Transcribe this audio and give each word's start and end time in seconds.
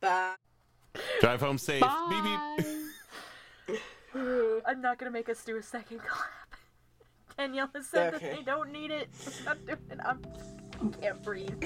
Bye. 0.00 0.34
Drive 1.20 1.40
home 1.40 1.58
safe. 1.58 1.84
Beep 2.08 2.24
beep. 2.24 3.80
I'm 4.66 4.80
not 4.80 4.98
gonna 4.98 5.10
make 5.10 5.28
us 5.28 5.44
do 5.44 5.56
a 5.56 5.62
second 5.62 6.00
clap. 6.00 6.28
Danielle 7.36 7.70
has 7.74 7.86
said 7.86 8.14
Okay. 8.14 8.28
that 8.28 8.36
they 8.36 8.42
don't 8.42 8.72
need 8.72 8.90
it. 8.90 9.08
I'm 9.46 9.58
not 9.64 9.66
doing 9.66 9.78
it. 9.90 9.98
I'm, 10.04 10.20
I 10.82 10.96
can't 11.00 11.22
breathe. 11.22 11.62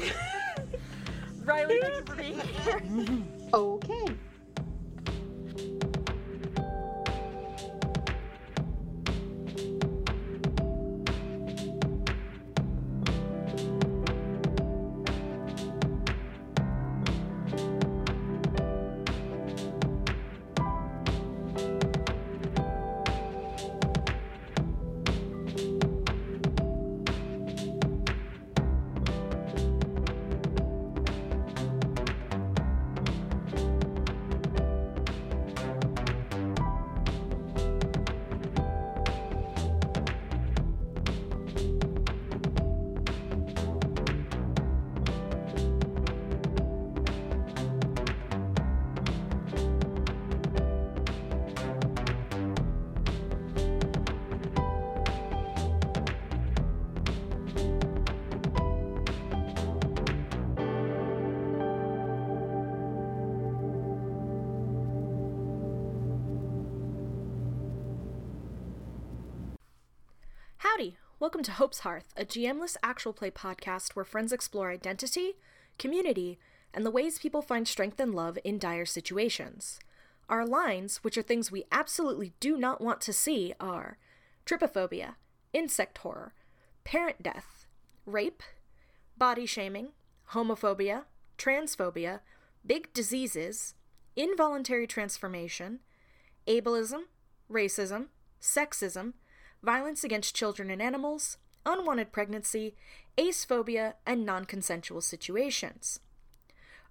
Riley, 1.44 1.80
thank 1.80 1.94
you 1.94 2.04
for 2.04 2.16
being 2.16 2.40
here. 2.40 2.82
Okay. 3.52 4.16
Hearth, 71.80 72.12
a 72.17 72.25
GMless 72.25 72.77
actual 72.83 73.12
play 73.12 73.30
podcast 73.30 73.92
where 73.92 74.05
friends 74.05 74.33
explore 74.33 74.70
identity, 74.70 75.34
community, 75.78 76.39
and 76.72 76.84
the 76.84 76.91
ways 76.91 77.19
people 77.19 77.42
find 77.42 77.67
strength 77.69 78.00
and 78.00 78.14
love 78.14 78.39
in 78.44 78.58
dire 78.58 78.84
situations. 78.84 79.78
Our 80.28 80.47
lines, 80.47 80.98
which 80.98 81.19
are 81.19 81.22
things 81.22 81.52
we 81.52 81.64
absolutely 81.70 82.33
do 82.41 82.56
not 82.56 82.80
want 82.80 83.00
to 83.02 83.12
see, 83.12 83.55
are 83.61 83.98
trypophobia, 84.47 85.14
insect 85.52 85.98
horror, 85.98 86.34
parent 86.84 87.22
death, 87.22 87.67
rape, 88.06 88.42
body 89.17 89.47
shaming, 89.47 89.89
homophobia, 90.30 91.05
transphobia, 91.39 92.20
big 92.67 92.92
diseases, 92.92 93.75
involuntary 94.17 94.86
transformation, 94.86 95.80
ableism, 96.47 97.02
racism, 97.50 98.06
sexism, 98.41 99.14
violence 99.62 100.05
against 100.05 100.34
children 100.36 100.70
and 100.70 100.83
animals, 100.83 101.39
unwanted 101.67 102.12
pregnancy, 102.12 102.75
acephobia, 103.17 103.95
and 104.07 104.25
non 104.25 104.45
consensual 104.45 105.01
situations. 105.01 106.01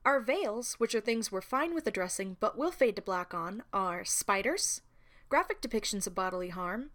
Our 0.05 0.19
veils, 0.19 0.75
which 0.75 0.93
are 0.93 1.01
things 1.01 1.31
we're 1.31 1.41
fine 1.41 1.73
with 1.73 1.87
addressing 1.87 2.37
but 2.39 2.57
will 2.57 2.71
fade 2.71 2.97
to 2.97 3.01
black 3.01 3.33
on, 3.33 3.63
are 3.71 4.03
spiders, 4.03 4.81
graphic 5.29 5.61
depictions 5.61 6.05
of 6.05 6.15
bodily 6.15 6.49
harm, 6.49 6.89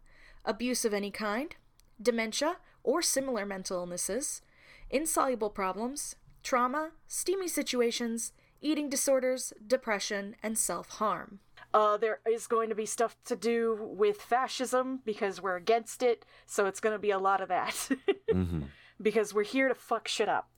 abuse 0.45 0.85
of 0.85 0.93
any 0.93 1.11
kind, 1.11 1.57
dementia 2.01 2.59
or 2.85 3.03
similar 3.03 3.47
mental 3.47 3.79
illnesses, 3.79 4.43
insoluble 4.91 5.51
problems, 5.51 6.17
trauma, 6.43 6.91
steamy 7.07 7.49
situations, 7.49 8.33
eating 8.61 8.89
disorders, 8.89 9.53
depression, 9.67 10.37
and 10.43 10.59
self 10.59 10.89
harm. 10.91 11.41
Uh, 11.75 11.97
there 11.99 12.21
is 12.31 12.47
going 12.47 12.71
to 12.71 12.75
be 12.75 12.87
stuff 12.87 13.17
to 13.27 13.37
do 13.37 13.77
with 13.81 14.21
fascism 14.23 15.01
because 15.05 15.43
we're 15.43 15.57
against 15.57 16.03
it, 16.03 16.25
so 16.47 16.67
it's 16.67 16.81
going 16.81 16.95
to 16.95 16.99
be 16.99 17.11
a 17.11 17.19
lot 17.19 17.41
of 17.41 17.49
that. 17.49 17.89
hmm 18.33 18.63
because 19.01 19.33
we're 19.33 19.45
here 19.45 19.69
to 19.69 19.75
fuck 19.75 20.09
shit 20.09 20.29
up. 20.29 20.51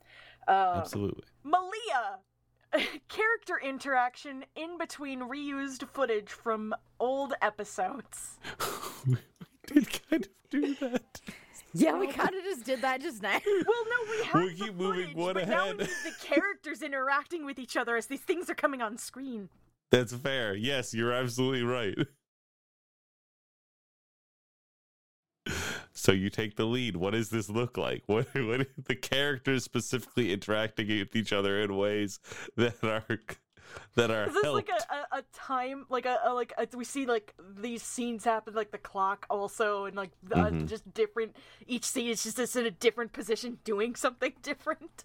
Uh, 0.48 0.76
Absolutely. 0.76 1.24
Malia! 1.44 2.20
Character 3.08 3.60
interaction 3.62 4.44
in 4.56 4.78
between 4.78 5.20
reused 5.20 5.86
footage 5.88 6.30
from 6.30 6.74
old 6.98 7.34
episodes. 7.42 8.38
we 9.06 9.16
did 9.66 9.88
kind 10.08 10.24
of 10.26 10.50
do 10.50 10.74
that. 10.76 11.20
Yeah, 11.72 11.98
we 11.98 12.08
kind 12.08 12.34
of 12.34 12.42
just 12.44 12.64
did 12.64 12.82
that 12.82 13.00
just 13.00 13.22
now. 13.22 13.38
Well, 13.46 13.64
no, 13.66 14.10
we 14.10 14.24
have 14.24 14.34
We'll 14.34 14.48
the 14.48 14.54
keep 14.54 14.74
moving 14.74 15.16
one 15.16 15.34
but 15.34 15.48
now 15.48 15.64
we 15.66 15.70
ahead. 15.72 15.78
need 15.78 15.88
the 16.04 16.14
characters 16.26 16.82
interacting 16.82 17.44
with 17.44 17.58
each 17.58 17.76
other 17.76 17.96
as 17.96 18.06
these 18.06 18.20
things 18.22 18.50
are 18.50 18.54
coming 18.54 18.82
on 18.82 18.98
screen. 18.98 19.48
That's 19.90 20.12
fair. 20.12 20.54
Yes, 20.54 20.94
you're 20.94 21.12
absolutely 21.12 21.62
right. 21.62 21.96
So 25.92 26.12
you 26.12 26.30
take 26.30 26.56
the 26.56 26.64
lead. 26.64 26.96
What 26.96 27.12
does 27.12 27.30
this 27.30 27.48
look 27.50 27.76
like? 27.76 28.02
What 28.06 28.26
what 28.34 28.66
the 28.86 28.94
characters 28.96 29.64
specifically 29.64 30.32
interacting 30.32 30.88
with 30.88 31.14
each 31.14 31.32
other 31.32 31.60
in 31.60 31.76
ways 31.76 32.18
that 32.56 32.82
are 32.82 33.04
that 33.94 34.10
are 34.10 34.28
Is 34.28 34.34
this 34.34 34.42
helped? 34.42 34.68
like 34.68 34.68
a, 34.90 34.94
a, 35.16 35.18
a 35.18 35.22
time, 35.32 35.86
like 35.88 36.06
a, 36.06 36.18
a 36.24 36.34
like 36.34 36.52
a, 36.58 36.66
we 36.76 36.84
see 36.84 37.06
like 37.06 37.34
these 37.60 37.82
scenes 37.82 38.24
happen, 38.24 38.54
like 38.54 38.70
the 38.70 38.78
clock 38.78 39.26
also, 39.30 39.84
and 39.86 39.96
like 39.96 40.10
the, 40.22 40.36
uh, 40.38 40.50
Mhm. 40.50 40.66
just 40.66 40.92
different. 40.94 41.36
Each 41.66 41.84
scene 41.84 42.08
is 42.08 42.22
just 42.22 42.38
is 42.38 42.56
in 42.56 42.66
a 42.66 42.70
different 42.70 43.12
position, 43.12 43.58
doing 43.64 43.94
something 44.06 44.32
different. 44.42 45.04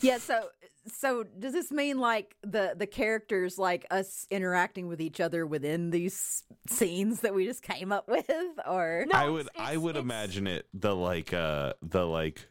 yeah, 0.00 0.18
so 0.18 0.48
so 0.86 1.22
does 1.22 1.52
this 1.52 1.70
mean 1.70 1.98
like 1.98 2.36
the 2.42 2.74
the 2.76 2.86
characters 2.86 3.58
like 3.58 3.86
us 3.90 4.26
interacting 4.30 4.88
with 4.88 5.00
each 5.00 5.20
other 5.20 5.46
within 5.46 5.90
these 5.90 6.42
scenes 6.68 7.20
that 7.20 7.34
we 7.34 7.44
just 7.46 7.62
came 7.62 7.92
up 7.92 8.08
with 8.08 8.30
or 8.66 9.04
No, 9.12 9.18
I 9.18 9.22
it's- 9.24 9.32
would 9.32 9.48
I 9.56 9.76
would 9.76 9.96
it's- 9.96 10.02
imagine 10.04 10.46
it 10.46 10.66
the 10.74 10.94
like 10.96 11.32
uh 11.34 11.74
the 11.82 12.06
like 12.06 12.46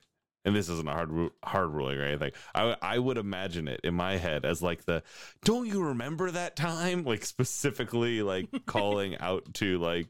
and 0.46 0.56
this 0.56 0.70
isn't 0.70 0.88
a 0.88 0.92
hard 0.94 1.30
hard 1.44 1.70
ruling 1.70 1.98
or 2.00 2.04
anything. 2.04 2.32
I 2.56 2.76
I 2.82 2.98
would 3.00 3.18
imagine 3.18 3.68
it 3.68 3.82
in 3.84 3.94
my 3.94 4.18
head 4.18 4.46
as 4.46 4.62
like 4.62 4.86
the 4.86 5.04
don't 5.44 5.68
you 5.68 5.84
remember 5.84 6.32
that 6.32 6.56
time 6.56 7.04
like 7.06 7.26
specifically 7.26 8.22
like 8.22 8.48
calling 8.66 9.18
out 9.18 9.54
to 9.56 9.78
like 9.80 10.08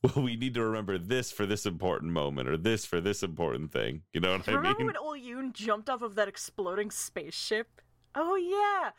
well 0.14 0.24
we 0.24 0.36
need 0.36 0.54
to 0.54 0.62
remember 0.64 0.96
this 0.98 1.32
for 1.32 1.44
this 1.46 1.66
important 1.66 2.12
moment 2.12 2.48
or 2.48 2.56
this 2.56 2.84
for 2.84 3.00
this 3.00 3.22
important 3.22 3.72
thing. 3.72 4.02
You 4.12 4.20
know 4.20 4.32
what 4.32 4.44
Do 4.44 4.52
you 4.52 4.56
I 4.56 4.60
remember 4.60 4.78
mean? 4.80 4.86
when 4.88 4.96
Olyun 4.96 5.52
jumped 5.52 5.90
off 5.90 6.02
of 6.02 6.14
that 6.16 6.28
exploding 6.28 6.90
spaceship? 6.90 7.80
Oh 8.14 8.36
yeah, 8.36 8.90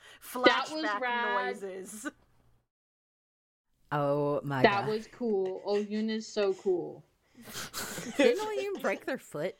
That 0.45 0.67
flashback 0.67 1.33
noises. 1.45 2.07
oh 3.91 4.39
my 4.43 4.61
That 4.61 4.85
god 4.85 4.89
was 4.89 5.07
cool. 5.11 5.61
Oyun 5.67 6.09
is 6.09 6.27
so 6.27 6.53
cool. 6.53 7.03
didn't 8.17 8.47
we 8.47 8.55
even 8.65 8.81
break 8.81 9.05
their 9.05 9.17
foot 9.17 9.55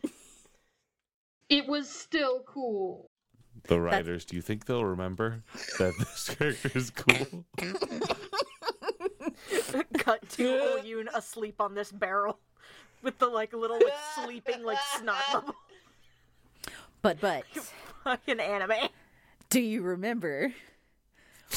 It 1.50 1.68
was 1.68 1.90
still 1.90 2.44
cool. 2.46 3.10
the 3.68 3.80
writers, 3.80 4.26
do 4.26 4.36
you 4.36 4.42
think 4.42 4.66
they'll 4.66 4.86
remember 4.86 5.44
that 5.80 5.94
this 5.98 6.30
character 6.38 6.72
is 6.76 6.90
cool? 6.92 7.46
Cut 9.98 10.28
to 10.32 10.78
Olyun 10.78 11.08
asleep 11.14 11.60
on 11.60 11.76
this 11.76 11.92
barrel 11.92 12.40
with 13.02 13.18
the 13.20 13.28
like 13.28 13.54
little 13.54 13.78
like 13.78 13.94
sleeping 14.24 14.64
like 14.64 14.80
snot 14.98 15.18
bubble. 15.32 15.56
but 17.02 17.20
but 17.20 17.44
Fucking 18.04 18.40
anime. 18.40 18.90
do 19.50 19.60
you 19.60 19.82
remember 19.82 20.54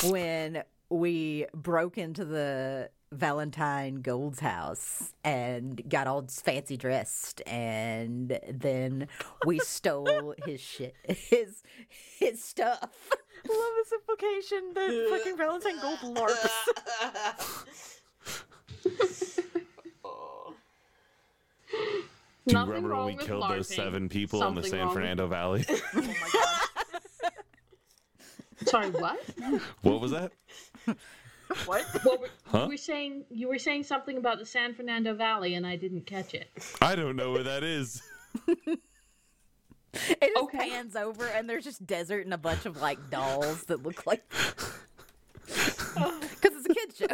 when 0.08 0.62
we 0.90 1.46
broke 1.54 1.98
into 1.98 2.24
the 2.24 2.90
Valentine 3.12 3.96
Gold's 3.96 4.40
house 4.40 5.12
and 5.22 5.86
got 5.88 6.06
all 6.06 6.26
fancy 6.28 6.76
dressed 6.78 7.42
and 7.46 8.38
then 8.50 9.06
we 9.44 9.58
stole 9.58 10.34
his 10.46 10.60
shit 10.60 10.94
his 11.06 11.62
his 12.18 12.42
stuff. 12.42 13.10
I 13.44 13.48
love 13.48 13.74
this 13.76 13.92
implication 13.92 14.72
that 14.74 15.06
fucking 15.10 15.36
Valentine 15.36 15.78
Gold 15.80 15.98
LARPs. 16.16 17.98
Oh. 20.04 20.54
Do 21.70 21.76
you 22.46 22.52
Nothing 22.54 22.68
remember 22.70 22.96
when 22.96 23.06
we 23.06 23.14
with 23.14 23.26
killed 23.26 23.48
those 23.48 23.68
seven 23.68 24.08
people 24.08 24.42
in 24.44 24.54
the 24.54 24.62
San 24.62 24.78
wrong 24.80 24.88
with- 24.88 24.94
Fernando 24.94 25.26
Valley? 25.28 25.64
Oh 25.94 26.00
my 26.02 26.28
god. 26.32 26.48
Sorry, 28.66 28.90
what? 28.90 29.18
what 29.82 30.00
was 30.00 30.10
that? 30.12 30.32
What? 30.84 31.84
What 32.04 32.20
were, 32.20 32.28
Huh? 32.46 32.62
you 32.64 32.68
were 32.70 32.76
saying? 32.76 33.24
You 33.30 33.48
were 33.48 33.58
saying 33.58 33.84
something 33.84 34.16
about 34.16 34.38
the 34.38 34.46
San 34.46 34.74
Fernando 34.74 35.14
Valley, 35.14 35.54
and 35.54 35.66
I 35.66 35.76
didn't 35.76 36.06
catch 36.06 36.32
it. 36.34 36.48
I 36.80 36.94
don't 36.94 37.16
know 37.16 37.32
where 37.32 37.42
that 37.44 37.62
is. 37.64 38.02
It 40.20 40.32
just 40.34 40.44
Okay. 40.44 40.70
pans 40.70 40.96
over 40.96 41.26
and 41.26 41.48
there's 41.48 41.64
just 41.64 41.86
desert 41.86 42.24
and 42.24 42.34
a 42.34 42.38
bunch 42.38 42.66
of 42.66 42.80
like 42.80 43.10
dolls 43.10 43.64
that 43.64 43.82
look 43.82 44.06
like. 44.06 44.22
Because 45.44 46.56
it's 46.56 46.66
a 46.66 46.74
kid's 46.74 46.96
show. 46.96 47.06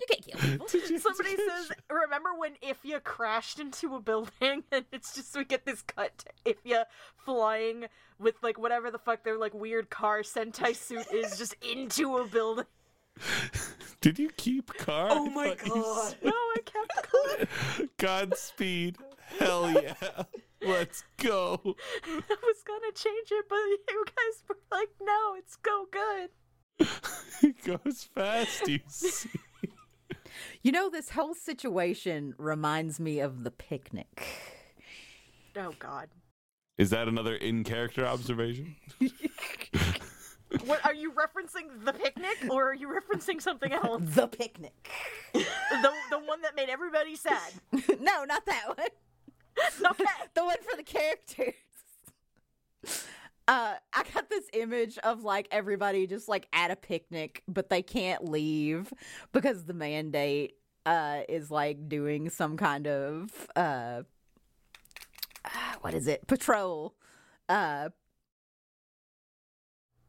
You 0.00 0.06
can't 0.08 0.24
kill 0.24 0.40
people. 0.40 0.66
Somebody 0.68 1.36
says, 1.48 1.72
"Remember 1.90 2.30
when 2.38 2.52
Ifya 2.62 3.02
crashed 3.02 3.58
into 3.60 3.94
a 3.96 4.00
building?" 4.00 4.62
And 4.72 4.84
it's 4.92 5.14
just 5.14 5.36
we 5.36 5.44
get 5.44 5.66
this 5.66 5.82
cut 5.82 6.24
to 6.44 6.54
Ifya 6.54 6.84
flying 7.16 7.86
with 8.18 8.36
like 8.42 8.58
whatever 8.58 8.90
the 8.90 8.98
fuck 8.98 9.24
their 9.24 9.36
like 9.38 9.52
weird 9.54 9.90
car 9.90 10.20
Sentai 10.22 10.74
suit 10.76 11.06
is, 11.12 11.36
just 11.36 11.54
into 11.62 12.16
a 12.18 12.26
building. 12.26 12.64
Did 14.00 14.18
you 14.18 14.30
keep 14.36 14.72
car? 14.74 15.08
Oh 15.10 15.26
my 15.26 15.54
god. 15.54 16.14
No, 16.22 16.30
I 16.32 16.56
kept 16.64 17.12
going. 17.12 17.48
said- 17.76 17.88
Godspeed. 17.98 18.96
Hell 19.38 19.70
yeah. 19.70 19.94
Let's 20.62 21.04
go. 21.16 21.60
I 22.04 22.36
was 22.42 22.62
gonna 22.66 22.92
change 22.94 23.28
it, 23.30 23.46
but 23.48 23.56
you 23.56 24.04
guys 24.06 24.42
were 24.48 24.58
like, 24.70 24.90
"No, 25.00 25.34
it's 25.36 25.56
go 25.56 25.86
good." 25.90 26.30
It 27.42 27.56
goes 27.64 28.04
fast, 28.14 28.68
you 28.68 28.80
see. 28.88 29.30
You 30.62 30.72
know, 30.72 30.90
this 30.90 31.08
whole 31.10 31.32
situation 31.34 32.34
reminds 32.36 33.00
me 33.00 33.20
of 33.20 33.44
the 33.44 33.50
picnic. 33.50 34.26
Oh 35.56 35.72
God. 35.78 36.08
Is 36.76 36.90
that 36.90 37.08
another 37.08 37.34
in 37.34 37.64
character 37.64 38.06
observation? 38.06 38.76
What 40.66 40.84
are 40.84 40.92
you 40.94 41.12
referencing? 41.12 41.84
The 41.84 41.92
picnic, 41.92 42.36
or 42.50 42.70
are 42.70 42.74
you 42.74 42.88
referencing 42.88 43.40
something 43.40 43.72
else? 43.72 44.02
The 44.04 44.26
picnic. 44.26 44.90
the 45.32 45.92
the 46.10 46.18
one 46.18 46.42
that 46.42 46.56
made 46.56 46.68
everybody 46.68 47.16
sad. 47.16 47.52
no, 48.00 48.24
not 48.24 48.44
that 48.46 48.64
one. 48.76 48.88
The 50.34 50.44
one 50.44 50.56
for 50.62 50.76
the 50.76 50.82
characters. 50.82 51.54
Uh, 53.48 53.74
I 53.92 54.04
got 54.14 54.30
this 54.30 54.44
image 54.52 54.96
of 54.98 55.24
like 55.24 55.48
everybody 55.50 56.06
just 56.06 56.28
like 56.28 56.46
at 56.52 56.70
a 56.70 56.76
picnic, 56.76 57.42
but 57.48 57.68
they 57.68 57.82
can't 57.82 58.24
leave 58.30 58.92
because 59.32 59.64
the 59.64 59.74
mandate 59.74 60.54
uh 60.86 61.22
is 61.28 61.50
like 61.50 61.88
doing 61.88 62.30
some 62.30 62.56
kind 62.56 62.86
of 62.86 63.48
uh 63.56 64.02
what 65.80 65.94
is 65.94 66.06
it? 66.06 66.28
Patrol. 66.28 66.94
Uh 67.48 67.88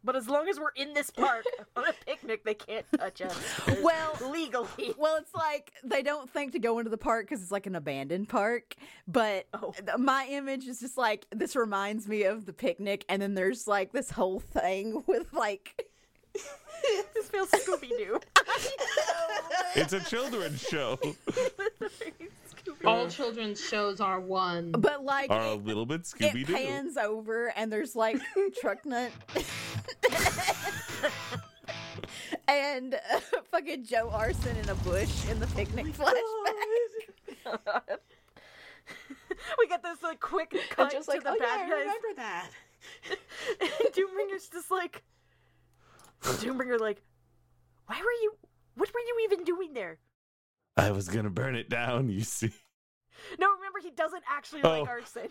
But 0.04 0.16
as 0.16 0.28
long 0.28 0.48
as 0.50 0.60
we're 0.60 0.72
in 0.76 0.94
this 0.94 1.10
park 1.12 1.46
on 1.76 1.86
a 1.88 1.94
picnic, 2.06 2.44
they 2.44 2.54
can't 2.56 2.86
touch 2.98 3.22
us. 3.22 3.38
Well- 3.82 4.18
legally. 4.32 4.94
Well, 4.98 5.18
it's 5.18 5.34
like 5.36 5.72
they 5.84 6.02
don't 6.04 6.30
think 6.30 6.52
to 6.54 6.60
go 6.60 6.80
into 6.80 6.90
the 6.90 6.98
park 6.98 7.28
because 7.28 7.42
it's 7.42 7.52
like 7.52 7.66
an 7.68 7.76
abandoned 7.76 8.30
park. 8.30 8.76
But 9.08 9.48
Oh. 9.54 9.72
th- 9.74 9.98
my 9.98 10.28
image 10.30 10.66
is 10.68 10.80
just 10.80 10.98
like 10.98 11.26
this 11.32 11.56
reminds 11.56 12.08
me 12.08 12.24
of 12.24 12.46
the 12.46 12.54
picnic, 12.54 13.06
and 13.10 13.22
then 13.22 13.34
there's 13.36 13.68
like 13.68 13.92
this 13.92 14.10
whole 14.12 14.40
thing 14.40 15.04
with 15.08 15.34
like 15.34 15.86
This 17.14 17.30
feels 17.30 17.50
Scooby 17.52 17.90
Doo. 17.90 18.20
It's 19.76 19.94
a 19.94 20.00
children's 20.00 20.62
show. 20.62 21.00
All 22.86 23.08
children's 23.08 23.60
shows 23.60 24.00
are 24.00 24.20
one. 24.20 24.72
But 24.72 25.04
like 25.04 25.30
Are 25.30 25.42
a 25.42 25.56
little 25.56 25.86
bit 25.86 26.04
Scooby 26.04 26.46
Doo. 26.46 26.54
pans 26.54 26.98
over 26.98 27.54
and 27.56 27.72
there's 27.72 27.96
like 27.96 28.20
truck 28.60 28.86
nut 28.86 29.12
and 32.48 32.96
uh, 32.96 33.20
fucking 33.52 33.86
Joe 33.86 34.10
Arson 34.12 34.56
in 34.58 34.70
a 34.70 34.76
bush 34.76 35.28
in 35.30 35.40
the 35.40 35.48
picnic 35.48 35.88
flashback. 35.88 36.14
we 39.60 39.68
get 39.68 39.84
this 39.84 40.04
like 40.04 40.20
quick 40.20 40.54
I'm 40.54 40.62
cut 40.70 40.92
just 40.92 41.10
to 41.10 41.16
like, 41.16 41.24
the 41.24 41.30
oh 41.32 41.36
yeah, 41.40 41.46
bad 41.46 41.60
I 41.60 41.80
remember 41.80 42.08
that. 42.18 42.50
and 43.62 43.70
Doombringer's 43.94 44.50
just 44.50 44.72
like 44.72 45.04
Doombringer 46.24 46.80
like, 46.80 47.02
why 47.88 47.98
were 47.98 48.12
you 48.22 48.34
what 48.76 48.94
were 48.94 49.00
you 49.00 49.28
even 49.32 49.44
doing 49.44 49.74
there? 49.74 49.98
I 50.78 50.92
was 50.92 51.08
gonna 51.10 51.30
burn 51.30 51.56
it 51.56 51.70
down, 51.70 52.10
you 52.10 52.22
see. 52.22 52.52
No, 53.40 53.48
remember 53.56 53.80
he 53.84 53.92
doesn't 53.92 54.24
actually 54.30 54.62
like 54.64 54.82
Oh. 54.82 54.86
arson. 54.88 55.28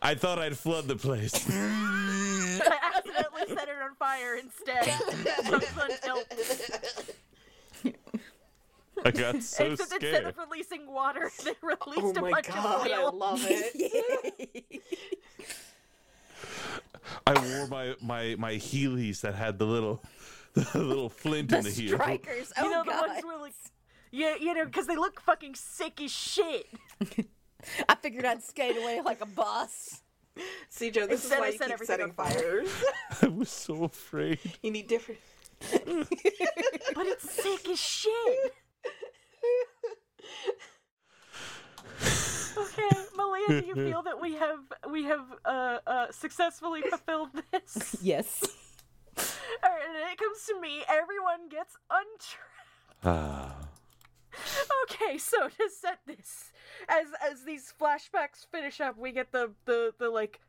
I 0.00 0.14
thought 0.14 0.38
I'd 0.38 0.56
flood 0.56 0.88
the 0.88 0.96
place. 0.96 1.34
I 1.50 2.78
accidentally 2.94 3.46
set 3.54 3.68
it 3.68 3.74
on 3.82 3.94
fire 3.96 4.36
instead. 4.36 4.88
I 9.04 9.10
got 9.10 9.42
so 9.42 9.64
Except 9.72 9.92
instead 9.92 10.24
of 10.24 10.38
releasing 10.38 10.90
water, 10.90 11.30
they 11.44 11.52
released 11.62 12.16
Oh 12.16 12.20
a 12.20 12.20
my 12.22 12.30
bunch 12.30 12.46
god, 12.48 12.86
of 12.86 12.92
I 12.92 13.02
love 13.10 13.40
it. 13.44 14.82
I 17.26 17.34
wore 17.56 17.66
my 17.66 17.94
my 18.00 18.36
my 18.38 18.54
Heelys 18.54 19.20
that 19.22 19.34
had 19.34 19.58
the 19.58 19.66
little 19.66 20.02
the 20.54 20.78
little 20.78 21.10
flint 21.10 21.50
the 21.50 21.58
in 21.58 21.64
the 21.64 21.70
heel. 21.70 21.98
strikers. 21.98 22.52
Oh 22.56 22.64
you 22.64 22.70
know 22.70 22.84
the 22.84 22.90
god. 22.92 23.08
ones 23.08 23.24
where 23.24 23.38
like, 23.38 23.52
yeah, 24.14 24.36
you 24.40 24.54
know, 24.54 24.64
because 24.64 24.86
they 24.86 24.94
look 24.96 25.20
fucking 25.20 25.56
sick 25.56 26.00
as 26.00 26.12
shit. 26.12 26.66
I 27.88 27.94
figured 27.96 28.24
I'd 28.24 28.42
skate 28.42 28.76
away 28.76 29.00
like 29.04 29.20
a 29.20 29.26
boss. 29.26 30.02
See, 30.68 30.90
Joe, 30.90 31.06
this 31.06 31.22
Instead, 31.24 31.36
is 31.36 31.40
why 31.40 31.48
you 31.48 31.58
set 31.58 31.68
keep 31.78 31.86
setting 31.86 32.06
on 32.06 32.12
fires. 32.12 32.68
I 33.22 33.28
was 33.28 33.50
so 33.50 33.84
afraid. 33.84 34.38
you 34.62 34.70
need 34.70 34.86
different. 34.86 35.20
But 35.60 37.06
it's 37.06 37.30
sick 37.30 37.68
as 37.68 37.78
shit. 37.78 38.54
Okay, 42.56 42.96
Malia, 43.16 43.60
do 43.62 43.66
you 43.66 43.74
feel 43.74 44.02
that 44.02 44.20
we 44.20 44.34
have 44.34 44.60
we 44.90 45.04
have 45.04 45.24
uh, 45.44 45.78
uh, 45.86 46.06
successfully 46.12 46.82
fulfilled 46.82 47.30
this? 47.50 47.96
Yes. 48.00 48.42
All 49.16 49.24
right, 49.70 49.80
and 49.86 49.94
then 49.96 50.12
it 50.12 50.18
comes 50.18 50.44
to 50.46 50.60
me. 50.60 50.82
Everyone 50.88 51.48
gets 51.48 51.76
untrapped. 51.90 53.04
Ah. 53.04 53.63
Okay, 54.84 55.18
so 55.18 55.48
to 55.48 55.70
set 55.80 56.00
this, 56.06 56.52
as 56.88 57.06
as 57.30 57.44
these 57.44 57.72
flashbacks 57.80 58.46
finish 58.50 58.80
up, 58.80 58.98
we 58.98 59.12
get 59.12 59.32
the 59.32 59.52
the 59.64 59.92
the 59.98 60.10
like, 60.10 60.40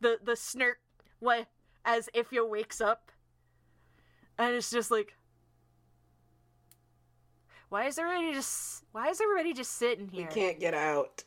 the 0.00 0.18
the 0.22 0.36
snirk 0.36 0.78
way 1.20 1.46
as 1.84 2.08
Ifya 2.14 2.48
wakes 2.48 2.80
up, 2.80 3.12
and 4.38 4.54
it's 4.54 4.70
just 4.70 4.90
like, 4.90 5.14
why 7.68 7.86
is 7.86 7.98
everybody 7.98 8.32
just 8.32 8.84
why 8.92 9.08
is 9.08 9.20
everybody 9.20 9.52
just 9.52 9.72
sitting 9.72 10.08
here? 10.08 10.26
We 10.26 10.34
can't 10.34 10.58
get 10.60 10.74
out. 10.74 11.24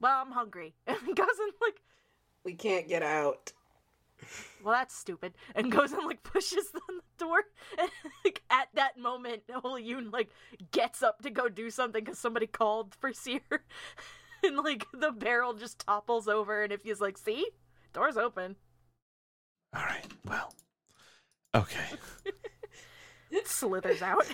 Well, 0.00 0.22
I'm 0.24 0.32
hungry, 0.32 0.74
and 0.86 0.98
he 1.04 1.12
goes 1.12 1.26
and 1.40 1.52
like, 1.60 1.80
We 2.44 2.54
can't 2.54 2.88
get 2.88 3.02
out. 3.02 3.52
Well, 4.62 4.74
that's 4.74 4.96
stupid, 4.96 5.34
and 5.54 5.70
goes 5.70 5.92
and 5.92 6.06
like 6.06 6.22
pushes 6.24 6.66
on 6.74 6.96
the 6.96 7.24
door, 7.24 7.38
and 7.78 7.90
like 8.24 8.42
at 8.50 8.68
that 8.74 8.98
moment, 8.98 9.42
Whole 9.52 9.78
Yoon 9.78 10.12
like 10.12 10.30
gets 10.72 11.02
up 11.02 11.22
to 11.22 11.30
go 11.30 11.48
do 11.48 11.70
something 11.70 12.04
because 12.04 12.18
somebody 12.18 12.46
called 12.46 12.94
for 12.94 13.12
Seer, 13.14 13.40
and 14.44 14.56
like 14.56 14.84
the 14.92 15.12
barrel 15.12 15.54
just 15.54 15.80
topples 15.80 16.28
over, 16.28 16.62
and 16.62 16.72
if 16.72 16.82
he's 16.82 17.00
like, 17.00 17.18
see, 17.18 17.46
door's 17.92 18.16
open, 18.16 18.56
All 19.74 19.82
right. 19.82 20.06
Well. 20.26 20.52
Okay. 21.54 21.86
it 23.30 23.46
slithers 23.48 24.02
out. 24.02 24.26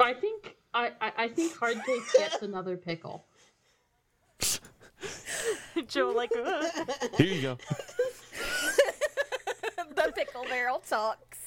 I 0.00 0.14
think 0.14 0.56
I, 0.74 0.90
I, 1.00 1.12
I 1.16 1.28
think 1.28 1.54
Hardcase 1.54 2.12
gets 2.16 2.42
another 2.42 2.76
pickle. 2.76 3.26
Joe 5.88 6.12
like, 6.14 6.32
"Ugh." 6.36 6.90
Here 7.16 7.26
you 7.26 7.42
go. 7.42 7.58
the 9.94 10.12
pickle 10.14 10.44
barrel 10.48 10.82
talks. 10.88 11.38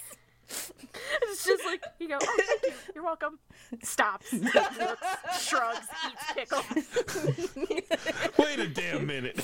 it's 1.24 1.44
just 1.44 1.66
like 1.66 1.84
you 2.00 2.08
go, 2.08 2.18
oh, 2.22 2.38
thank 2.48 2.64
you, 2.64 2.74
you're 2.94 3.04
welcome. 3.04 3.40
Stops, 3.82 4.32
looks, 4.32 4.56
shrugs, 5.42 5.88
eats 6.08 6.34
pickle. 6.34 6.62
Wait 8.38 8.60
a 8.60 8.68
damn 8.68 9.08
minute. 9.08 9.38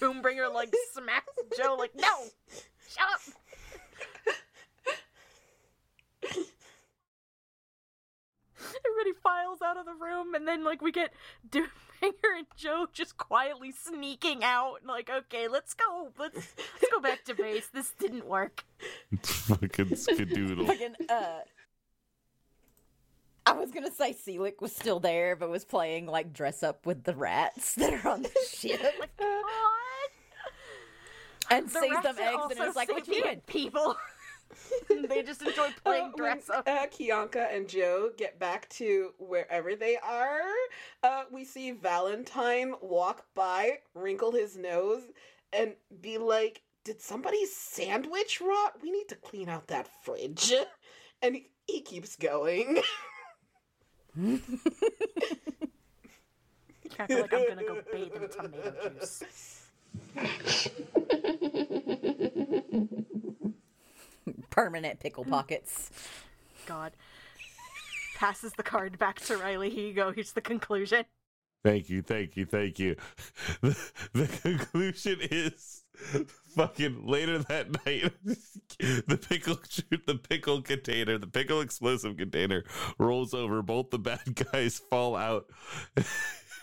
Doombringer 0.00 0.52
like 0.52 0.74
smacks 0.92 1.32
Joe 1.56 1.76
like, 1.78 1.94
no, 1.94 2.24
shut 2.88 3.08
up. 3.12 3.20
Everybody 8.86 9.12
files 9.22 9.60
out 9.62 9.76
of 9.76 9.86
the 9.86 9.94
room, 9.94 10.34
and 10.34 10.46
then 10.46 10.64
like 10.64 10.82
we 10.82 10.92
get 10.92 11.12
Doombringer 11.50 12.38
and 12.38 12.46
Joe 12.56 12.86
just 12.92 13.16
quietly 13.16 13.72
sneaking 13.72 14.42
out. 14.44 14.76
and, 14.80 14.88
Like, 14.88 15.10
okay, 15.10 15.48
let's 15.48 15.74
go, 15.74 16.08
let's 16.18 16.34
let's 16.36 16.92
go 16.92 17.00
back 17.00 17.24
to 17.24 17.34
base. 17.36 17.66
This 17.72 17.92
didn't 17.98 18.26
work. 18.26 18.64
Fucking 19.22 19.86
skadoodle. 19.90 20.66
Fucking 20.66 20.94
uh 21.08 21.40
I 23.46 23.52
was 23.52 23.70
gonna 23.70 23.92
say 23.92 24.14
Seelick 24.14 24.60
was 24.62 24.74
still 24.74 25.00
there, 25.00 25.36
but 25.36 25.50
was 25.50 25.64
playing 25.66 26.06
like 26.06 26.32
dress 26.32 26.62
up 26.62 26.86
with 26.86 27.04
the 27.04 27.14
rats 27.14 27.74
that 27.74 27.92
are 27.92 28.08
on 28.10 28.22
the 28.22 28.30
ship, 28.50 28.80
What? 29.18 30.10
and 31.50 31.68
The 31.68 31.78
sees 31.80 32.02
them 32.02 32.16
eggs, 32.18 32.18
and 32.22 32.60
also 32.60 32.62
it's 32.64 32.76
like, 32.76 32.90
"What 32.90 33.06
you 33.06 33.22
doing?" 33.22 33.42
people. 33.46 33.96
they 35.08 35.22
just 35.22 35.42
enjoy 35.42 35.68
playing 35.84 36.04
Uh, 36.06 36.10
when, 36.12 36.16
dress 36.16 36.50
up. 36.50 36.66
uh, 36.68 36.86
Kianka 36.86 37.54
and 37.54 37.68
Joe 37.68 38.10
get 38.16 38.38
back 38.38 38.68
to 38.70 39.12
wherever 39.18 39.74
they 39.74 39.96
are. 39.96 40.40
Uh, 41.02 41.24
we 41.32 41.44
see 41.44 41.72
Valentine 41.72 42.74
walk 42.80 43.24
by, 43.34 43.78
wrinkle 43.94 44.32
his 44.32 44.56
nose, 44.56 45.02
and 45.52 45.74
be 46.00 46.18
like, 46.18 46.62
"Did 46.84 47.00
somebody's 47.00 47.54
sandwich 47.54 48.40
rot? 48.40 48.80
We 48.82 48.90
need 48.90 49.08
to 49.08 49.16
clean 49.16 49.48
out 49.48 49.66
that 49.68 49.88
fridge." 50.04 50.52
And 51.22 51.36
he, 51.36 51.46
he 51.66 51.80
keeps 51.80 52.16
going. 52.16 52.82
I 56.98 57.06
feel 57.06 57.20
like 57.22 57.32
I'm 57.32 57.48
gonna 57.48 57.64
go 57.64 57.80
bathe 57.90 58.12
in 58.14 58.28
tomato 58.28 58.90
juice. 59.00 59.62
Permanent 64.54 65.00
pickle 65.00 65.24
mm. 65.24 65.30
pockets. 65.30 65.90
God. 66.66 66.92
Passes 68.14 68.52
the 68.52 68.62
card 68.62 69.00
back 69.00 69.18
to 69.22 69.36
Riley. 69.36 69.68
Here 69.68 69.88
you 69.88 69.94
go. 69.94 70.12
Here's 70.12 70.30
the 70.30 70.40
conclusion. 70.40 71.04
Thank 71.64 71.90
you, 71.90 72.02
thank 72.02 72.36
you, 72.36 72.44
thank 72.44 72.78
you. 72.78 72.94
The, 73.62 73.76
the 74.12 74.26
conclusion 74.28 75.18
is 75.22 75.82
fucking 76.54 77.04
later 77.04 77.38
that 77.38 77.84
night 77.84 78.12
the 78.78 79.16
pickle 79.16 79.56
the 80.06 80.14
pickle 80.14 80.62
container, 80.62 81.18
the 81.18 81.26
pickle 81.26 81.60
explosive 81.60 82.16
container 82.16 82.62
rolls 82.98 83.34
over, 83.34 83.60
both 83.60 83.90
the 83.90 83.98
bad 83.98 84.20
guys 84.52 84.78
fall 84.78 85.16
out 85.16 85.46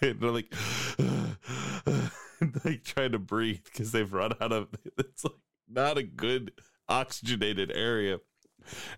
and 0.02 0.20
they're 0.20 0.32
like 0.32 0.54
like 2.64 2.84
trying 2.84 3.12
to 3.12 3.20
breathe 3.20 3.64
because 3.66 3.92
they've 3.92 4.14
run 4.14 4.32
out 4.40 4.54
of 4.54 4.68
it's 4.98 5.26
like 5.26 5.34
not 5.70 5.98
a 5.98 6.04
good 6.04 6.52
oxygenated 6.92 7.72
area. 7.74 8.20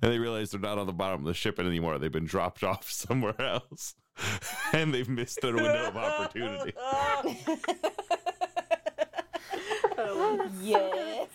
And 0.01 0.12
they 0.12 0.19
realize 0.19 0.51
they're 0.51 0.59
not 0.59 0.77
on 0.77 0.88
the 0.88 0.93
bottom 0.93 1.21
of 1.21 1.25
the 1.25 1.33
ship 1.33 1.59
anymore. 1.59 1.97
They've 1.97 2.12
been 2.12 2.25
dropped 2.25 2.63
off 2.63 2.89
somewhere 2.89 3.39
else. 3.39 3.95
and 4.73 4.93
they've 4.93 5.09
missed 5.09 5.41
their 5.41 5.55
window 5.55 5.88
of 5.88 5.97
opportunity. 5.97 6.73
Yes. 10.62 11.29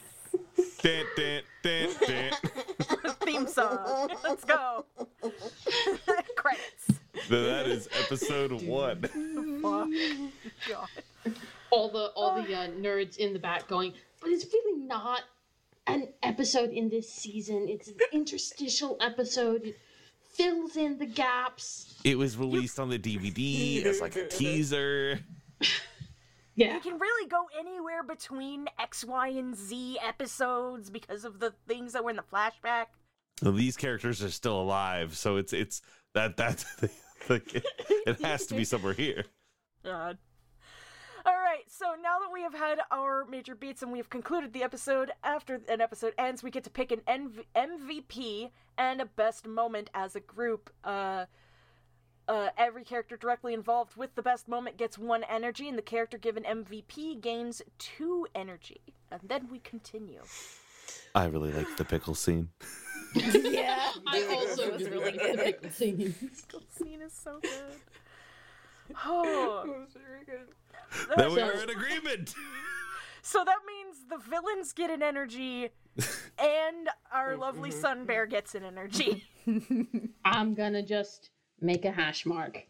Dan, 0.82 1.04
dan, 1.16 1.42
dan, 1.62 1.88
dan. 2.06 2.32
Theme 3.20 3.46
song. 3.46 4.10
Let's 4.22 4.44
go. 4.44 4.84
Credits. 6.36 7.00
So 7.28 7.42
that 7.44 7.66
is 7.66 7.88
episode 8.04 8.62
one. 8.62 9.00
God. 9.62 9.88
all 11.70 11.90
the 11.90 12.10
all 12.14 12.42
the 12.42 12.54
uh, 12.54 12.68
nerds 12.68 13.16
in 13.16 13.32
the 13.32 13.38
back 13.38 13.68
going, 13.68 13.92
but 14.20 14.30
it's 14.30 14.46
really 14.52 14.84
not 14.84 15.22
an 15.88 16.08
episode 16.22 16.70
in 16.70 16.88
this 16.88 17.12
season. 17.12 17.66
It's 17.68 17.88
an 17.88 17.96
interstitial 18.12 18.96
episode. 19.00 19.62
It 19.64 19.78
fills 20.30 20.76
in 20.76 20.98
the 20.98 21.06
gaps. 21.06 21.96
It 22.04 22.16
was 22.16 22.36
released 22.36 22.78
on 22.78 22.90
the 22.90 22.98
DVD 22.98 23.84
as 23.84 24.00
like 24.00 24.16
a 24.16 24.26
teaser. 24.26 25.20
Yeah. 26.54 26.74
You 26.74 26.80
can 26.80 26.98
really 26.98 27.28
go 27.28 27.44
anywhere 27.56 28.02
between 28.02 28.66
X, 28.80 29.04
Y, 29.04 29.28
and 29.28 29.56
Z 29.56 29.96
episodes 30.04 30.90
because 30.90 31.24
of 31.24 31.38
the 31.38 31.54
things 31.68 31.92
that 31.92 32.02
were 32.02 32.10
in 32.10 32.16
the 32.16 32.24
flashback. 32.24 32.86
Well, 33.40 33.52
these 33.52 33.76
characters 33.76 34.24
are 34.24 34.30
still 34.30 34.60
alive, 34.60 35.16
so 35.16 35.36
it's 35.36 35.52
it's 35.52 35.82
that 36.14 36.36
that's 36.36 36.66
like 37.28 37.54
it 37.54 38.20
has 38.24 38.46
to 38.46 38.56
be 38.56 38.64
somewhere 38.64 38.92
here. 38.92 39.24
God. 39.84 40.18
All 41.58 41.62
right, 41.62 41.72
so 41.72 42.00
now 42.00 42.20
that 42.20 42.32
we 42.32 42.42
have 42.42 42.54
had 42.54 42.78
our 42.92 43.24
major 43.24 43.56
beats 43.56 43.82
and 43.82 43.90
we 43.90 43.98
have 43.98 44.08
concluded 44.08 44.52
the 44.52 44.62
episode, 44.62 45.10
after 45.24 45.60
an 45.68 45.80
episode 45.80 46.14
ends, 46.16 46.40
we 46.40 46.52
get 46.52 46.62
to 46.62 46.70
pick 46.70 46.92
an 46.92 47.00
NV- 47.08 47.46
MVP 47.56 48.50
and 48.76 49.00
a 49.00 49.06
best 49.06 49.44
moment 49.44 49.90
as 49.92 50.14
a 50.14 50.20
group. 50.20 50.70
Uh, 50.84 51.24
uh, 52.28 52.50
every 52.56 52.84
character 52.84 53.16
directly 53.16 53.54
involved 53.54 53.96
with 53.96 54.14
the 54.14 54.22
best 54.22 54.46
moment 54.46 54.76
gets 54.76 54.96
one 54.98 55.24
energy, 55.24 55.68
and 55.68 55.76
the 55.76 55.82
character 55.82 56.16
given 56.16 56.44
MVP 56.44 57.20
gains 57.20 57.60
two 57.78 58.28
energy. 58.36 58.80
And 59.10 59.22
then 59.24 59.48
we 59.50 59.58
continue. 59.58 60.22
I 61.16 61.24
really 61.24 61.50
like 61.50 61.76
the 61.76 61.84
pickle 61.84 62.14
scene. 62.14 62.50
yeah. 63.14 63.90
I 64.06 64.22
also 64.30 64.70
was 64.70 64.82
really 64.88 64.96
really 64.98 65.18
good 65.18 65.36
good. 65.38 65.64
at 65.64 65.74
singing. 65.74 66.14
This 66.20 66.46
scene 66.70 67.02
is 67.02 67.12
so 67.12 67.40
good. 67.42 67.80
Oh, 69.04 69.64
It 69.66 69.68
was 69.70 69.96
very 70.06 70.24
good. 70.24 70.46
Then 71.16 71.32
we 71.32 71.40
are 71.40 71.52
in 71.52 71.70
agreement. 71.70 72.34
so 73.22 73.44
that 73.44 73.58
means 73.66 74.04
the 74.08 74.18
villains 74.18 74.72
get 74.72 74.90
an 74.90 75.02
energy, 75.02 75.68
and 76.38 76.88
our 77.12 77.36
lovely 77.36 77.70
sun 77.70 78.04
bear 78.04 78.26
gets 78.26 78.54
an 78.54 78.64
energy. 78.64 79.24
I'm 80.24 80.54
gonna 80.54 80.82
just 80.82 81.30
make 81.60 81.84
a 81.84 81.90
hash 81.90 82.24
mark. 82.26 82.66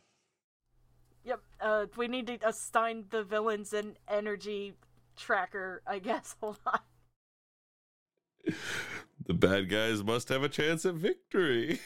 Yep. 1.25 1.41
Uh, 1.61 1.87
we 1.97 2.09
need 2.09 2.27
to 2.29 2.39
assign 2.47 3.05
the 3.11 3.23
villains 3.23 3.73
an 3.73 3.97
energy 4.09 4.75
tracker. 5.17 5.83
I 5.87 5.99
guess. 5.99 6.37
Hold 6.41 6.59
on. 6.67 6.81
The 9.27 9.35
bad 9.35 9.69
guys 9.69 10.03
must 10.03 10.31
have 10.31 10.43
a 10.43 10.49
chance 10.49 10.87
at 10.87 10.95
victory. 10.95 11.81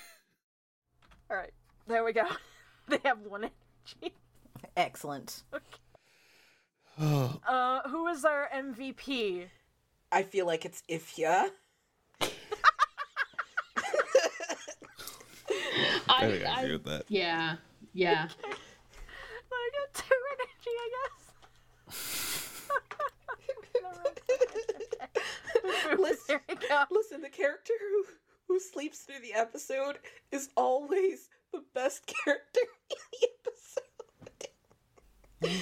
All 1.28 1.36
right. 1.36 1.52
There 1.88 2.04
we 2.04 2.12
go. 2.12 2.26
they 2.88 2.98
have 3.04 3.18
one 3.20 3.44
energy. 3.44 4.14
Excellent. 4.76 5.42
Uh, 7.48 7.80
who 7.88 8.06
is 8.08 8.24
our 8.24 8.48
MVP? 8.54 9.46
I 10.12 10.22
feel 10.22 10.46
like 10.46 10.64
it's 10.64 10.82
Ifya. 10.88 11.48
I 12.20 12.28
I, 16.08 16.30
think 16.30 16.44
I 16.46 16.50
I- 16.54 16.60
agree 16.62 16.72
with 16.74 16.84
that. 16.84 17.04
yeah, 17.08 17.56
yeah. 17.92 18.28
I 18.44 19.70
got 19.72 19.94
two 19.94 20.14
energy. 20.32 20.74
I 20.78 20.88
guess. 20.94 21.98
Listen, 25.98 26.24
there 26.28 26.40
we 26.48 26.54
go. 26.68 26.84
listen, 26.90 27.20
the 27.20 27.28
character 27.28 27.72
who, 27.80 28.04
who 28.48 28.60
sleeps 28.60 29.00
through 29.00 29.20
the 29.22 29.34
episode 29.34 29.98
is 30.30 30.48
always 30.56 31.28
the 31.52 31.62
best 31.74 32.06
character 32.24 32.60
in 32.90 32.96
the 33.12 33.28
episode. 33.46 33.88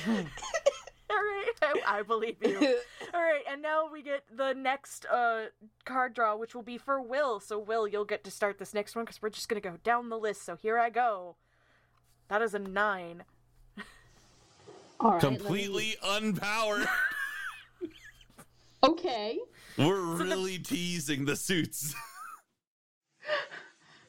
All 0.08 0.24
right, 1.62 1.74
I, 1.86 1.98
I 1.98 2.02
believe 2.02 2.36
you. 2.42 2.56
All 3.14 3.20
right, 3.20 3.42
and 3.50 3.60
now 3.62 3.88
we 3.92 4.02
get 4.02 4.22
the 4.34 4.52
next 4.54 5.06
uh 5.06 5.46
card 5.84 6.14
draw, 6.14 6.36
which 6.36 6.54
will 6.54 6.62
be 6.62 6.78
for 6.78 7.00
Will. 7.00 7.40
So 7.40 7.58
Will, 7.58 7.86
you'll 7.88 8.04
get 8.04 8.22
to 8.24 8.30
start 8.30 8.58
this 8.58 8.72
next 8.74 8.94
one 8.96 9.04
because 9.04 9.20
we're 9.20 9.30
just 9.30 9.48
gonna 9.48 9.60
go 9.60 9.76
down 9.82 10.08
the 10.08 10.18
list. 10.18 10.44
So 10.44 10.56
here 10.56 10.78
I 10.78 10.90
go. 10.90 11.36
That 12.28 12.42
is 12.42 12.54
a 12.54 12.58
nine. 12.58 13.24
All 15.00 15.12
right. 15.12 15.22
let 15.22 15.32
me- 15.32 15.38
Completely 15.38 15.96
unpowered. 16.04 16.86
Okay. 18.84 19.38
We're 19.76 20.00
really 20.00 20.58
teasing 20.58 21.24
the 21.24 21.36
suits. 21.36 21.94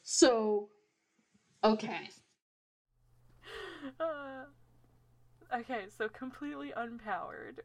So, 0.04 0.70
okay. 1.64 2.10
Uh, 4.00 4.44
okay, 5.54 5.86
so 5.96 6.10
completely 6.10 6.74
unpowered. 6.76 7.60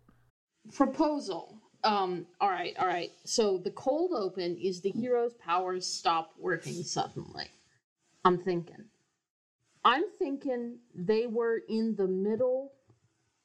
Proposal. 0.75 1.61
Um, 1.85 2.27
all 2.41 2.49
right, 2.51 2.75
all 2.79 2.87
right. 2.87 3.11
So 3.25 3.59
the 3.59 3.71
cold 3.71 4.13
open 4.15 4.57
is 4.57 4.81
the 4.81 4.91
hero's 4.91 5.35
powers 5.35 5.87
stop 5.87 6.33
working 6.39 6.83
suddenly. 6.83 7.47
I'm 8.25 8.39
thinking. 8.39 8.87
I'm 9.85 10.05
thinking 10.19 10.79
they 10.95 11.29
were 11.29 11.61
in 11.69 11.95
the 11.95 12.09
middle 12.09 12.73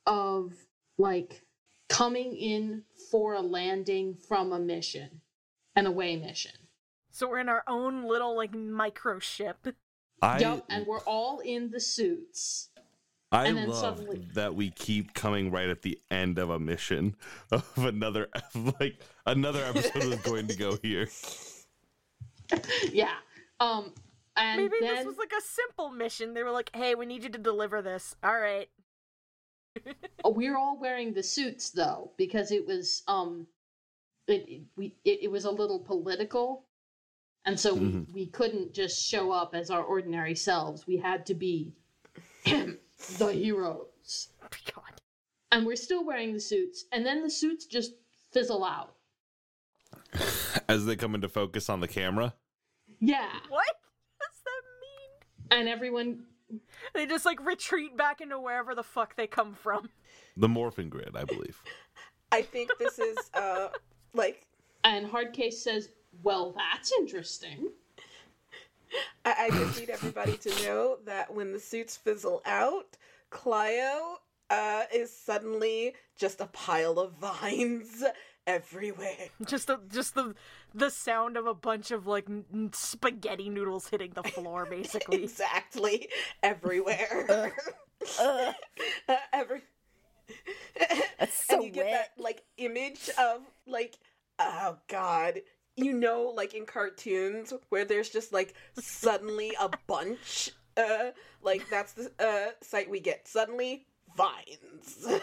of 0.07 0.53
like 0.97 1.43
coming 1.87 2.35
in 2.35 2.83
for 3.11 3.35
a 3.35 3.41
landing 3.41 4.15
from 4.27 4.51
a 4.51 4.59
mission, 4.59 5.21
an 5.75 5.85
away 5.85 6.15
mission. 6.15 6.53
So 7.11 7.29
we're 7.29 7.39
in 7.39 7.49
our 7.49 7.63
own 7.67 8.07
little 8.07 8.35
like 8.35 8.55
micro 8.55 9.19
ship. 9.19 9.67
I 10.21 10.39
Yup, 10.39 10.65
and 10.69 10.87
we're 10.87 11.01
all 11.01 11.39
in 11.39 11.69
the 11.69 11.79
suits. 11.79 12.69
I 13.31 13.47
and 13.47 13.67
love 13.69 13.97
suddenly- 13.97 14.27
that 14.33 14.55
we 14.55 14.71
keep 14.71 15.13
coming 15.13 15.51
right 15.51 15.69
at 15.69 15.81
the 15.83 15.97
end 16.09 16.37
of 16.37 16.49
a 16.49 16.59
mission 16.59 17.15
of 17.51 17.65
another 17.77 18.27
like 18.79 18.99
another 19.25 19.63
episode 19.63 20.03
is 20.03 20.19
going 20.21 20.47
to 20.47 20.55
go 20.55 20.77
here. 20.81 21.07
Yeah. 22.91 23.13
Um 23.61 23.93
and 24.35 24.61
Maybe 24.61 24.75
then 24.81 24.95
this 24.97 25.05
was 25.05 25.17
like 25.17 25.31
a 25.37 25.41
simple 25.41 25.89
mission. 25.89 26.33
They 26.33 26.43
were 26.43 26.51
like, 26.51 26.69
"Hey, 26.75 26.95
we 26.95 27.05
need 27.05 27.23
you 27.23 27.29
to 27.29 27.37
deliver 27.37 27.81
this." 27.81 28.15
All 28.23 28.37
right. 28.37 28.67
we're 30.25 30.57
all 30.57 30.77
wearing 30.77 31.13
the 31.13 31.23
suits 31.23 31.69
though 31.69 32.11
because 32.17 32.51
it 32.51 32.65
was 32.67 33.03
um 33.07 33.47
it 34.27 34.43
it- 34.49 34.61
we 34.75 34.95
it, 35.05 35.23
it 35.23 35.31
was 35.31 35.45
a 35.45 35.51
little 35.51 35.79
political 35.79 36.65
and 37.45 37.57
so 37.57 37.73
we, 37.73 37.87
Mhm. 37.87 38.13
we 38.13 38.25
couldn't 38.27 38.73
just 38.73 39.01
show 39.01 39.31
up 39.31 39.55
as 39.55 39.69
our 39.71 39.83
ordinary 39.83 40.35
selves 40.35 40.85
we 40.85 40.97
had 40.97 41.25
to 41.27 41.33
be 41.33 41.71
the 43.17 43.31
heroes 43.33 44.29
God. 44.73 45.01
and 45.51 45.65
we're 45.65 45.75
still 45.75 46.05
wearing 46.05 46.33
the 46.33 46.39
suits 46.39 46.85
and 46.91 47.05
then 47.05 47.21
the 47.23 47.29
suits 47.29 47.65
just 47.65 47.93
fizzle 48.31 48.63
out 48.63 48.95
As 50.69 50.85
they 50.85 50.95
come 50.95 51.15
into 51.15 51.27
focus 51.29 51.69
on 51.69 51.79
the 51.81 51.87
camera. 51.87 52.33
Yeah. 52.99 53.29
What 53.49 53.65
does 54.19 54.41
that 54.45 54.61
mean? 54.81 55.59
And 55.59 55.69
everyone 55.69 56.23
They 56.93 57.05
just 57.05 57.25
like 57.25 57.45
retreat 57.45 57.97
back 57.97 58.21
into 58.21 58.39
wherever 58.39 58.73
the 58.75 58.83
fuck 58.83 59.15
they 59.15 59.27
come 59.27 59.53
from. 59.53 59.89
The 60.37 60.47
morphing 60.47 60.89
grid, 60.89 61.15
I 61.15 61.25
believe. 61.25 61.61
I 62.31 62.41
think 62.41 62.71
this 62.79 62.99
is 62.99 63.17
uh 63.33 63.69
like 64.13 64.45
and 64.83 65.05
Hardcase 65.07 65.53
says, 65.55 65.89
Well, 66.23 66.53
that's 66.55 66.91
interesting. 66.99 67.69
I, 69.25 69.35
I 69.39 69.49
just 69.49 69.79
need 69.79 69.89
everybody 69.89 70.37
to 70.37 70.49
know 70.63 70.97
that 71.05 71.33
when 71.33 71.51
the 71.53 71.59
suits 71.59 71.95
fizzle 71.97 72.41
out, 72.45 72.97
Clio 73.29 74.17
uh, 74.49 74.83
is 74.93 75.15
suddenly 75.15 75.93
just 76.17 76.41
a 76.41 76.47
pile 76.47 76.99
of 76.99 77.13
vines 77.13 78.03
everywhere. 78.47 79.29
Just 79.45 79.67
the 79.67 79.79
just 79.91 80.15
the 80.15 80.33
the 80.73 80.89
sound 80.89 81.37
of 81.37 81.45
a 81.47 81.53
bunch 81.53 81.91
of 81.91 82.07
like 82.07 82.29
n- 82.29 82.45
n- 82.53 82.71
spaghetti 82.73 83.49
noodles 83.49 83.87
hitting 83.87 84.11
the 84.13 84.23
floor, 84.23 84.65
basically. 84.69 85.23
exactly 85.23 86.09
everywhere. 86.43 87.53
Ugh, 88.19 88.53
Uh, 89.07 89.15
every 89.31 89.61
that's 90.79 91.01
and 91.19 91.29
so 91.31 91.61
you 91.61 91.69
get 91.69 91.85
wet. 91.85 91.93
that 92.15 92.21
like 92.23 92.41
image 92.57 93.09
of 93.19 93.41
like 93.67 93.97
oh 94.39 94.77
god 94.87 95.41
you 95.75 95.93
know 95.93 96.33
like 96.35 96.53
in 96.53 96.65
cartoons 96.65 97.53
where 97.69 97.85
there's 97.85 98.09
just 98.09 98.33
like 98.33 98.53
suddenly 98.79 99.51
a 99.59 99.69
bunch 99.87 100.51
uh 100.77 101.11
like 101.41 101.67
that's 101.69 101.93
the 101.93 102.11
uh 102.19 102.51
sight 102.61 102.89
we 102.89 102.99
get 102.99 103.27
suddenly 103.27 103.85
vines 104.15 105.07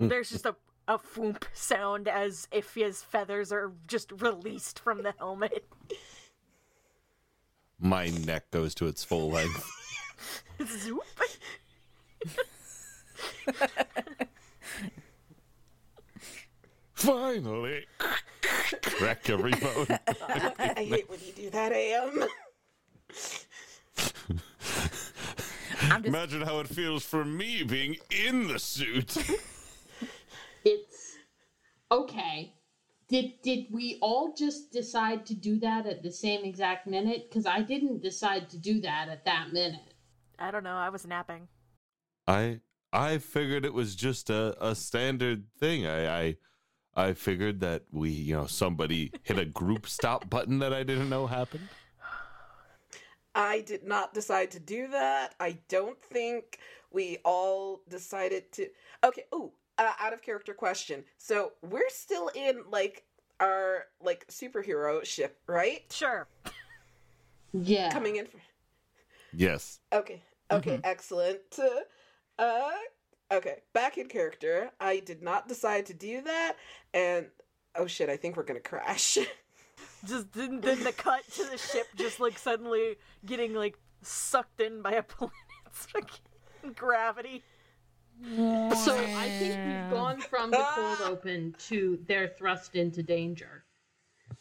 There's 0.00 0.30
just 0.30 0.46
a 0.46 0.54
a 0.88 0.98
foomp 0.98 1.44
sound 1.52 2.08
as 2.08 2.48
if 2.50 2.74
his 2.74 3.02
feathers 3.02 3.52
are 3.52 3.72
just 3.86 4.10
released 4.22 4.80
from 4.80 5.02
the 5.02 5.12
helmet. 5.18 5.66
My 7.78 8.08
neck 8.08 8.50
goes 8.50 8.74
to 8.76 8.86
its 8.86 9.04
full 9.04 9.30
length. 9.30 9.70
Zoop. 10.66 11.02
Finally. 16.98 17.86
Crack 18.82 19.30
every 19.30 19.52
bone. 19.52 19.86
I, 19.88 20.52
I 20.76 20.84
hate 20.84 21.08
when 21.08 21.20
you 21.24 21.32
do 21.32 21.50
that 21.50 21.70
am 21.72 22.24
I'm 25.90 26.02
just 26.02 26.06
Imagine 26.06 26.42
how 26.42 26.58
it 26.58 26.66
feels 26.66 27.04
for 27.04 27.24
me 27.24 27.62
being 27.62 27.96
in 28.10 28.48
the 28.48 28.58
suit. 28.58 29.16
It's 30.64 31.14
okay. 31.92 32.52
Did 33.08 33.34
did 33.42 33.66
we 33.70 33.98
all 34.02 34.34
just 34.36 34.72
decide 34.72 35.24
to 35.26 35.34
do 35.34 35.60
that 35.60 35.86
at 35.86 36.02
the 36.02 36.10
same 36.10 36.44
exact 36.44 36.88
minute? 36.88 37.28
Because 37.28 37.46
I 37.46 37.62
didn't 37.62 38.02
decide 38.02 38.50
to 38.50 38.58
do 38.58 38.80
that 38.80 39.08
at 39.08 39.24
that 39.24 39.52
minute. 39.52 39.94
I 40.36 40.50
don't 40.50 40.64
know. 40.64 40.76
I 40.76 40.88
was 40.88 41.06
napping. 41.06 41.46
I 42.26 42.58
I 42.92 43.18
figured 43.18 43.64
it 43.64 43.72
was 43.72 43.94
just 43.94 44.30
a, 44.30 44.56
a 44.60 44.74
standard 44.74 45.44
thing. 45.60 45.86
I, 45.86 46.22
I 46.22 46.36
I 46.98 47.12
figured 47.14 47.60
that 47.60 47.84
we, 47.92 48.10
you 48.10 48.34
know, 48.34 48.46
somebody 48.46 49.12
hit 49.22 49.38
a 49.38 49.44
group 49.44 49.88
stop 49.88 50.28
button 50.28 50.58
that 50.58 50.72
I 50.72 50.82
didn't 50.82 51.08
know 51.08 51.26
happened. 51.26 51.68
i 53.34 53.60
did 53.60 53.84
not 53.84 54.12
decide 54.14 54.50
to 54.50 54.58
do 54.58 54.88
that 54.88 55.34
i 55.38 55.56
don't 55.68 56.00
think 56.02 56.58
we 56.90 57.18
all 57.24 57.82
decided 57.88 58.50
to 58.50 58.66
okay 59.04 59.24
oh 59.32 59.52
uh, 59.76 59.92
out 60.00 60.12
of 60.14 60.22
character 60.22 60.54
question 60.54 61.04
so 61.18 61.52
we're 61.62 61.90
still 61.90 62.30
in 62.34 62.62
like 62.70 63.04
our 63.38 63.84
like 64.00 64.26
superhero 64.28 65.04
ship 65.04 65.38
right 65.46 65.84
Sure. 65.90 66.26
Yeah. 67.52 67.92
coming 67.92 68.16
in 68.16 68.26
for 68.26 68.38
Yes. 69.34 69.78
Okay. 69.92 70.22
Okay. 70.50 70.80
Excellent. 70.82 71.58
Uh. 72.38 72.70
Okay. 73.32 73.56
Back 73.72 73.98
in 73.98 74.08
character. 74.08 74.70
I 74.80 75.00
did 75.00 75.22
not 75.22 75.48
decide 75.48 75.86
to 75.86 75.94
do 75.94 76.22
that, 76.22 76.56
and 76.94 77.26
oh 77.74 77.86
shit! 77.86 78.08
I 78.08 78.16
think 78.16 78.36
we're 78.36 78.44
gonna 78.44 78.60
crash. 78.60 79.18
Just 80.06 80.32
then, 80.32 80.60
then 80.60 80.84
the 80.84 80.92
cut 80.92 81.22
to 81.34 81.44
the 81.44 81.58
ship 81.58 81.86
just 81.96 82.20
like 82.20 82.38
suddenly 82.38 82.96
getting 83.26 83.54
like 83.54 83.76
sucked 84.02 84.60
in 84.60 84.80
by 84.80 84.92
a 84.92 85.02
planet's 85.04 85.32
fucking 85.72 86.72
gravity. 86.74 87.42
So 88.24 88.96
I 88.96 89.28
think 89.38 89.56
we've 89.66 89.90
gone 89.90 90.20
from 90.20 90.50
the 90.50 90.64
cold 90.74 91.00
open 91.04 91.54
to 91.66 91.98
they're 92.06 92.28
thrust 92.28 92.74
into 92.74 93.02
danger, 93.02 93.64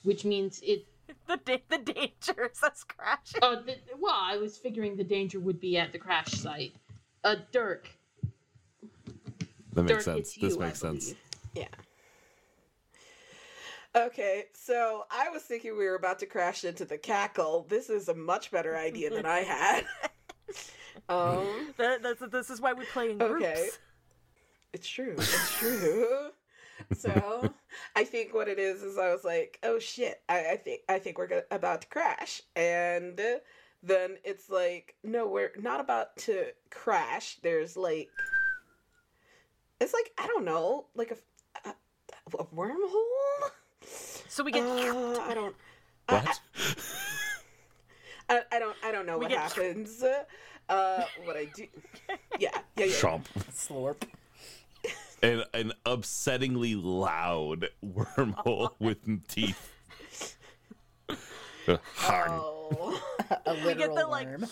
which 0.03 0.25
means 0.25 0.59
it. 0.63 0.85
The 1.27 1.37
da- 1.37 1.63
the 1.69 1.77
danger 1.77 2.49
is 2.51 2.63
us 2.63 2.83
crashing. 2.83 3.39
Uh, 3.41 3.61
the, 3.61 3.75
well, 3.99 4.17
I 4.19 4.37
was 4.37 4.57
figuring 4.57 4.95
the 4.95 5.03
danger 5.03 5.39
would 5.39 5.59
be 5.59 5.77
at 5.77 5.91
the 5.91 5.99
crash 5.99 6.31
site. 6.31 6.73
Uh, 7.23 7.35
Dirk. 7.51 7.89
That 9.77 9.83
makes 9.83 10.05
Dirk, 10.05 10.15
sense. 10.15 10.33
This 10.33 10.55
you, 10.55 10.61
I 10.61 10.65
makes 10.65 10.79
sense. 10.79 11.03
believe. 11.05 11.17
yeah. 11.53 11.67
Okay, 13.95 14.45
so 14.53 15.05
I 15.11 15.29
was 15.29 15.43
thinking 15.43 15.77
we 15.77 15.85
were 15.85 15.95
about 15.95 16.17
to 16.19 16.25
crash 16.25 16.63
into 16.63 16.83
the 16.83 16.97
cackle. 16.97 17.65
This 17.69 17.89
is 17.89 18.09
a 18.09 18.13
much 18.15 18.49
better 18.51 18.75
idea 18.75 19.09
than 19.11 19.25
I 19.25 19.39
had. 19.39 19.85
um, 21.09 21.73
That, 21.77 22.01
that's, 22.03 22.21
this 22.31 22.49
is 22.49 22.59
why 22.59 22.73
we 22.73 22.85
play 22.85 23.11
in 23.11 23.17
groups. 23.19 23.45
Okay. 23.45 23.69
it's 24.73 24.87
true. 24.87 25.13
It's 25.17 25.57
true. 25.57 26.29
so 26.95 27.53
I 27.95 28.03
think 28.03 28.33
what 28.33 28.47
it 28.47 28.57
is 28.59 28.81
is 28.83 28.97
I 28.97 29.11
was 29.11 29.23
like, 29.23 29.59
oh 29.63 29.77
shit, 29.79 30.21
I, 30.27 30.51
I 30.53 30.55
think 30.57 30.81
I 30.89 30.99
think 30.99 31.17
we're 31.17 31.27
go- 31.27 31.41
about 31.51 31.81
to 31.81 31.87
crash, 31.87 32.41
and 32.55 33.19
then 33.83 34.17
it's 34.23 34.49
like, 34.49 34.95
no, 35.03 35.27
we're 35.27 35.53
not 35.59 35.79
about 35.79 36.15
to 36.17 36.47
crash. 36.69 37.37
There's 37.41 37.75
like, 37.77 38.09
it's 39.79 39.93
like 39.93 40.11
I 40.17 40.27
don't 40.27 40.45
know, 40.45 40.85
like 40.95 41.11
a 41.11 41.17
a, 41.69 41.73
a 42.39 42.45
wormhole. 42.45 43.51
So 44.27 44.43
we 44.43 44.51
get 44.51 44.63
Uh, 44.63 45.19
I 45.21 45.33
don't. 45.33 45.55
I, 46.09 46.13
What? 46.15 46.39
I, 48.29 48.41
I 48.51 48.59
don't. 48.59 48.75
I 48.83 48.91
don't 48.91 49.05
know 49.05 49.17
We 49.17 49.25
what 49.25 49.31
get- 49.31 49.39
happens. 49.39 50.03
Uh, 50.69 51.03
what 51.23 51.37
I 51.37 51.45
do. 51.45 51.65
Yeah, 52.39 52.49
yeah, 52.75 52.85
yeah. 52.85 52.85
Chomp. 52.93 53.25
slurp. 53.51 54.03
An, 55.23 55.43
an 55.53 55.71
upsettingly 55.85 56.75
loud 56.81 57.69
wormhole 57.83 58.71
with 58.79 59.27
teeth. 59.27 60.37
Hang. 61.67 61.77
Oh. 62.29 63.01
A 63.45 63.53
get 63.55 63.65
literal 63.65 63.95
the, 63.95 64.07
like- 64.07 64.27
worm. 64.27 64.47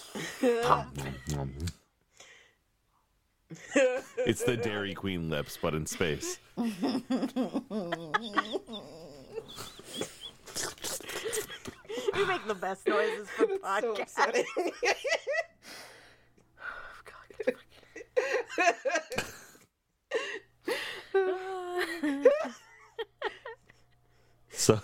It's 4.17 4.43
the 4.43 4.57
Dairy 4.63 4.93
Queen 4.93 5.29
lips, 5.29 5.57
but 5.61 5.73
in 5.73 5.85
space. 5.85 6.39
we 6.57 6.65
make 12.25 12.45
the 12.47 12.55
best 12.59 12.87
noises 12.87 13.29
for 13.29 13.45
so 13.47 13.57
podcasts. 13.59 14.01
upsetting. 14.01 14.45
Oh, 21.17 22.25
so, 24.51 24.79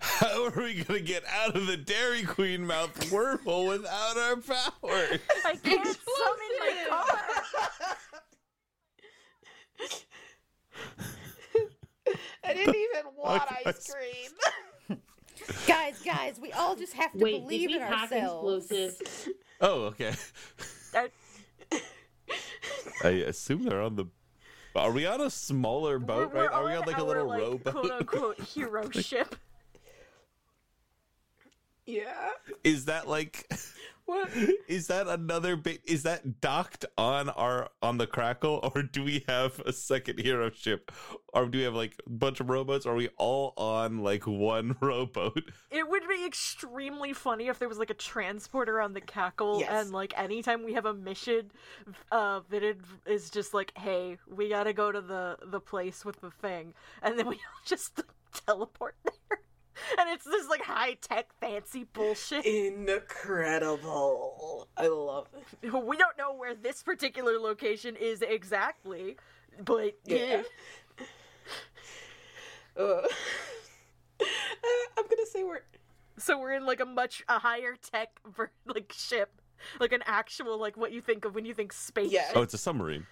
how 0.00 0.44
are 0.46 0.50
we 0.62 0.82
gonna 0.84 1.00
get 1.00 1.24
out 1.26 1.56
of 1.56 1.66
the 1.66 1.76
Dairy 1.76 2.24
Queen 2.24 2.66
mouth 2.66 2.92
wormhole 3.10 3.68
without 3.68 4.16
our 4.16 4.36
power? 4.36 5.18
I 5.44 5.56
can't 5.62 5.86
summon 5.86 5.86
my 5.86 5.86
car. 5.86 6.49
I 12.44 12.54
didn't 12.54 12.76
even 12.76 13.04
want 13.16 13.42
ice 13.66 13.92
cream. 13.92 14.98
guys, 15.66 16.00
guys, 16.02 16.38
we 16.40 16.52
all 16.52 16.74
just 16.74 16.94
have 16.94 17.12
to 17.12 17.18
Wait, 17.18 17.32
did 17.32 17.42
believe 17.42 17.68
we 17.68 17.74
in 17.76 17.80
pack 17.80 18.12
ourselves. 18.12 18.64
explosives? 18.70 19.28
Oh, 19.60 19.82
okay. 19.84 20.12
I- 20.94 21.10
I 23.02 23.08
assume 23.08 23.64
they're 23.64 23.82
on 23.82 23.96
the. 23.96 24.04
Are 24.76 24.92
we 24.92 25.04
on 25.06 25.20
a 25.20 25.30
smaller 25.30 25.98
boat? 25.98 26.32
we're, 26.32 26.42
right? 26.42 26.52
Are 26.52 26.64
we 26.64 26.72
on 26.72 26.84
like 26.86 26.98
a 26.98 27.02
little 27.04 27.26
like, 27.26 27.40
rowboat? 27.40 27.72
quote 27.74 27.90
unquote 27.90 28.40
hero 28.40 28.88
ship? 28.90 29.34
yeah. 31.86 32.28
Is 32.62 32.84
that 32.84 33.08
like? 33.08 33.50
What? 34.10 34.28
Is 34.66 34.88
that 34.88 35.06
another 35.06 35.54
bit? 35.54 35.82
Is 35.84 36.02
that 36.02 36.40
docked 36.40 36.84
on 36.98 37.28
our 37.28 37.68
on 37.80 37.98
the 37.98 38.08
crackle, 38.08 38.58
or 38.74 38.82
do 38.82 39.04
we 39.04 39.24
have 39.28 39.60
a 39.60 39.72
second 39.72 40.18
hero 40.18 40.50
ship, 40.50 40.90
or 41.32 41.46
do 41.46 41.58
we 41.58 41.64
have 41.64 41.74
like 41.74 41.94
a 42.04 42.10
bunch 42.10 42.40
of 42.40 42.50
rowboats? 42.50 42.86
Or 42.86 42.92
are 42.92 42.96
we 42.96 43.08
all 43.18 43.52
on 43.56 43.98
like 43.98 44.26
one 44.26 44.74
rowboat? 44.80 45.52
It 45.70 45.88
would 45.88 46.08
be 46.08 46.26
extremely 46.26 47.12
funny 47.12 47.46
if 47.46 47.60
there 47.60 47.68
was 47.68 47.78
like 47.78 47.90
a 47.90 47.94
transporter 47.94 48.80
on 48.80 48.94
the 48.94 49.00
cackle 49.00 49.60
Yes. 49.60 49.68
and 49.70 49.92
like 49.92 50.12
anytime 50.18 50.64
we 50.64 50.72
have 50.74 50.86
a 50.86 50.94
mission 50.94 51.52
uh 52.10 52.40
Vidid 52.50 52.80
is 53.06 53.30
just 53.30 53.54
like 53.54 53.72
hey 53.78 54.16
we 54.28 54.48
gotta 54.48 54.72
go 54.72 54.90
to 54.90 55.00
the 55.00 55.36
the 55.44 55.60
place 55.60 56.04
with 56.04 56.20
the 56.20 56.30
thing 56.30 56.74
and 57.02 57.16
then 57.18 57.26
we 57.28 57.34
all 57.36 57.40
just 57.64 58.02
teleport 58.46 58.96
there 59.04 59.40
and 59.98 60.08
it's 60.10 60.24
this 60.24 60.48
like 60.48 60.62
high-tech 60.62 61.28
fancy 61.40 61.84
bullshit 61.92 62.44
Incredible. 62.46 64.68
I 64.76 64.86
love 64.88 65.28
it. 65.62 65.72
we 65.72 65.96
don't 65.96 66.16
know 66.18 66.34
where 66.34 66.54
this 66.54 66.82
particular 66.82 67.38
location 67.38 67.96
is 67.96 68.22
exactly 68.22 69.16
but 69.64 69.96
yeah, 70.04 70.16
Yeah. 70.16 70.42
Uh, 72.80 73.02
I'm 74.98 75.04
gonna 75.08 75.26
say 75.26 75.42
we're 75.42 75.60
so 76.18 76.38
we're 76.38 76.52
in 76.52 76.66
like 76.66 76.80
a 76.80 76.84
much 76.84 77.22
a 77.28 77.38
higher 77.38 77.76
tech 77.90 78.10
ver- 78.36 78.50
like 78.66 78.92
ship 78.96 79.30
like 79.80 79.92
an 79.92 80.02
actual 80.06 80.58
like 80.58 80.76
what 80.76 80.92
you 80.92 81.00
think 81.00 81.24
of 81.24 81.34
when 81.34 81.44
you 81.44 81.54
think 81.54 81.72
space 81.72 82.12
Yeah. 82.12 82.30
Oh, 82.34 82.42
it's 82.42 82.54
a 82.54 82.58
submarine. 82.58 83.06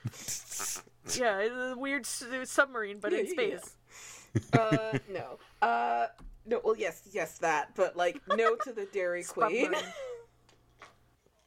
Yeah, 1.16 1.38
it's 1.40 1.54
a 1.54 1.74
weird 1.76 2.02
s- 2.02 2.24
submarine, 2.44 2.98
but 3.00 3.12
Yeah, 3.12 3.18
in 3.18 3.26
yeah, 3.26 3.32
yeah. 3.42 3.58
space. 3.58 3.76
uh 4.52 4.98
no. 5.10 5.38
Uh 5.60 6.06
no, 6.48 6.60
well 6.64 6.76
yes, 6.76 7.02
yes 7.12 7.38
that, 7.38 7.74
but 7.76 7.96
like 7.96 8.20
no 8.36 8.56
to 8.64 8.72
the 8.72 8.86
Dairy 8.86 9.22
Queen. 9.28 9.74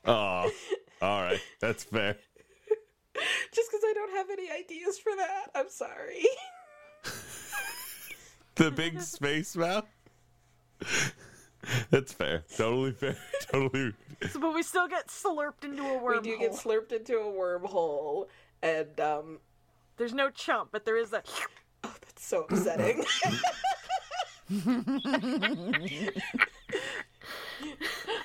Oh, 0.06 0.50
all 1.02 1.22
right, 1.24 1.40
that's 1.60 1.84
fair. 1.84 2.18
Just 3.54 3.70
because 3.70 3.84
I 3.86 3.94
don't 3.94 4.12
have 4.14 4.30
any 4.32 4.50
ideas 4.50 4.98
for 4.98 5.12
that. 5.18 5.52
I'm 5.56 5.70
sorry. 5.70 6.24
The 8.56 8.70
big 8.70 9.02
space 9.02 9.56
mouth. 9.56 9.86
That's 11.90 12.12
fair. 12.14 12.44
Totally 12.58 12.92
fair. 12.92 13.18
Totally. 13.50 13.94
So, 14.30 14.40
but 14.40 14.54
we 14.54 14.62
still 14.62 14.88
get 14.88 15.08
slurped 15.08 15.64
into 15.64 15.82
a 15.84 15.86
wormhole. 15.86 16.02
we 16.04 16.16
wormhole. 16.18 16.24
do 16.24 16.38
get 16.38 16.52
slurped 16.52 16.92
into 16.92 17.18
a 17.18 17.24
wormhole 17.32 18.28
and 18.62 19.00
um 19.00 19.40
There's 19.98 20.14
no 20.14 20.30
chump, 20.30 20.70
but 20.72 20.86
there 20.86 20.98
is 20.98 21.14
a. 21.14 21.24
oh 21.84 21.96
that's 22.02 22.24
so 22.26 22.44
upsetting. 22.50 23.04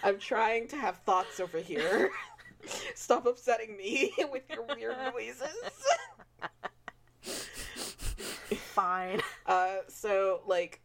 I'm 0.03 0.19
trying 0.19 0.69
to 0.69 0.77
have 0.77 0.99
thoughts 0.99 1.41
over 1.41 1.59
here. 1.59 2.11
Stop 2.95 3.27
upsetting 3.27 3.77
me 3.77 4.13
with 4.33 4.43
your 4.51 4.65
weird 4.75 4.97
noises. 5.13 5.57
Fine. 8.75 9.21
Uh, 9.47 9.77
so 9.89 10.41
like 10.47 10.81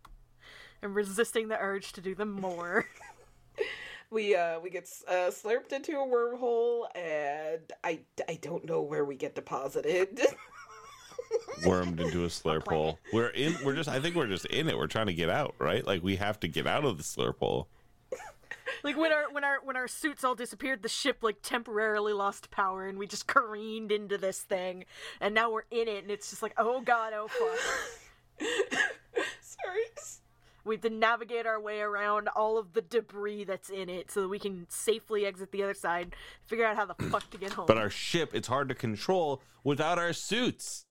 I'm 0.83 0.93
resisting 0.93 1.47
the 1.47 1.59
urge 1.59 1.93
to 1.93 2.01
do 2.01 2.15
them 2.15 2.31
more. 2.31 2.87
we 4.09 4.35
uh 4.35 4.59
we 4.59 4.69
get 4.69 4.89
uh, 5.07 5.29
slurped 5.29 5.71
into 5.71 5.93
a 5.93 6.05
wormhole, 6.07 6.85
and 6.95 7.71
I 7.83 7.99
I 8.27 8.39
don't 8.41 8.65
know 8.65 8.81
where 8.81 9.05
we 9.05 9.15
get 9.15 9.35
deposited. 9.35 10.19
Wormed 11.65 11.99
into 11.99 12.23
a 12.23 12.27
slurp 12.29 12.67
hole. 12.67 12.99
We're 13.13 13.29
in. 13.29 13.55
We're 13.63 13.75
just. 13.75 13.89
I 13.89 13.99
think 13.99 14.15
we're 14.15 14.27
just 14.27 14.45
in 14.47 14.67
it. 14.67 14.77
We're 14.77 14.87
trying 14.87 15.07
to 15.07 15.13
get 15.13 15.29
out, 15.29 15.55
right? 15.59 15.85
Like 15.85 16.03
we 16.03 16.15
have 16.17 16.39
to 16.41 16.47
get 16.47 16.67
out 16.67 16.85
of 16.85 16.97
the 16.97 17.03
slurp 17.03 17.37
hole. 17.39 17.67
Like 18.83 18.97
when 18.97 19.11
our 19.11 19.31
when 19.31 19.43
our 19.43 19.59
when 19.63 19.75
our 19.75 19.87
suits 19.87 20.23
all 20.23 20.33
disappeared, 20.33 20.81
the 20.81 20.89
ship 20.89 21.19
like 21.21 21.43
temporarily 21.43 22.13
lost 22.13 22.49
power, 22.49 22.87
and 22.87 22.97
we 22.97 23.05
just 23.05 23.27
careened 23.27 23.91
into 23.91 24.17
this 24.17 24.39
thing, 24.39 24.85
and 25.19 25.35
now 25.35 25.51
we're 25.51 25.65
in 25.69 25.87
it, 25.87 26.01
and 26.01 26.09
it's 26.09 26.31
just 26.31 26.41
like, 26.41 26.53
oh 26.57 26.81
god, 26.81 27.13
oh 27.13 27.27
fuck. 27.27 28.47
Sorry. 29.41 29.83
We 30.63 30.75
have 30.75 30.81
to 30.81 30.89
navigate 30.89 31.47
our 31.47 31.59
way 31.59 31.79
around 31.81 32.27
all 32.29 32.57
of 32.57 32.73
the 32.73 32.81
debris 32.81 33.45
that's 33.45 33.69
in 33.69 33.89
it, 33.89 34.11
so 34.11 34.21
that 34.21 34.29
we 34.29 34.39
can 34.39 34.67
safely 34.69 35.25
exit 35.25 35.51
the 35.51 35.63
other 35.63 35.73
side. 35.73 36.15
Figure 36.45 36.65
out 36.65 36.75
how 36.75 36.85
the 36.85 36.95
fuck 37.09 37.29
to 37.31 37.37
get 37.37 37.53
home. 37.53 37.65
But 37.67 37.77
our 37.77 37.89
ship, 37.89 38.31
it's 38.33 38.47
hard 38.47 38.69
to 38.69 38.75
control 38.75 39.41
without 39.63 39.97
our 39.97 40.13
suits. 40.13 40.85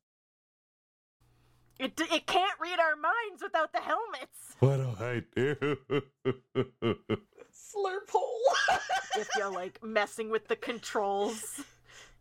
It, 1.80 1.98
it 1.98 2.26
can't 2.26 2.60
read 2.60 2.78
our 2.78 2.94
minds 2.94 3.42
without 3.42 3.72
the 3.72 3.80
helmets. 3.80 4.54
What 4.58 4.76
do 4.76 4.94
I 5.02 5.22
do? 5.34 5.56
Slurp 7.52 8.10
hole. 8.10 8.38
If 9.16 9.28
you're 9.36 9.52
like 9.52 9.82
messing 9.82 10.30
with 10.30 10.46
the 10.46 10.54
controls, 10.54 11.60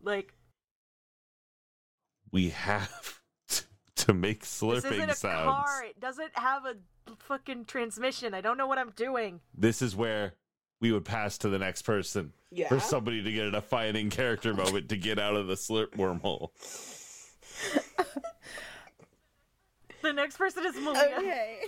like 0.02 0.34
we 2.32 2.48
have 2.50 3.20
to, 3.48 3.62
to 3.94 4.12
make 4.12 4.40
this 4.40 4.60
isn't 4.60 4.90
slurping 4.90 5.08
a 5.08 5.14
sounds. 5.14 5.44
car. 5.44 5.84
It 5.84 6.00
doesn't 6.00 6.36
have 6.36 6.66
a 6.66 6.74
fucking 7.20 7.66
transmission. 7.66 8.34
I 8.34 8.40
don't 8.40 8.58
know 8.58 8.66
what 8.66 8.78
I'm 8.78 8.90
doing. 8.90 9.40
This 9.54 9.82
is 9.82 9.94
where 9.94 10.34
we 10.80 10.90
would 10.90 11.04
pass 11.04 11.38
to 11.38 11.48
the 11.48 11.58
next 11.58 11.82
person 11.82 12.32
yeah. 12.50 12.68
for 12.68 12.80
somebody 12.80 13.22
to 13.22 13.30
get 13.32 13.46
a 13.46 13.52
defining 13.52 14.10
character 14.10 14.52
moment 14.52 14.88
to 14.88 14.96
get 14.96 15.20
out 15.20 15.36
of 15.36 15.46
the 15.46 15.54
slurp 15.54 15.90
wormhole. 15.90 16.50
The 20.02 20.12
next 20.14 20.38
person 20.38 20.64
is 20.64 20.76
Malia. 20.76 21.16
Okay. 21.18 21.60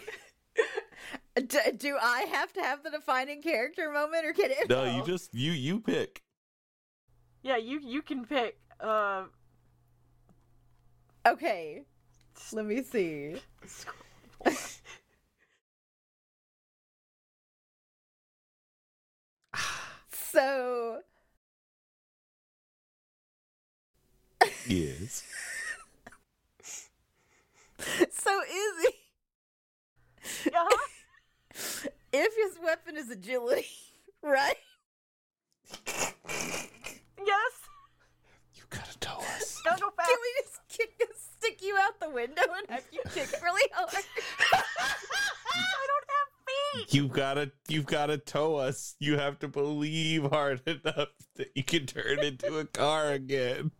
do, 1.46 1.58
do 1.76 1.98
I 2.00 2.22
have 2.32 2.52
to 2.54 2.62
have 2.62 2.82
the 2.82 2.90
defining 2.90 3.42
character 3.42 3.90
moment, 3.90 4.24
or 4.24 4.32
can 4.32 4.50
it? 4.50 4.68
No, 4.70 4.84
you 4.84 5.04
just 5.04 5.34
you 5.34 5.52
you 5.52 5.80
pick. 5.80 6.22
Yeah, 7.42 7.58
you 7.58 7.78
you 7.80 8.00
can 8.00 8.24
pick. 8.24 8.58
Uh, 8.80 9.24
Okay. 11.24 11.84
Let 12.52 12.66
me 12.66 12.82
see. 12.82 13.36
So, 20.32 21.00
Yes. 24.66 25.22
so 28.12 28.40
Izzy, 28.42 28.94
uh-huh. 30.54 30.76
if 32.12 32.34
his 32.36 32.58
weapon 32.62 32.96
is 32.96 33.10
agility, 33.10 33.66
right? 34.22 34.56
yes. 35.86 37.52
You 38.54 38.62
gotta 38.70 38.98
tell 38.98 39.20
us. 39.20 39.60
Don't 39.64 39.80
go 39.80 39.90
fast. 39.96 40.08
Can 40.08 40.18
we 40.20 40.42
just 40.42 40.60
kick, 40.68 41.08
stick 41.14 41.62
you 41.62 41.76
out 41.80 42.00
the 42.00 42.10
window 42.10 42.42
and 42.56 42.68
have 42.70 42.84
you 42.92 43.00
kick 43.14 43.30
really 43.42 43.70
hard? 43.72 43.92
I 43.94 44.62
don't 45.86 46.08
have 46.08 46.84
feet. 46.86 46.94
You 46.94 47.08
gotta 47.08 47.52
you 47.68 47.82
gotta 47.82 48.18
tow 48.18 48.56
us. 48.56 48.96
You 48.98 49.18
have 49.18 49.38
to 49.40 49.48
believe 49.48 50.24
hard 50.24 50.62
enough 50.66 51.08
that 51.36 51.52
you 51.54 51.62
can 51.62 51.86
turn 51.86 52.20
into 52.20 52.58
a 52.58 52.64
car 52.64 53.12
again. 53.12 53.70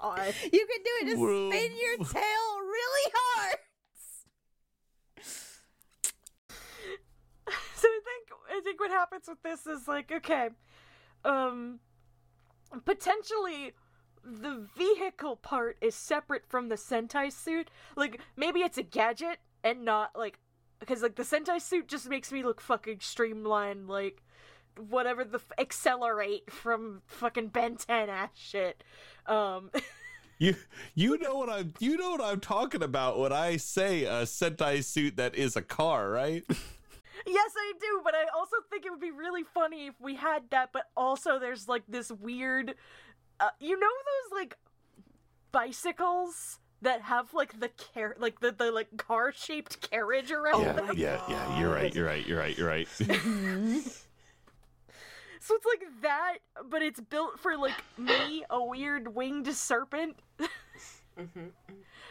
I 0.00 0.34
You 0.52 0.66
can 0.66 0.82
do 0.84 0.90
it. 1.00 1.06
Just 1.06 1.20
Whoa. 1.20 1.50
spin 1.50 1.72
your 1.80 1.96
tail 2.06 2.60
really 2.60 3.12
hard. 3.14 3.56
so 7.74 7.88
I 7.88 8.00
think 8.04 8.28
I 8.50 8.60
think 8.62 8.80
what 8.80 8.90
happens 8.90 9.24
with 9.28 9.42
this 9.42 9.66
is 9.66 9.88
like 9.88 10.12
okay, 10.12 10.50
um, 11.24 11.80
potentially 12.84 13.72
the 14.24 14.66
vehicle 14.76 15.36
part 15.36 15.76
is 15.80 15.94
separate 15.94 16.44
from 16.46 16.68
the 16.68 16.76
Sentai 16.76 17.32
suit. 17.32 17.70
Like 17.96 18.20
maybe 18.36 18.60
it's 18.60 18.78
a 18.78 18.82
gadget 18.82 19.38
and 19.64 19.84
not 19.84 20.10
like 20.16 20.38
because 20.78 21.02
like 21.02 21.16
the 21.16 21.22
Sentai 21.22 21.60
suit 21.60 21.88
just 21.88 22.08
makes 22.08 22.30
me 22.32 22.42
look 22.42 22.60
fucking 22.60 23.00
streamlined 23.00 23.88
like 23.88 24.22
whatever 24.88 25.24
the 25.24 25.38
f- 25.38 25.52
accelerate 25.58 26.50
from 26.50 27.02
fucking 27.06 27.48
Ben 27.48 27.76
10 27.76 28.08
ass 28.08 28.30
shit. 28.34 28.82
Um 29.26 29.70
You 30.38 30.54
you 30.94 31.18
know 31.18 31.34
what 31.34 31.50
I'm 31.50 31.74
you 31.80 31.96
know 31.96 32.10
what 32.10 32.20
I'm 32.20 32.40
talking 32.40 32.82
about 32.82 33.18
when 33.18 33.32
I 33.32 33.56
say 33.56 34.04
a 34.04 34.22
Sentai 34.22 34.84
suit 34.84 35.16
that 35.16 35.34
is 35.34 35.56
a 35.56 35.62
car, 35.62 36.10
right? 36.10 36.44
Yes, 37.26 37.50
I 37.56 37.72
do, 37.80 38.00
but 38.04 38.14
I 38.14 38.26
also 38.34 38.56
think 38.70 38.86
it 38.86 38.90
would 38.90 39.00
be 39.00 39.10
really 39.10 39.42
funny 39.42 39.88
if 39.88 40.00
we 40.00 40.14
had 40.14 40.44
that, 40.50 40.70
but 40.72 40.84
also 40.96 41.40
there's 41.40 41.66
like 41.66 41.82
this 41.88 42.12
weird 42.12 42.76
uh, 43.40 43.48
you 43.58 43.78
know 43.78 43.86
those 43.86 44.38
like 44.38 44.56
bicycles 45.50 46.60
that 46.82 47.02
have 47.02 47.34
like 47.34 47.58
the 47.58 47.70
car 47.92 48.16
like 48.18 48.40
the, 48.40 48.52
the 48.52 48.70
like 48.70 48.96
car 48.96 49.32
shaped 49.32 49.90
carriage 49.90 50.30
around 50.30 50.62
yeah, 50.62 50.72
them? 50.72 50.96
yeah, 50.96 51.20
yeah. 51.28 51.60
You're 51.60 51.72
right. 51.72 51.94
You're 51.94 52.06
right. 52.06 52.26
You're 52.26 52.38
right. 52.38 52.56
You're 52.56 52.68
right. 52.68 52.88
So 55.48 55.54
it's 55.54 55.64
like 55.64 56.02
that, 56.02 56.36
but 56.68 56.82
it's 56.82 57.00
built 57.00 57.40
for 57.40 57.56
like 57.56 57.82
me, 57.96 58.44
a 58.50 58.62
weird 58.62 59.14
winged 59.14 59.46
serpent. 59.54 60.18
Mhm. 61.18 61.52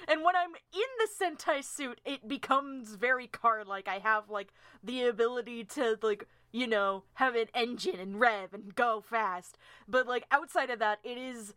And 0.08 0.24
when 0.24 0.36
I'm 0.36 0.56
in 0.74 0.90
the 0.98 1.08
Sentai 1.08 1.64
suit, 1.64 2.02
it 2.04 2.28
becomes 2.28 2.96
very 2.96 3.28
car 3.28 3.64
like. 3.64 3.88
I 3.88 4.00
have 4.00 4.32
like 4.32 4.54
the 4.84 5.04
ability 5.06 5.66
to 5.66 6.00
like, 6.02 6.28
you 6.52 6.66
know, 6.66 7.04
have 7.14 7.36
an 7.36 7.46
engine 7.54 8.00
and 8.00 8.20
rev 8.20 8.56
and 8.56 8.74
go 8.74 9.02
fast. 9.02 9.60
But 9.88 10.08
like 10.08 10.26
outside 10.32 10.72
of 10.72 10.80
that, 10.80 10.98
it 11.04 11.20
is 11.20 11.54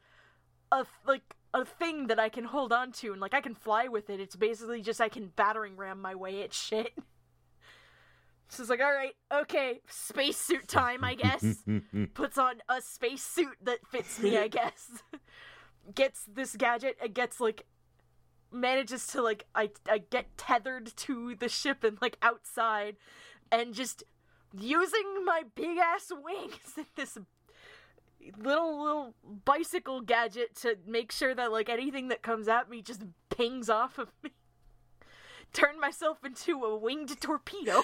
a 0.70 0.84
like 1.06 1.34
a 1.54 1.64
thing 1.64 2.08
that 2.08 2.20
I 2.20 2.28
can 2.28 2.44
hold 2.44 2.74
on 2.74 2.92
to 2.92 3.12
and 3.12 3.22
like 3.22 3.32
I 3.32 3.40
can 3.40 3.54
fly 3.54 3.88
with 3.88 4.10
it. 4.10 4.20
It's 4.20 4.36
basically 4.36 4.82
just 4.82 5.00
I 5.00 5.08
can 5.08 5.28
battering 5.34 5.78
ram 5.78 6.02
my 6.02 6.14
way 6.14 6.42
at 6.42 6.52
shit. 6.52 6.92
So 8.50 8.62
it's 8.62 8.70
like, 8.70 8.80
all 8.80 8.92
right, 8.92 9.14
okay, 9.32 9.80
spacesuit 9.88 10.66
time, 10.66 11.04
I 11.04 11.14
guess. 11.14 11.64
Puts 12.14 12.36
on 12.36 12.56
a 12.68 12.82
spacesuit 12.82 13.56
that 13.62 13.86
fits 13.86 14.20
me, 14.20 14.36
I 14.38 14.48
guess. 14.48 14.90
gets 15.94 16.24
this 16.24 16.56
gadget 16.56 16.96
and 17.02 17.14
gets 17.14 17.40
like 17.40 17.64
manages 18.52 19.06
to 19.08 19.22
like 19.22 19.46
I 19.54 19.70
I 19.88 19.98
get 19.98 20.36
tethered 20.36 20.94
to 20.96 21.36
the 21.36 21.48
ship 21.48 21.84
and 21.84 21.96
like 22.02 22.16
outside 22.22 22.96
and 23.52 23.72
just 23.72 24.02
using 24.52 25.24
my 25.24 25.44
big 25.54 25.78
ass 25.78 26.10
wings 26.10 26.74
and 26.76 26.86
this 26.96 27.16
little 28.36 28.82
little 28.82 29.14
bicycle 29.44 30.00
gadget 30.00 30.54
to 30.56 30.76
make 30.86 31.12
sure 31.12 31.34
that 31.34 31.52
like 31.52 31.68
anything 31.68 32.08
that 32.08 32.22
comes 32.22 32.48
at 32.48 32.68
me 32.68 32.82
just 32.82 33.02
pings 33.30 33.70
off 33.70 33.98
of 33.98 34.10
me. 34.22 34.30
Turn 35.52 35.80
myself 35.80 36.24
into 36.24 36.64
a 36.64 36.76
winged 36.76 37.20
torpedo. 37.20 37.82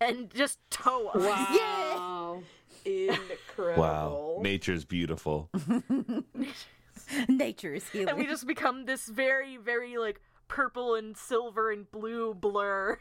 And 0.00 0.30
just 0.34 0.58
tow 0.70 1.08
us. 1.08 1.22
Wow. 1.24 2.42
Incredible. 2.84 3.82
wow, 3.82 4.38
nature's 4.42 4.84
beautiful. 4.84 5.50
Nature 7.28 7.74
is 7.74 7.88
healing. 7.88 8.10
and 8.10 8.18
we 8.18 8.26
just 8.26 8.46
become 8.46 8.84
this 8.84 9.08
very, 9.08 9.56
very 9.56 9.96
like 9.98 10.20
purple 10.48 10.94
and 10.94 11.16
silver 11.16 11.70
and 11.72 11.90
blue 11.90 12.34
blur. 12.34 12.98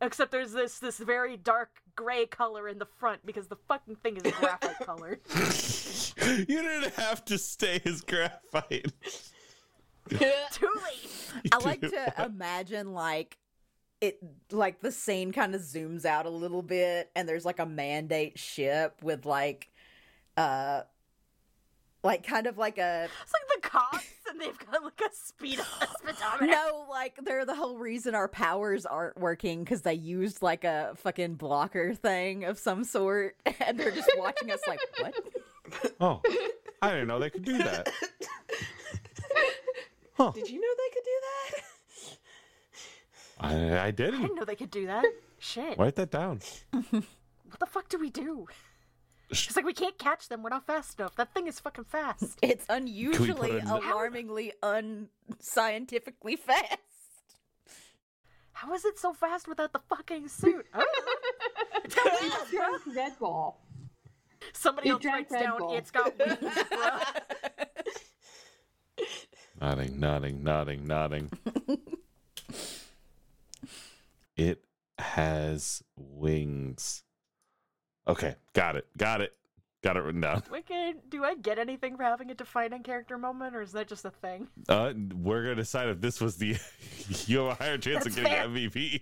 Except 0.00 0.30
there's 0.30 0.52
this 0.52 0.78
this 0.78 0.98
very 0.98 1.36
dark 1.36 1.70
gray 1.94 2.26
color 2.26 2.68
in 2.68 2.78
the 2.78 2.86
front 2.98 3.24
because 3.24 3.48
the 3.48 3.56
fucking 3.68 3.96
thing 3.96 4.16
is 4.16 4.30
graphite 4.32 4.78
colored. 4.84 5.20
you 6.48 6.62
didn't 6.62 6.94
have 6.94 7.24
to 7.26 7.38
stay 7.38 7.80
as 7.86 8.00
graphite. 8.02 8.92
Too 10.10 10.16
late. 10.18 11.32
I 11.52 11.58
like 11.64 11.80
to 11.80 12.24
imagine 12.24 12.92
like 12.92 13.38
it 14.02 14.18
like 14.50 14.80
the 14.82 14.90
scene 14.92 15.32
kind 15.32 15.54
of 15.54 15.60
zooms 15.62 16.04
out 16.04 16.26
a 16.26 16.30
little 16.30 16.60
bit 16.62 17.08
and 17.14 17.26
there's 17.28 17.44
like 17.44 17.60
a 17.60 17.64
mandate 17.66 18.36
ship 18.38 18.98
with 19.00 19.24
like 19.24 19.68
uh 20.36 20.82
like 22.02 22.26
kind 22.26 22.48
of 22.48 22.58
like 22.58 22.78
a 22.78 23.08
It's 23.22 23.32
like 23.32 23.62
the 23.62 23.68
cops 23.68 24.04
and 24.28 24.40
they've 24.40 24.58
got 24.58 24.82
like 24.82 25.00
a 25.00 25.14
speed 25.14 25.60
a 25.60 25.86
speedometer. 25.98 26.46
no 26.46 26.84
like 26.90 27.16
they're 27.22 27.44
the 27.44 27.54
whole 27.54 27.78
reason 27.78 28.16
our 28.16 28.26
powers 28.26 28.84
aren't 28.84 29.16
working 29.16 29.62
because 29.62 29.82
they 29.82 29.94
used 29.94 30.42
like 30.42 30.64
a 30.64 30.94
fucking 30.96 31.34
blocker 31.36 31.94
thing 31.94 32.44
of 32.44 32.58
some 32.58 32.82
sort 32.82 33.36
and 33.60 33.78
they're 33.78 33.92
just 33.92 34.10
watching 34.18 34.50
us 34.50 34.60
like 34.66 34.80
what 34.98 35.14
Oh, 36.00 36.20
I 36.82 36.90
didn't 36.90 37.06
know 37.08 37.18
they 37.20 37.30
could 37.30 37.44
do 37.44 37.56
that. 37.56 37.88
Did 40.34 40.50
you 40.50 40.60
know 40.60 40.68
they 40.76 40.90
could 40.92 41.04
do 41.04 41.20
that? 41.22 41.50
I, 43.42 43.70
I 43.70 43.84
I 43.86 43.90
didn't. 43.90 44.14
I 44.14 44.22
didn't 44.22 44.36
know 44.36 44.44
they 44.44 44.56
could 44.56 44.70
do 44.70 44.86
that. 44.86 45.04
Shit. 45.38 45.78
Write 45.78 45.96
that 45.96 46.10
down. 46.10 46.40
What 47.52 47.60
the 47.60 47.66
fuck 47.66 47.88
do 47.90 47.98
we 47.98 48.08
do? 48.08 48.46
It's 49.28 49.54
like 49.56 49.66
we 49.66 49.74
can't 49.74 49.98
catch 49.98 50.28
them. 50.30 50.42
We're 50.42 50.48
not 50.48 50.66
fast 50.66 50.98
enough. 50.98 51.14
That 51.16 51.34
thing 51.34 51.46
is 51.48 51.60
fucking 51.60 51.84
fast. 51.84 52.38
it's 52.40 52.64
unusually 52.70 53.50
it 53.52 53.64
in 53.64 53.68
alarmingly 53.68 54.54
unscientifically 54.62 56.36
fast 56.36 56.78
How 58.52 58.72
is 58.72 58.86
it 58.86 58.98
so 58.98 59.12
fast 59.12 59.48
without 59.48 59.74
the 59.74 59.80
fucking 59.80 60.28
suit? 60.28 60.64
I 60.72 60.86
don't 61.88 62.52
know. 62.54 62.78
Red 62.94 63.18
Ball. 63.18 63.60
Somebody 64.54 64.88
It 64.88 64.92
else 64.92 65.04
writes 65.04 65.30
Red 65.32 65.42
down. 65.42 65.58
Bull. 65.58 65.76
It's 65.76 65.90
got 65.90 66.18
wings, 66.26 66.38
bro. 66.70 66.98
Nodding, 69.60 70.00
nodding, 70.00 70.42
nodding, 70.42 70.86
nodding. 70.86 71.30
It 74.36 74.64
has 74.98 75.82
wings. 75.96 77.02
Okay, 78.06 78.36
got 78.52 78.76
it. 78.76 78.86
Got 78.96 79.20
it. 79.20 79.32
Got 79.82 79.96
it 79.96 80.00
written 80.00 80.20
down. 80.20 80.42
Wicked. 80.50 81.10
Do 81.10 81.24
I 81.24 81.34
get 81.34 81.58
anything 81.58 81.96
for 81.96 82.04
having 82.04 82.30
a 82.30 82.34
defining 82.34 82.84
character 82.84 83.18
moment, 83.18 83.56
or 83.56 83.62
is 83.62 83.72
that 83.72 83.88
just 83.88 84.04
a 84.04 84.10
thing? 84.10 84.46
Uh, 84.68 84.92
we're 85.14 85.42
gonna 85.42 85.56
decide 85.56 85.88
if 85.88 86.00
this 86.00 86.20
was 86.20 86.36
the. 86.36 86.56
you 87.26 87.38
have 87.38 87.46
a 87.48 87.54
higher 87.54 87.78
chance 87.78 88.06
of 88.06 88.14
getting 88.14 88.30
fair. 88.30 88.48
MVP. 88.48 89.00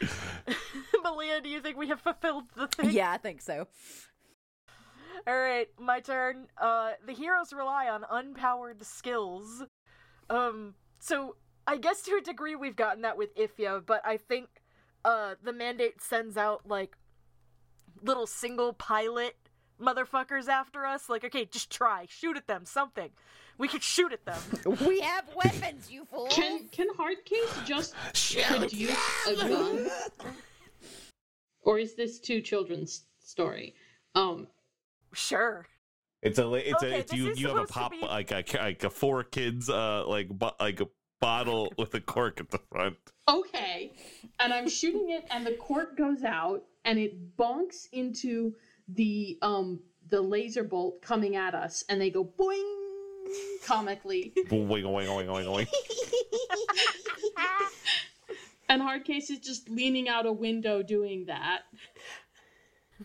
Malia, 1.02 1.40
do 1.40 1.48
you 1.48 1.60
think 1.60 1.76
we 1.76 1.88
have 1.88 2.00
fulfilled 2.00 2.44
the 2.56 2.66
thing? 2.68 2.90
yeah 2.90 3.12
i 3.12 3.18
think 3.18 3.42
so 3.42 3.66
All 5.26 5.38
right, 5.38 5.68
my 5.78 6.00
turn. 6.00 6.46
Uh, 6.56 6.92
the 7.06 7.12
heroes 7.12 7.52
rely 7.52 7.88
on 7.88 8.04
unpowered 8.04 8.82
skills. 8.82 9.62
Um, 10.30 10.74
so 11.00 11.36
I 11.66 11.76
guess 11.76 12.00
to 12.02 12.16
a 12.16 12.22
degree 12.22 12.54
we've 12.56 12.76
gotten 12.76 13.02
that 13.02 13.18
with 13.18 13.34
Ifya, 13.36 13.84
but 13.84 14.00
I 14.06 14.16
think 14.16 14.48
uh 15.04 15.34
the 15.42 15.52
mandate 15.52 16.02
sends 16.02 16.36
out 16.36 16.68
like 16.68 16.96
little 18.02 18.26
single 18.26 18.72
pilot 18.72 19.36
motherfuckers 19.80 20.48
after 20.48 20.84
us. 20.84 21.08
Like, 21.08 21.24
okay, 21.24 21.44
just 21.46 21.70
try, 21.70 22.06
shoot 22.08 22.36
at 22.36 22.46
them, 22.46 22.64
something. 22.64 23.10
We 23.58 23.68
could 23.68 23.82
shoot 23.82 24.12
at 24.12 24.24
them. 24.24 24.40
we 24.86 25.00
have 25.00 25.24
weapons 25.34 25.90
you 25.90 26.04
fool 26.06 26.26
Can 26.28 26.68
can 26.68 26.88
Hardcase 26.94 27.64
just 27.66 27.94
shoot 28.14 28.44
produce 28.44 29.26
a 29.28 29.34
gun? 29.36 29.90
Or 31.62 31.78
is 31.78 31.94
this 31.94 32.20
two 32.20 32.40
children's 32.40 33.02
story? 33.20 33.74
Um, 34.14 34.46
sure. 35.12 35.66
It's 36.22 36.38
a. 36.38 36.52
It's 36.54 36.82
Okay, 36.82 36.94
a. 36.94 36.98
It's 36.98 37.12
you. 37.12 37.34
You 37.34 37.48
have 37.48 37.56
a 37.58 37.64
pop 37.66 37.92
be- 37.92 38.00
like 38.00 38.30
a 38.30 38.44
like 38.54 38.84
a 38.84 38.90
four 38.90 39.24
kids 39.24 39.68
uh 39.70 40.06
like 40.06 40.28
bo- 40.28 40.56
like 40.58 40.80
a 40.80 40.86
bottle 41.20 41.72
with 41.76 41.94
a 41.94 42.00
cork 42.00 42.40
at 42.40 42.50
the 42.50 42.58
front. 42.70 42.96
okay, 43.28 43.92
and 44.38 44.52
I'm 44.52 44.68
shooting 44.68 45.10
it, 45.10 45.24
and 45.30 45.46
the 45.46 45.52
cork 45.52 45.96
goes 45.96 46.24
out, 46.24 46.64
and 46.84 46.98
it 46.98 47.36
bonks 47.36 47.88
into 47.92 48.54
the 48.88 49.38
um 49.42 49.80
the 50.08 50.20
laser 50.20 50.64
bolt 50.64 51.02
coming 51.02 51.36
at 51.36 51.54
us, 51.54 51.84
and 51.88 52.00
they 52.00 52.10
go 52.10 52.24
boing 52.24 52.76
comically, 53.64 54.32
boing 54.48 54.68
boing 54.68 55.06
boing 55.06 55.26
boing 55.26 55.54
wing. 55.54 55.66
and 58.68 58.82
Hardcase 58.82 59.30
is 59.30 59.38
just 59.38 59.68
leaning 59.68 60.08
out 60.08 60.26
a 60.26 60.32
window 60.32 60.82
doing 60.82 61.26
that. 61.26 61.62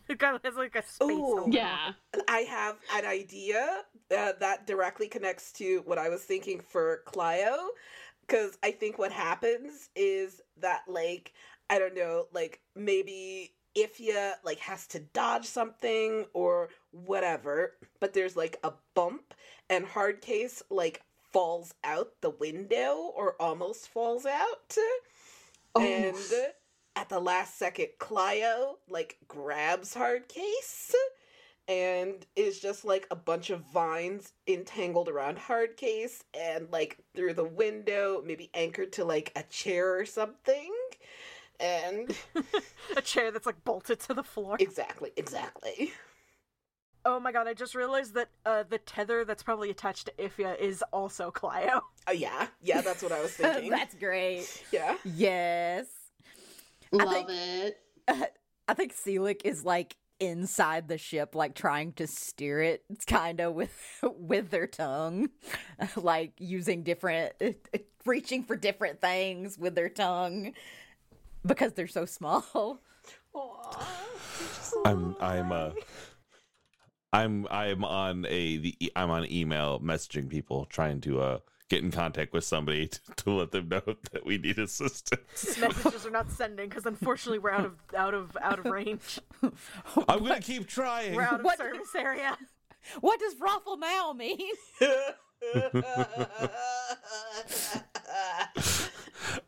It 0.09 0.19
kind 0.19 0.35
of 0.35 0.43
has 0.43 0.55
like 0.55 0.75
a 0.75 0.83
space. 0.83 1.09
Ooh. 1.09 1.45
Yeah. 1.49 1.93
I 2.27 2.39
have 2.39 2.77
an 2.93 3.05
idea 3.05 3.83
uh, 4.15 4.33
that 4.39 4.67
directly 4.67 5.07
connects 5.07 5.51
to 5.53 5.81
what 5.85 5.97
I 5.97 6.09
was 6.09 6.21
thinking 6.21 6.59
for 6.59 7.01
Clio. 7.05 7.55
Because 8.27 8.57
I 8.63 8.71
think 8.71 8.97
what 8.97 9.11
happens 9.11 9.89
is 9.95 10.41
that, 10.57 10.81
like, 10.87 11.33
I 11.69 11.79
don't 11.79 11.95
know, 11.95 12.25
like, 12.33 12.61
maybe 12.75 13.53
Ifya, 13.77 14.33
like, 14.43 14.59
has 14.59 14.87
to 14.87 14.99
dodge 14.99 15.45
something 15.45 16.25
or 16.33 16.69
whatever, 16.91 17.73
but 17.99 18.13
there's, 18.13 18.35
like, 18.35 18.57
a 18.63 18.73
bump, 18.95 19.33
and 19.69 19.85
Hardcase, 19.85 20.61
like, 20.69 21.01
falls 21.33 21.73
out 21.83 22.13
the 22.21 22.29
window 22.29 23.11
or 23.15 23.35
almost 23.39 23.89
falls 23.89 24.25
out. 24.25 24.77
Oh. 25.75 25.81
And 25.81 26.15
at 26.95 27.09
the 27.09 27.19
last 27.19 27.59
second, 27.59 27.89
Clio, 27.99 28.77
like, 28.89 29.17
grabs 29.27 29.93
Hardcase 29.93 30.93
and 31.67 32.25
is 32.35 32.59
just 32.59 32.85
like 32.85 33.07
a 33.11 33.15
bunch 33.15 33.49
of 33.49 33.61
vines 33.73 34.33
entangled 34.47 35.09
around 35.09 35.37
Hardcase 35.37 36.21
and 36.39 36.67
like 36.71 36.99
through 37.15 37.33
the 37.33 37.43
window, 37.45 38.21
maybe 38.25 38.49
anchored 38.53 38.93
to 38.93 39.05
like 39.05 39.31
a 39.35 39.43
chair 39.43 39.97
or 39.97 40.05
something. 40.05 40.71
And 41.59 42.15
a 42.97 43.01
chair 43.01 43.31
that's 43.31 43.45
like 43.45 43.63
bolted 43.63 43.99
to 44.01 44.13
the 44.13 44.23
floor. 44.23 44.57
exactly, 44.59 45.11
exactly. 45.17 45.93
Oh 47.07 47.19
my 47.19 47.31
god, 47.31 47.47
I 47.47 47.53
just 47.53 47.75
realized 47.75 48.15
that 48.15 48.29
uh, 48.45 48.63
the 48.67 48.79
tether 48.79 49.23
that's 49.25 49.43
probably 49.43 49.69
attached 49.69 50.07
to 50.07 50.11
Ifya 50.13 50.59
is 50.59 50.83
also 50.91 51.29
Clio. 51.31 51.81
Oh, 52.07 52.11
yeah, 52.11 52.47
yeah, 52.63 52.81
that's 52.81 53.03
what 53.03 53.11
I 53.11 53.21
was 53.21 53.31
thinking. 53.35 53.69
that's 53.69 53.93
great 53.95 54.63
yeah. 54.71 54.97
yes 55.03 55.85
Love 56.91 57.11
think- 57.11 57.29
it. 57.29 57.77
I 58.67 58.73
think 58.73 58.95
Selic 58.95 59.41
is 59.43 59.63
like 59.63 59.95
inside 60.19 60.87
the 60.87 60.97
ship, 60.97 61.35
like 61.35 61.55
trying 61.55 61.93
to 61.93 62.07
steer 62.07 62.61
it, 62.61 62.83
kind 63.07 63.39
of 63.39 63.53
with 63.53 64.03
with 64.03 64.49
their 64.49 64.67
tongue, 64.67 65.29
like 65.95 66.33
using 66.39 66.83
different, 66.83 67.33
reaching 68.05 68.43
for 68.43 68.55
different 68.55 69.01
things 69.01 69.57
with 69.57 69.75
their 69.75 69.89
tongue 69.89 70.53
because 71.45 71.73
they're 71.73 71.87
so 71.87 72.05
small. 72.05 72.79
Aw, 73.33 73.87
I'm 74.85 75.15
I'm 75.19 75.51
uh 75.51 75.71
I'm 77.13 77.47
I'm 77.49 77.83
on 77.83 78.25
a 78.27 78.57
the 78.57 78.75
e- 78.79 78.91
I'm 78.95 79.09
on 79.09 79.29
email 79.31 79.79
messaging 79.79 80.29
people 80.29 80.65
trying 80.65 81.01
to 81.01 81.21
uh 81.21 81.39
get 81.69 81.83
in 81.83 81.91
contact 81.91 82.33
with 82.33 82.43
somebody 82.43 82.87
to, 82.87 82.99
to 83.17 83.31
let 83.31 83.51
them 83.51 83.69
know 83.69 83.81
that 84.11 84.25
we 84.25 84.37
need 84.37 84.59
assistance. 84.59 85.57
Messages 85.59 86.05
are 86.05 86.11
not 86.11 86.29
sending 86.31 86.69
because 86.69 86.85
unfortunately 86.85 87.39
we're 87.39 87.51
out 87.51 87.65
of 87.65 87.73
out 87.95 88.13
of 88.13 88.37
out 88.41 88.59
of 88.59 88.65
range. 88.65 89.19
I'm 90.07 90.19
gonna 90.19 90.39
keep 90.41 90.67
trying. 90.67 91.15
We're 91.15 91.23
out 91.23 91.39
of 91.39 91.45
What- 91.45 91.57
service 91.57 91.93
area. 91.95 92.37
What 93.01 93.19
does 93.19 93.33
Raffle 93.39 93.77
Mal 93.77 94.13
mean? 94.13 94.37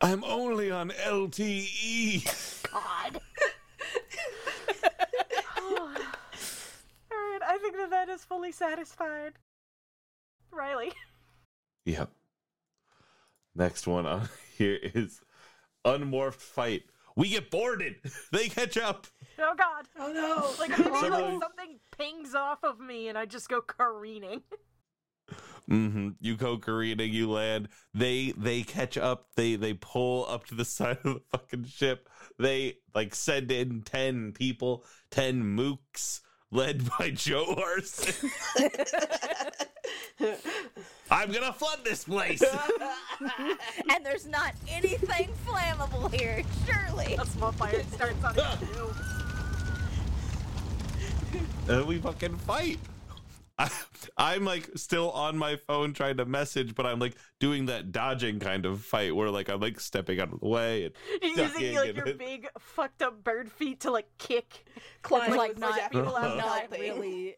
I'm 0.00 0.24
only 0.24 0.72
on 0.72 0.90
E." 0.90 0.94
LTE. 1.04 2.72
God. 2.72 3.14
All 5.60 5.88
right, 7.12 7.38
I 7.46 7.58
think 7.62 7.76
that 7.76 7.90
that 7.90 8.08
is 8.08 8.24
fully 8.24 8.50
satisfied. 8.50 9.34
Riley. 10.50 10.92
Yep. 11.88 12.10
Next 13.54 13.86
one 13.86 14.04
on 14.04 14.28
here 14.58 14.78
is 14.82 15.22
unmorphed 15.86 16.34
fight. 16.34 16.82
We 17.16 17.30
get 17.30 17.50
boarded. 17.50 17.96
They 18.30 18.50
catch 18.50 18.76
up. 18.76 19.06
Oh 19.38 19.54
God. 19.56 19.88
Oh 19.98 20.12
no! 20.12 20.54
Like 20.60 20.78
maybe 20.78 21.08
like 21.08 21.42
something 21.42 21.78
pings 21.96 22.34
off 22.34 22.58
of 22.62 22.78
me 22.78 23.08
and 23.08 23.16
I 23.16 23.24
just 23.24 23.48
go 23.48 23.62
careening. 23.62 24.42
hmm 25.66 26.10
You 26.20 26.36
go 26.36 26.58
careening. 26.58 27.10
You 27.10 27.30
land. 27.30 27.68
They 27.94 28.34
they 28.36 28.62
catch 28.64 28.98
up. 28.98 29.28
They 29.34 29.56
they 29.56 29.72
pull 29.72 30.26
up 30.28 30.44
to 30.48 30.54
the 30.54 30.66
side 30.66 30.98
of 31.04 31.14
the 31.14 31.22
fucking 31.30 31.64
ship. 31.64 32.10
They 32.38 32.74
like 32.94 33.14
send 33.14 33.50
in 33.50 33.80
ten 33.80 34.32
people, 34.32 34.84
ten 35.10 35.42
mooks, 35.42 36.20
led 36.50 36.86
by 36.98 37.10
Joe 37.10 37.54
Arson. 37.56 38.30
I'm 41.10 41.30
gonna 41.32 41.52
flood 41.52 41.80
this 41.84 42.04
place. 42.04 42.42
and 43.90 44.04
there's 44.04 44.26
not 44.26 44.52
anything 44.68 45.28
flammable 45.46 46.12
here, 46.14 46.42
surely. 46.66 47.14
A 47.14 47.24
small 47.26 47.52
fire 47.52 47.82
starts 47.92 48.22
on 48.24 48.34
it 48.38 48.58
too. 48.74 48.90
and 51.72 51.86
we 51.86 51.98
fucking 51.98 52.36
fight. 52.38 52.78
I, 53.60 53.68
I'm 54.16 54.44
like 54.44 54.70
still 54.76 55.10
on 55.10 55.36
my 55.36 55.56
phone 55.56 55.92
trying 55.92 56.16
to 56.18 56.24
message, 56.24 56.74
but 56.74 56.86
I'm 56.86 56.98
like 57.00 57.16
doing 57.40 57.66
that 57.66 57.90
dodging 57.92 58.38
kind 58.38 58.66
of 58.66 58.82
fight 58.84 59.14
where 59.16 59.30
like 59.30 59.48
I'm 59.48 59.60
like 59.60 59.80
stepping 59.80 60.20
out 60.20 60.32
of 60.32 60.40
the 60.40 60.48
way 60.48 60.84
and 60.84 60.94
You're 61.22 61.46
ducking 61.48 61.60
using 61.62 61.76
like 61.76 61.88
and 61.88 61.96
your 61.98 62.06
it- 62.08 62.18
big 62.18 62.48
fucked 62.58 63.02
up 63.02 63.24
bird 63.24 63.50
feet 63.50 63.80
to 63.80 63.90
like 63.90 64.06
kick. 64.18 64.64
Clio 65.02 65.34
Like, 65.34 65.52
was 65.54 65.58
not- 65.58 65.76
definitely 65.76 66.12
not 66.12 66.36
Not 66.36 66.58
helping. 66.60 66.80
really. 66.80 67.36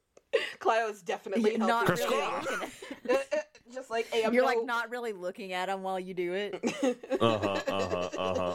Clio's 0.61 1.03
definitely 1.03 1.51
helping. 1.57 1.67
Not 1.67 1.87
Chris 1.87 2.01
really. 2.01 2.17
Cross. 2.19 2.47
looking 2.51 2.71
Uh, 3.09 3.15
uh, 3.15 3.37
Just 3.73 3.91
like 3.91 4.07
hey, 4.13 4.23
at- 4.25 4.33
You're 4.33 4.43
no- 4.43 4.49
like 4.49 4.65
not 4.65 4.91
really 4.91 5.13
looking 5.13 5.53
at 5.53 5.69
him 5.69 5.83
while 5.83 5.99
you 5.99 6.15
do 6.15 6.33
it. 6.35 6.55
uh-huh, 7.21 7.61
uh-huh, 7.69 8.09
uh-huh. 8.19 8.55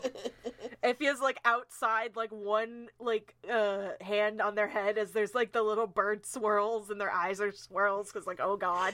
If 0.84 1.00
he 1.00 1.06
has 1.06 1.20
like 1.20 1.40
outside 1.46 2.16
like 2.16 2.32
one 2.32 2.88
like 3.00 3.36
uh 3.52 3.90
hand 4.02 4.42
on 4.42 4.56
their 4.56 4.68
head 4.68 4.98
as 4.98 5.12
there's 5.12 5.36
like 5.36 5.52
the 5.52 5.64
little 5.64 5.88
bird 5.88 6.26
swirls 6.26 6.90
and 6.90 7.02
their 7.02 7.12
eyes 7.12 7.42
are 7.42 7.52
swirls 7.52 8.12
because 8.12 8.28
like 8.28 8.40
oh 8.42 8.56
god. 8.56 8.94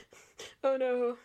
Oh 0.64 0.78
no! 0.78 1.18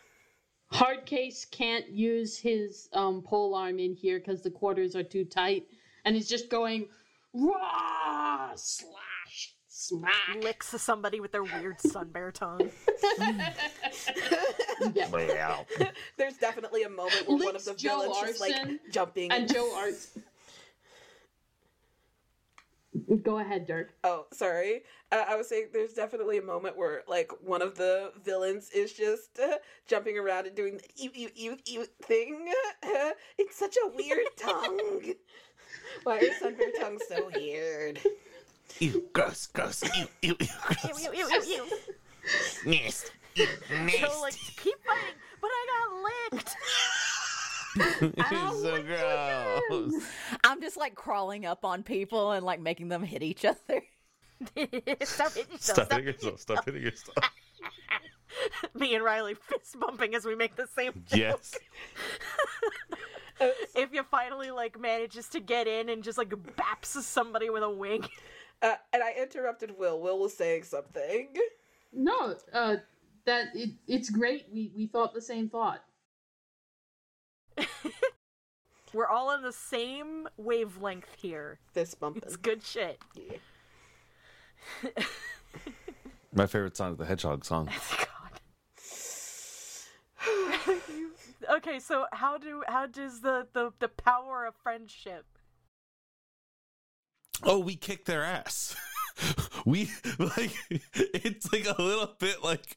Hardcase 0.73 1.51
can't 1.51 1.88
use 1.88 2.37
his 2.37 2.88
um, 2.92 3.23
pole 3.23 3.55
arm 3.55 3.79
in 3.79 3.95
here 3.95 4.19
because 4.19 4.42
the 4.42 4.51
quarters 4.51 4.97
are 4.97 5.05
too 5.05 5.25
tight, 5.25 5.66
and 6.05 6.14
he's 6.16 6.29
just 6.29 6.51
going 6.51 6.88
raw 7.33 8.51
slash 8.57 8.92
smack. 9.88 10.42
Licks 10.42 10.68
somebody 10.83 11.20
with 11.20 11.33
their 11.33 11.44
weird 11.44 11.81
sun 11.81 12.09
bear 12.11 12.33
tongue. 12.33 12.70
Yeah. 14.94 15.09
Wow. 15.09 15.66
There's 16.16 16.37
definitely 16.37 16.83
a 16.83 16.88
moment 16.88 17.27
where 17.27 17.38
one 17.38 17.57
of 17.57 17.64
the 17.64 17.75
Joe 17.75 18.01
villains 18.03 18.35
is 18.35 18.40
like 18.40 18.53
Arson 18.55 18.81
jumping. 18.90 19.33
And 19.33 19.53
Joe 19.53 19.72
Art. 19.75 19.94
Go 23.22 23.38
ahead, 23.38 23.66
Dirk. 23.66 23.94
Oh, 24.05 24.27
sorry. 24.33 24.83
Uh, 25.12 25.25
I 25.29 25.37
was 25.37 25.49
saying 25.49 25.68
there's 25.72 25.92
definitely 25.92 26.38
a 26.38 26.42
moment 26.42 26.77
where 26.77 27.03
like 27.07 27.31
one 27.42 27.62
of 27.62 27.77
the 27.77 28.12
villains 28.25 28.70
is 28.70 28.92
just 28.92 29.38
uh, 29.42 29.57
jumping 29.87 30.18
around 30.18 30.46
and 30.46 30.57
doing 30.57 30.79
the 30.79 31.03
ew 31.03 31.11
ew 31.14 31.31
ew 31.35 31.57
ew 31.66 31.87
thing. 32.03 32.53
it's 33.38 33.57
such 33.57 33.77
a 33.77 33.96
weird 33.96 34.27
tongue. 34.37 35.12
Why 36.05 36.18
are 36.18 36.33
Sunbear 36.40 36.72
tongues 36.81 37.03
so 37.09 37.31
weird? 37.35 38.01
Ew, 38.81 39.09
gross, 39.12 39.46
gross, 39.46 39.83
ew, 39.83 40.07
ew, 40.22 40.37
ew, 40.38 40.46
gross. 40.66 41.05
Ew, 41.05 41.12
ew, 41.12 41.29
ew, 41.29 41.29
ew, 41.29 41.64
ew. 41.66 41.66
Nasty, 42.66 43.11
ew, 43.35 43.46
So 43.88 44.20
like 44.20 44.35
keep 44.35 44.76
fighting, 44.85 45.14
but 45.40 45.50
I 45.52 45.66
got 45.72 46.33
licked. 46.33 46.57
It's 47.79 48.29
oh 48.33 48.59
so 48.62 48.83
gross. 48.83 50.02
I'm 50.44 50.62
just 50.62 50.79
like 50.79 50.94
crawling 50.94 51.44
up 51.44 51.62
on 51.62 51.83
people 51.83 52.33
and 52.33 52.44
like 52.44 52.59
making 52.59 52.88
them 52.88 53.02
hit 53.02 53.22
each 53.22 53.44
other. 53.44 53.83
stop 55.05 55.35
hitting 55.35 55.52
yourself. 55.52 55.61
Stop 55.61 55.87
Stop 55.87 55.92
hitting 55.92 56.07
yourself. 56.07 56.40
Stop 56.40 56.64
hitting 56.64 56.83
yourself. 56.83 57.16
Me 58.74 58.94
and 58.94 59.05
Riley 59.05 59.35
fist 59.35 59.79
bumping 59.79 60.14
as 60.14 60.24
we 60.24 60.35
make 60.35 60.57
the 60.57 60.66
same 60.74 60.92
joke. 61.07 61.18
Yes. 61.18 61.55
If 63.74 63.92
you 63.92 64.02
finally 64.11 64.50
like 64.50 64.81
manages 64.81 65.29
to 65.29 65.40
get 65.40 65.66
in 65.66 65.90
and 65.90 66.02
just 66.02 66.16
like 66.16 66.31
baps 66.31 66.87
somebody 67.02 67.50
with 67.50 67.62
a 67.62 67.70
wing. 67.70 68.07
Uh, 68.62 68.75
and 68.92 69.03
I 69.03 69.14
interrupted 69.21 69.79
Will. 69.79 70.01
Will 70.01 70.19
was 70.19 70.37
saying 70.37 70.64
something. 70.64 71.29
No, 71.92 72.35
uh, 72.53 72.77
that 73.25 73.49
it, 73.55 73.71
it's 73.87 74.11
great. 74.11 74.47
We 74.53 74.73
we 74.75 74.87
thought 74.87 75.14
the 75.14 75.21
same 75.21 75.49
thought. 75.49 75.83
We're 78.92 79.09
all 79.09 79.31
on 79.31 79.42
the 79.42 79.53
same 79.53 80.29
wavelength 80.37 81.14
here. 81.19 81.59
This 81.75 81.95
bump. 81.95 82.19
It's 82.23 82.37
good 82.37 82.62
shit. 82.62 83.01
Yeah. 83.14 83.38
My 86.33 86.47
favorite 86.47 86.77
song 86.77 86.92
is 86.92 86.99
the 86.99 87.05
Hedgehog 87.05 87.45
song. 87.45 87.66
God. 87.99 88.09
okay, 91.57 91.79
so 91.79 92.07
how 92.12 92.38
do 92.38 92.62
how 92.69 92.87
does 92.87 93.21
the 93.21 93.47
the 93.53 93.73
the 93.79 93.88
power 93.88 94.47
of 94.47 94.55
friendship? 94.55 95.27
Oh, 97.42 97.59
we 97.59 97.77
kicked 97.77 98.07
their 98.07 98.25
ass. 98.25 98.75
we 99.64 99.90
like 100.18 100.53
it's 100.94 101.51
like 101.53 101.66
a 101.66 101.81
little 101.81 102.14
bit 102.18 102.44
like 102.44 102.77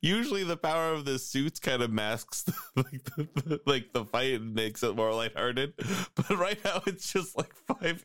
usually 0.00 0.44
the 0.44 0.56
power 0.56 0.92
of 0.92 1.04
the 1.04 1.18
suits 1.18 1.58
kind 1.58 1.82
of 1.82 1.90
masks 1.90 2.44
like 2.76 3.02
the, 3.16 3.60
like 3.66 3.92
the 3.92 4.04
fight 4.04 4.34
and 4.34 4.54
makes 4.54 4.82
it 4.82 4.94
more 4.94 5.12
lighthearted. 5.12 5.74
But 6.14 6.30
right 6.30 6.62
now 6.64 6.82
it's 6.86 7.12
just 7.12 7.36
like 7.36 7.52
five 7.66 8.04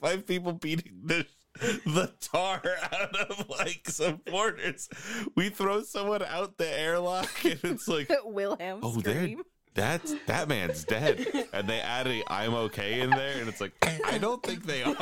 five 0.00 0.26
people 0.26 0.52
beating 0.52 1.00
the 1.04 1.26
the 1.60 2.12
tar 2.20 2.62
out 2.92 3.16
of 3.16 3.48
like 3.48 3.88
some 3.88 4.20
supporters. 4.24 4.88
We 5.34 5.48
throw 5.50 5.82
someone 5.82 6.22
out 6.22 6.58
the 6.58 6.68
airlock 6.68 7.30
and 7.44 7.60
it's 7.64 7.88
like 7.88 8.10
Wilhelm 8.24 8.80
Oh, 8.82 8.92
they're 9.00 9.22
scream. 9.22 9.42
That's 9.74 10.14
that 10.26 10.48
man's 10.48 10.84
dead. 10.84 11.26
And 11.52 11.68
they 11.68 11.80
add 11.80 12.06
a 12.06 12.22
I'm 12.28 12.54
okay 12.54 13.00
in 13.00 13.10
there, 13.10 13.38
and 13.38 13.48
it's 13.48 13.60
like 13.60 13.72
I 14.06 14.18
don't 14.18 14.42
think 14.42 14.64
they 14.64 14.82
are. 14.82 14.96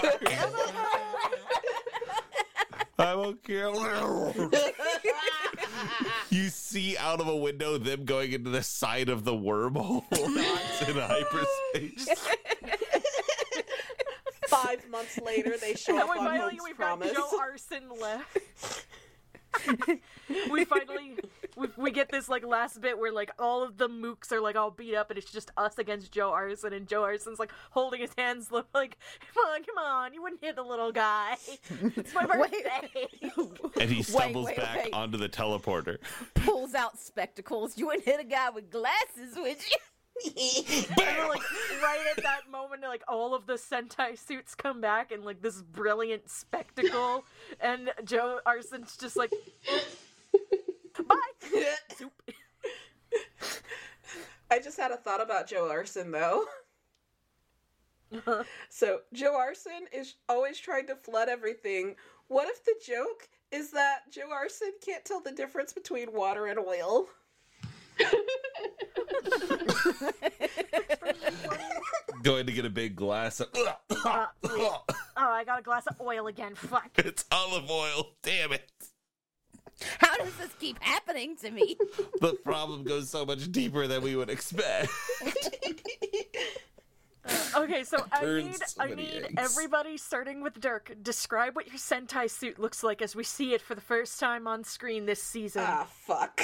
I'm 2.99 3.19
okay. 3.19 3.65
you 6.31 6.49
see 6.49 6.97
out 6.99 7.21
of 7.21 7.29
a 7.29 7.37
window 7.37 7.79
them 7.79 8.05
going 8.05 8.33
into 8.33 8.51
the 8.51 8.63
side 8.63 9.09
of 9.09 9.25
the 9.25 9.33
wormhole 9.33 10.05
in 10.89 10.97
hyperspace. 10.97 12.09
Five 14.49 14.89
months 14.91 15.19
later, 15.25 15.57
they 15.57 15.75
show 15.75 15.93
And 15.93 16.03
up 16.03 16.11
we 16.11 16.19
on 16.19 16.27
finally 16.27 16.53
Hope's 16.57 16.65
we've 16.65 16.77
promise. 16.77 17.13
got 17.13 17.31
Joe 17.31 17.39
Arson 17.39 17.85
left. 18.01 18.37
We 20.51 20.65
finally 20.65 21.17
we, 21.57 21.69
we 21.77 21.91
get 21.91 22.11
this 22.11 22.29
like 22.29 22.45
last 22.45 22.81
bit 22.81 22.99
where 22.99 23.13
like 23.13 23.31
all 23.39 23.63
of 23.63 23.77
the 23.77 23.89
mooks 23.89 24.31
are 24.33 24.41
like 24.41 24.57
all 24.57 24.71
beat 24.71 24.95
up 24.95 25.11
and 25.11 25.19
it's 25.19 25.31
just 25.31 25.51
us 25.57 25.79
against 25.79 26.13
Joe 26.13 26.31
Arson 26.31 26.73
and 26.73 26.87
Joe 26.87 27.03
Arson's 27.03 27.39
like 27.39 27.53
holding 27.71 28.01
his 28.01 28.11
hands 28.17 28.51
like 28.53 28.97
come 29.35 29.45
on 29.45 29.63
come 29.65 29.79
on 29.79 30.13
you 30.15 30.23
wouldn't 30.23 30.41
hit 30.43 30.57
the 30.57 30.63
little 30.63 30.93
guy 30.93 31.37
it's 31.97 32.15
my 32.15 32.27
Wait. 32.39 32.65
birthday 32.65 33.09
And 33.81 33.91
he 33.91 33.97
Wait, 33.99 34.07
stumbles 34.07 34.47
wait, 34.47 34.57
back 34.57 34.85
wait. 34.85 34.95
onto 34.95 35.19
the 35.19 35.29
teleporter. 35.29 35.99
Pulls 36.35 36.75
out 36.75 36.99
spectacles. 36.99 37.77
You 37.79 37.87
wouldn't 37.87 38.05
hit 38.05 38.21
a 38.21 38.25
guy 38.25 38.51
with 38.51 38.71
glasses, 38.71 39.37
would 39.37 39.57
you? 39.59 39.77
and 40.27 41.29
like 41.29 41.43
right 41.83 42.05
at 42.17 42.23
that 42.23 42.51
moment 42.51 42.83
like 42.83 43.03
all 43.09 43.35
of 43.35 43.47
the 43.47 43.55
Sentai 43.55 44.19
suits 44.19 44.55
come 44.55 44.81
back 44.81 45.13
and 45.13 45.25
like 45.25 45.43
this 45.43 45.63
brilliant 45.63 46.29
spectacle 46.29 47.25
and 47.61 47.91
Joe 48.05 48.41
Arson's 48.47 48.97
just 48.97 49.17
like 49.17 49.31
bye 51.09 51.15
I 54.51 54.59
just 54.59 54.79
had 54.79 54.91
a 54.91 54.97
thought 54.97 55.23
about 55.23 55.49
Joe 55.49 55.69
Arson 55.71 56.11
though. 56.11 56.45
Uh-huh. 58.13 58.43
so 58.69 59.03
Joe 59.13 59.37
Arson 59.37 59.87
is 59.93 60.15
always 60.29 60.59
trying 60.59 60.89
to 60.89 60.97
flood 60.97 61.29
everything. 61.29 61.95
What 62.27 62.49
if 62.49 62.65
the 62.65 62.75
joke 62.85 63.29
is 63.53 63.71
that 63.71 64.11
Joe 64.11 64.31
Arson 64.33 64.73
can't 64.85 65.05
tell 65.05 65.21
the 65.21 65.31
difference 65.31 65.73
between 65.73 66.13
water 66.13 66.47
and 66.47 66.59
oil? 66.59 67.07
Going 72.23 72.47
to 72.47 72.53
get 72.53 72.65
a 72.67 72.71
big 72.71 72.97
glass 72.97 73.41
of. 73.41 73.49
Uh, 73.55 74.27
oh 74.45 74.85
I 75.17 75.45
got 75.45 75.61
a 75.61 75.63
glass 75.63 75.87
of 75.87 75.97
oil 76.01 76.27
again 76.27 76.55
fuck 76.55 76.91
it's 76.97 77.25
olive 77.33 77.71
oil. 77.71 78.11
Damn 78.23 78.53
it. 78.53 78.71
How 79.99 80.17
does 80.19 80.35
this 80.37 80.51
keep 80.61 80.79
happening 80.83 81.37
to 81.37 81.51
me? 81.51 81.77
The 82.21 82.35
problem 82.45 82.85
goes 82.85 83.09
so 83.09 83.25
much 83.25 83.51
deeper 83.51 83.87
than 83.87 84.03
we 84.03 84.17
would 84.17 84.31
expect. 84.31 84.91
Okay, 87.55 87.85
so 87.85 87.99
I 88.11 88.21
Burns 88.23 88.47
need 88.47 88.57
so 88.67 88.83
I 88.83 88.87
many 88.89 89.03
need 89.03 89.25
eggs. 89.25 89.35
everybody 89.37 89.99
starting 89.99 90.43
with 90.43 90.59
Dirk. 90.59 90.97
Describe 91.03 91.55
what 91.55 91.67
your 91.67 91.77
Sentai 91.77 92.31
suit 92.31 92.59
looks 92.59 92.83
like 92.83 93.03
as 93.03 93.15
we 93.15 93.25
see 93.25 93.53
it 93.53 93.61
for 93.61 93.75
the 93.75 93.81
first 93.81 94.19
time 94.19 94.47
on 94.47 94.65
screen 94.65 95.05
this 95.05 95.23
season. 95.23 95.63
Ah, 95.67 95.87
fuck. 96.07 96.41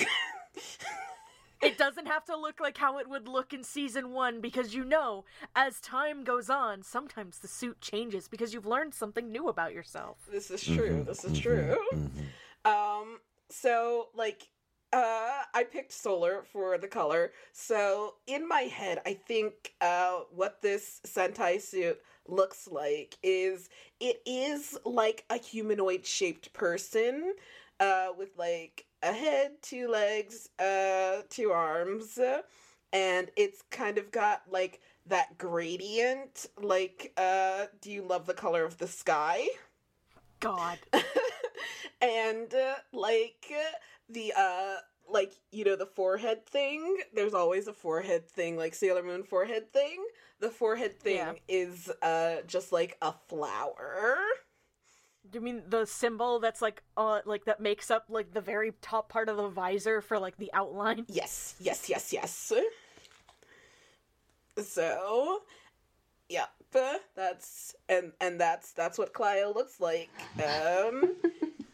It 1.63 1.77
doesn't 1.79 2.07
have 2.07 2.25
to 2.27 2.37
look 2.37 2.61
like 2.61 2.77
how 2.79 2.99
it 2.99 3.09
would 3.09 3.29
look 3.29 3.53
in 3.53 3.65
season 3.65 4.11
one 4.13 4.41
because 4.41 4.75
you 4.75 4.85
know, 4.85 5.25
as 5.55 5.81
time 5.81 6.23
goes 6.25 6.49
on, 6.51 6.83
sometimes 6.83 7.39
the 7.39 7.49
suit 7.49 7.81
changes 7.81 8.29
because 8.29 8.53
you've 8.55 8.67
learned 8.67 8.95
something 8.95 9.31
new 9.33 9.49
about 9.49 9.73
yourself. 9.75 10.19
this 10.31 10.51
is 10.51 10.65
true. 10.67 11.03
Mhm, 11.03 11.07
This 11.07 11.25
is 11.25 11.33
mhm, 11.33 11.39
true. 11.39 11.79
mhm. 11.93 12.31
Um, 12.65 13.21
so 13.51 14.09
like, 14.15 14.49
uh, 14.93 15.43
I 15.55 15.65
picked 15.65 15.93
solar 15.93 16.43
for 16.53 16.79
the 16.79 16.89
color. 16.89 17.33
So 17.53 18.15
in 18.27 18.47
my 18.49 18.63
head, 18.63 19.01
I 19.07 19.15
think 19.15 19.75
uh, 19.81 20.21
what 20.35 20.63
this 20.63 21.01
Sentai 21.07 21.61
suit 21.61 22.01
looks 22.29 22.67
like 22.69 23.17
is 23.23 23.69
it 24.01 24.21
is 24.27 24.79
like 24.85 25.25
a 25.31 25.37
humanoid 25.39 26.05
shaped 26.07 26.53
person, 26.53 27.35
uh, 27.81 28.09
with 28.17 28.31
like 28.37 28.87
a 29.03 29.13
head, 29.13 29.53
two 29.63 29.89
legs, 29.89 30.49
uh, 30.59 31.23
two 31.29 31.51
arms, 31.51 32.19
and 32.93 33.31
it's 33.37 33.63
kind 33.71 33.99
of 33.99 34.11
got 34.11 34.43
like 34.51 34.81
that 35.07 35.39
gradient. 35.39 36.47
Like, 36.61 37.13
uh, 37.17 37.67
do 37.81 37.91
you 37.91 38.03
love 38.03 38.27
the 38.27 38.35
color 38.35 38.65
of 38.65 38.79
the 38.79 38.87
sky? 38.89 39.47
God. 40.41 40.79
and 42.01 42.53
uh, 42.55 42.75
like 42.93 43.53
the 44.09 44.33
uh 44.37 44.77
like 45.09 45.35
you 45.53 45.65
know 45.65 45.77
the 45.77 45.87
forehead 45.87 46.45
thing 46.47 46.99
there's 47.15 47.35
always 47.35 47.69
a 47.69 47.73
forehead 47.73 48.29
thing 48.29 48.57
like 48.57 48.75
sailor 48.75 49.03
moon 49.03 49.23
forehead 49.23 49.73
thing 49.73 50.05
the 50.41 50.51
forehead 50.51 50.99
thing 51.01 51.17
Yeah. 51.17 51.33
is 51.49 51.91
uh 52.03 52.37
just 52.47 52.73
like 52.73 52.97
a 53.03 53.13
flower 53.29 54.17
Do 55.31 55.39
you 55.39 55.45
mean 55.45 55.63
the 55.69 55.85
symbol 55.87 56.39
that's 56.41 56.63
like 56.63 56.83
uh 56.97 57.21
like 57.25 57.45
that 57.47 57.61
makes 57.61 57.91
up 57.91 58.07
like 58.09 58.33
the 58.33 58.41
very 58.41 58.73
top 58.81 59.09
part 59.09 59.29
of 59.29 59.37
the 59.37 59.49
visor 59.49 60.01
for 60.01 60.19
like 60.19 60.37
the 60.39 60.51
outline? 60.53 61.05
yes 61.09 61.55
yes 61.59 61.89
yes 61.89 62.13
yes 62.13 62.53
so 64.63 65.43
yep 66.29 66.49
that's 67.15 67.75
and 67.89 68.13
and 68.21 68.41
that's 68.41 68.73
that's 68.73 68.99
what 68.99 69.13
clio 69.13 69.53
looks 69.55 69.81
like 69.81 70.11
um 70.45 71.15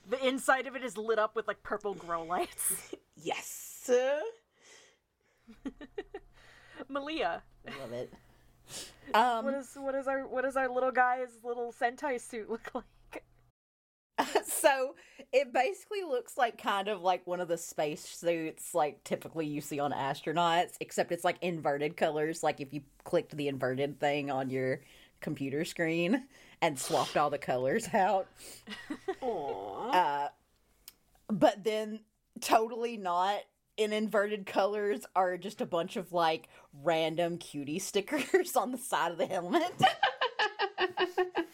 The 0.09 0.27
inside 0.27 0.67
of 0.67 0.77
it 0.77 0.85
is 0.85 0.99
lit 0.99 1.19
up 1.19 1.35
with 1.35 1.49
like 1.49 1.63
purple 1.63 1.95
grow 1.95 2.23
lights. 2.25 2.93
yes 3.17 3.91
Malia, 6.89 7.43
I 7.67 7.81
Love 7.81 7.93
it. 7.93 8.13
Um, 9.15 9.45
what 9.45 9.55
is 9.55 9.71
what 9.75 9.95
is 9.95 10.07
our 10.07 10.27
what 10.27 10.45
is 10.45 10.57
our 10.57 10.69
little 10.69 10.91
guy's 10.91 11.31
little 11.43 11.73
Sentai 11.73 12.21
suit 12.21 12.49
look 12.51 12.71
like? 12.75 12.85
So 14.63 14.95
it 15.33 15.53
basically 15.53 16.03
looks 16.03 16.39
like 16.39 16.57
kind 16.57 16.89
of 16.89 17.03
like 17.03 17.27
one 17.27 17.41
of 17.41 17.49
the 17.49 17.59
space 17.59 18.05
suits 18.05 18.75
like 18.75 19.03
typically 19.05 19.47
you 19.47 19.61
see 19.61 19.81
on 19.81 19.93
astronauts 19.93 20.75
except 20.81 21.13
it's 21.13 21.25
like 21.25 21.37
inverted 21.43 21.97
colors 21.97 22.43
like 22.43 22.61
if 22.61 22.73
you 22.73 22.81
clicked 23.05 23.37
the 23.37 23.49
inverted 23.49 23.99
thing 23.99 24.31
on 24.31 24.49
your 24.49 24.81
computer 25.21 25.65
screen 25.65 26.25
and 26.61 26.79
swapped 26.79 27.17
all 27.17 27.31
the 27.31 27.39
colors 27.39 27.89
out. 27.95 28.29
Uh 29.23 30.29
but 31.29 31.65
then 31.65 32.01
totally 32.41 32.97
not 32.97 33.41
in 33.77 33.93
inverted 33.93 34.47
colors 34.47 35.05
are 35.15 35.37
just 35.37 35.61
a 35.61 35.67
bunch 35.67 35.97
of 35.97 36.13
like 36.13 36.49
random 36.83 37.39
cutie 37.39 37.79
stickers 37.79 38.57
on 38.57 38.73
the 38.73 38.79
side 38.79 39.13
of 39.13 39.19
the 39.19 39.27
helmet 39.27 39.73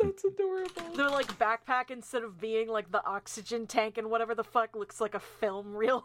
that's 0.00 0.24
adorable. 0.24 0.94
Their 0.94 1.10
like 1.10 1.38
backpack 1.38 1.90
instead 1.90 2.22
of 2.22 2.40
being 2.40 2.68
like 2.68 2.90
the 2.90 3.04
oxygen 3.04 3.66
tank 3.66 3.98
and 3.98 4.10
whatever 4.10 4.34
the 4.34 4.44
fuck 4.44 4.74
looks 4.74 5.00
like 5.00 5.14
a 5.14 5.20
film 5.20 5.74
reel. 5.76 6.04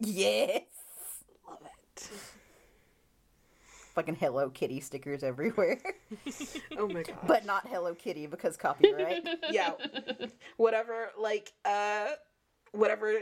yes. 0.00 0.62
Love 1.48 1.60
it. 1.64 2.10
Fucking 3.94 4.16
hello 4.16 4.50
kitty 4.50 4.80
stickers 4.80 5.22
everywhere. 5.22 5.78
Oh 6.78 6.86
my 6.88 7.02
god 7.02 7.16
but 7.26 7.46
not 7.46 7.66
Hello 7.66 7.94
Kitty 7.94 8.26
because 8.26 8.56
copyright. 8.56 9.26
yeah. 9.50 9.72
Whatever 10.56 11.10
like 11.18 11.52
uh 11.64 12.08
whatever 12.72 13.14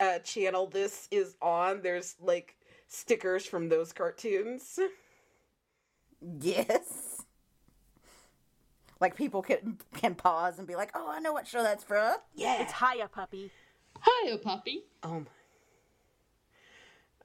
uh 0.00 0.18
channel 0.20 0.66
this 0.66 1.08
is 1.10 1.36
on 1.42 1.82
there's 1.82 2.14
like 2.20 2.56
stickers 2.88 3.44
from 3.44 3.68
those 3.68 3.92
cartoons. 3.92 4.78
Yes. 6.40 7.05
Like 9.00 9.14
people 9.16 9.42
can 9.42 9.78
can 9.94 10.14
pause 10.14 10.58
and 10.58 10.66
be 10.66 10.74
like, 10.74 10.90
"Oh, 10.94 11.08
I 11.10 11.20
know 11.20 11.32
what 11.32 11.46
show 11.46 11.62
that's 11.62 11.84
from." 11.84 12.16
yeah 12.34 12.62
It's 12.62 12.72
Hiya 12.72 13.08
Puppy. 13.08 13.50
Hiya, 14.04 14.38
puppy. 14.38 14.84
oh 15.02 15.20
my 15.20 15.26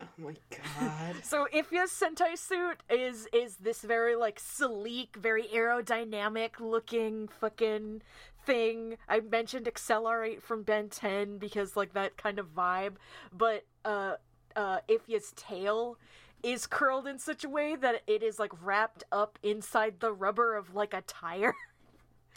oh 0.02 0.08
my 0.18 0.34
god 0.50 1.16
So 1.24 1.48
Ifya's 1.54 1.92
Sentai 1.92 2.38
suit 2.38 2.78
is 2.90 3.28
is 3.34 3.58
this 3.58 3.82
very 3.82 4.16
like 4.16 4.40
sleek, 4.40 5.16
very 5.18 5.44
aerodynamic 5.44 6.60
looking 6.60 7.28
fucking 7.28 8.02
thing. 8.46 8.98
I 9.08 9.20
mentioned 9.20 9.66
XLR8 9.68 10.42
from 10.42 10.64
Ben 10.64 10.90
10 10.90 11.38
because 11.38 11.76
like 11.78 11.94
that 11.94 12.18
kind 12.18 12.40
of 12.40 12.56
vibe, 12.56 12.94
but 13.32 13.66
uh 13.86 14.16
uh 14.56 14.80
Ifya's 14.90 15.34
tail 15.36 15.98
is 16.44 16.68
curled 16.68 17.08
in 17.08 17.20
such 17.20 17.44
a 17.44 17.50
way 17.50 17.76
that 17.76 18.02
it 18.08 18.24
is 18.24 18.40
like 18.40 18.52
wrapped 18.64 19.04
up 19.12 19.38
inside 19.44 20.00
the 20.00 20.12
rubber 20.14 20.56
of 20.56 20.74
like 20.76 20.94
a 20.94 21.02
tire. 21.02 21.54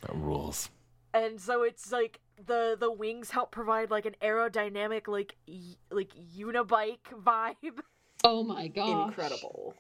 That 0.03 0.15
rules. 0.17 0.71
and 1.15 1.41
so 1.41 1.63
it's 1.63 1.91
like 1.93 2.21
the 2.45 2.77
the 2.79 2.91
wings 2.93 3.31
help 3.31 3.53
provide 3.53 3.91
like 3.91 4.05
an 4.07 4.17
aerodynamic 4.21 5.07
like 5.09 5.37
y- 5.49 5.77
like 5.91 6.11
unibike 6.37 6.99
vibe. 7.13 7.55
Oh 8.25 8.43
my 8.43 8.69
god. 8.69 9.09
incredible 9.09 9.75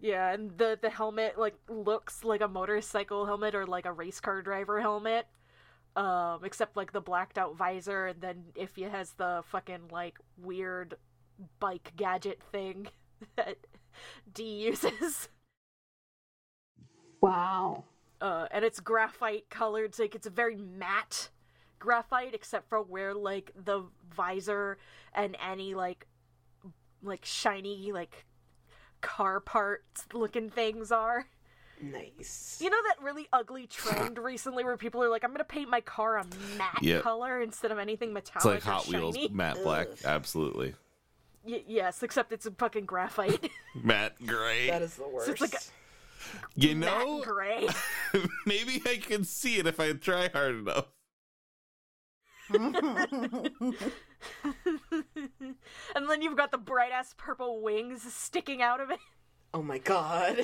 Yeah, 0.00 0.32
and 0.32 0.56
the 0.58 0.78
the 0.80 0.90
helmet 0.90 1.38
like 1.38 1.56
looks 1.68 2.22
like 2.24 2.40
a 2.42 2.48
motorcycle 2.48 3.26
helmet 3.26 3.54
or 3.54 3.66
like 3.66 3.86
a 3.86 3.92
race 3.92 4.20
car 4.20 4.42
driver 4.42 4.80
helmet. 4.80 5.26
Um, 5.96 6.44
except 6.44 6.76
like 6.76 6.92
the 6.92 7.00
blacked 7.00 7.38
out 7.38 7.56
visor, 7.56 8.06
and 8.06 8.20
then 8.20 8.44
Ifya 8.54 8.90
has 8.90 9.12
the 9.12 9.42
fucking 9.46 9.88
like 9.90 10.18
weird 10.36 10.94
bike 11.60 11.92
gadget 11.96 12.40
thing 12.52 12.88
that 13.36 13.58
D 14.32 14.42
uses. 14.64 15.28
Wow. 17.20 17.84
Uh, 18.20 18.46
and 18.50 18.64
it's 18.64 18.80
graphite 18.80 19.48
colored, 19.50 19.94
so 19.94 20.02
like 20.04 20.14
it's 20.14 20.26
a 20.26 20.30
very 20.30 20.56
matte 20.56 21.28
graphite, 21.78 22.34
except 22.34 22.68
for 22.68 22.80
where 22.82 23.14
like 23.14 23.52
the 23.64 23.82
visor 24.14 24.78
and 25.12 25.36
any 25.44 25.74
like 25.74 26.06
like 27.02 27.24
shiny 27.24 27.92
like 27.92 28.24
car 29.02 29.40
parts 29.40 30.06
looking 30.14 30.48
things 30.48 30.90
are. 30.90 31.26
nice 31.80 32.58
You 32.62 32.70
know 32.70 32.78
that 32.88 33.04
really 33.04 33.28
ugly 33.32 33.66
trend 33.66 34.18
recently 34.18 34.64
where 34.64 34.78
people 34.78 35.02
are 35.02 35.10
like, 35.10 35.22
"I'm 35.24 35.32
gonna 35.32 35.44
paint 35.44 35.68
my 35.68 35.82
car 35.82 36.16
a 36.16 36.24
matte 36.56 36.82
Yep. 36.82 37.02
color 37.02 37.40
instead 37.42 37.70
of 37.70 37.78
anything 37.78 38.12
metallic. 38.14 38.56
It's 38.58 38.64
metallic." 38.64 38.64
like 38.64 38.66
or 38.66 38.70
Hot 38.70 38.86
Wheels 38.88 39.14
shiny." 39.16 39.28
matte 39.28 39.62
black. 39.62 39.88
Absolutely. 40.04 40.74
Y- 41.46 41.62
yes, 41.66 42.02
except 42.02 42.32
it's 42.32 42.46
a 42.46 42.50
fucking 42.50 42.86
graphite. 42.86 43.50
Matte 43.82 44.14
gray. 44.26 44.68
that 44.68 44.82
is 44.82 44.96
the 44.96 45.08
worst 45.08 45.28
it's 45.28 45.40
like 45.40 45.54
a- 45.54 45.58
you 46.56 46.74
matte 46.74 47.06
know, 47.06 47.22
gray. 47.22 47.68
maybe 48.46 48.82
I 48.84 48.96
can 48.96 49.22
see 49.22 49.58
it 49.58 49.66
if 49.66 49.78
I 49.78 49.92
try 49.92 50.28
hard 50.28 50.56
enough. 50.56 50.86
and 55.94 56.08
then 56.08 56.22
you've 56.22 56.36
got 56.36 56.50
the 56.50 56.58
bright 56.58 56.92
ass 56.92 57.14
purple 57.16 57.60
wings 57.62 58.02
sticking 58.12 58.62
out 58.62 58.80
of 58.80 58.90
it. 58.90 58.98
oh 59.54 59.62
my 59.62 59.78
god 59.78 60.40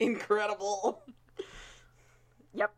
incredible 0.00 1.02
Yep. 2.54 2.74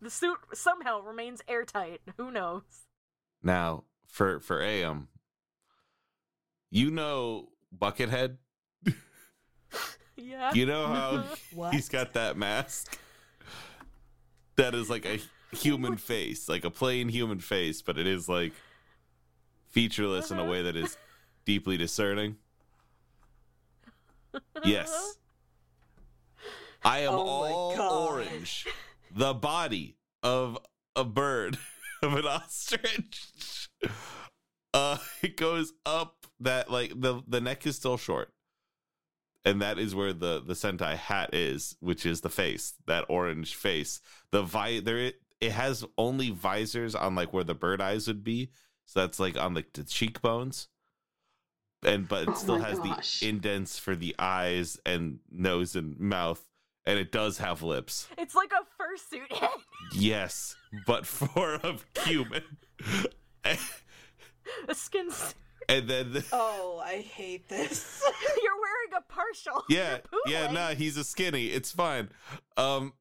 The 0.00 0.10
suit 0.10 0.38
somehow 0.54 1.00
remains 1.02 1.42
airtight. 1.46 2.00
Who 2.16 2.30
knows? 2.32 2.62
Now, 3.42 3.84
for 4.08 4.40
for 4.40 4.60
AM, 4.62 5.08
you 6.76 6.90
know 6.90 7.48
Buckethead. 7.76 8.36
Yeah. 10.18 10.54
You 10.54 10.64
know 10.64 10.86
how 10.86 11.70
he's 11.72 11.90
got 11.90 12.14
that 12.14 12.38
mask 12.38 12.98
that 14.56 14.74
is 14.74 14.88
like 14.88 15.04
a 15.04 15.20
human 15.54 15.96
face, 15.98 16.48
like 16.48 16.64
a 16.64 16.70
plain 16.70 17.10
human 17.10 17.38
face, 17.38 17.82
but 17.82 17.98
it 17.98 18.06
is 18.06 18.26
like 18.26 18.54
featureless 19.68 20.30
in 20.30 20.38
a 20.38 20.44
way 20.46 20.62
that 20.62 20.74
is 20.74 20.96
deeply 21.44 21.76
discerning. 21.76 22.36
Yes. 24.64 25.18
I 26.82 27.00
am 27.00 27.12
Oh 27.12 27.18
all 27.18 28.08
orange. 28.08 28.66
The 29.14 29.34
body 29.34 29.96
of 30.22 30.58
a 30.96 31.04
bird, 31.04 31.58
of 32.02 32.14
an 32.14 32.24
ostrich. 32.24 33.68
Uh 34.72 34.96
it 35.22 35.36
goes 35.36 35.74
up 35.84 36.25
that 36.40 36.70
like 36.70 36.92
the 37.00 37.22
the 37.26 37.40
neck 37.40 37.66
is 37.66 37.76
still 37.76 37.96
short. 37.96 38.32
and 39.44 39.62
that 39.62 39.78
is 39.78 39.94
where 39.94 40.12
the 40.12 40.42
the 40.44 40.54
Sentai 40.54 40.96
hat 40.96 41.32
is, 41.34 41.76
which 41.80 42.04
is 42.04 42.20
the 42.20 42.28
face, 42.30 42.74
that 42.86 43.04
orange 43.08 43.54
face. 43.54 44.00
The 44.32 44.42
vi 44.42 44.80
there 44.80 44.98
it, 44.98 45.20
it 45.40 45.52
has 45.52 45.84
only 45.96 46.30
visors 46.30 46.94
on 46.94 47.14
like 47.14 47.32
where 47.32 47.44
the 47.44 47.54
bird 47.54 47.80
eyes 47.80 48.06
would 48.08 48.24
be, 48.24 48.50
so 48.86 49.00
that's 49.00 49.20
like 49.20 49.36
on 49.38 49.54
like 49.54 49.72
the 49.72 49.84
cheekbones. 49.84 50.68
And 51.84 52.08
but 52.08 52.22
it 52.24 52.28
Oh 52.30 52.34
still 52.34 52.58
has 52.58 52.78
gosh. 52.80 53.20
the 53.20 53.28
indents 53.28 53.78
for 53.78 53.94
the 53.94 54.16
eyes 54.18 54.78
and 54.84 55.20
nose 55.30 55.76
and 55.76 55.98
mouth, 56.00 56.42
and 56.84 56.98
it 56.98 57.12
does 57.12 57.38
have 57.38 57.62
lips. 57.62 58.08
It's 58.18 58.34
like 58.34 58.50
a 58.52 58.64
fursuit 58.82 59.30
head. 59.36 59.50
Yes, 59.94 60.56
but 60.86 61.06
for 61.20 61.54
a 61.62 61.76
human. 62.04 62.42
A 63.44 64.74
skin 64.74 65.10
suit. 65.10 65.34
And 65.68 65.88
then 65.88 66.22
Oh, 66.32 66.82
I 66.84 66.98
hate 66.98 67.48
this. 67.48 68.02
You're 68.42 68.52
wearing 68.54 68.92
a 68.96 69.12
partial. 69.12 69.64
yeah, 69.68 69.98
yeah, 70.26 70.46
pooling. 70.48 70.54
nah, 70.54 70.68
he's 70.74 70.96
a 70.96 71.04
skinny. 71.04 71.46
It's 71.46 71.72
fine. 71.72 72.08
Um, 72.56 72.92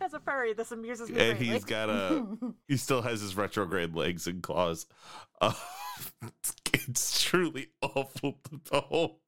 As 0.00 0.14
a 0.14 0.18
furry, 0.20 0.52
this 0.52 0.72
amuses 0.72 1.08
me 1.10 1.20
and 1.20 1.38
greatly. 1.38 1.54
he's 1.54 1.64
got 1.64 1.88
a 1.88 2.26
he 2.66 2.76
still 2.76 3.02
has 3.02 3.20
his 3.20 3.36
retrograde 3.36 3.94
legs 3.94 4.26
and 4.26 4.42
claws. 4.42 4.86
Uh, 5.40 5.52
it's 6.72 7.22
truly 7.22 7.68
awful 7.82 8.34
to 8.50 8.60
behold. 8.70 9.18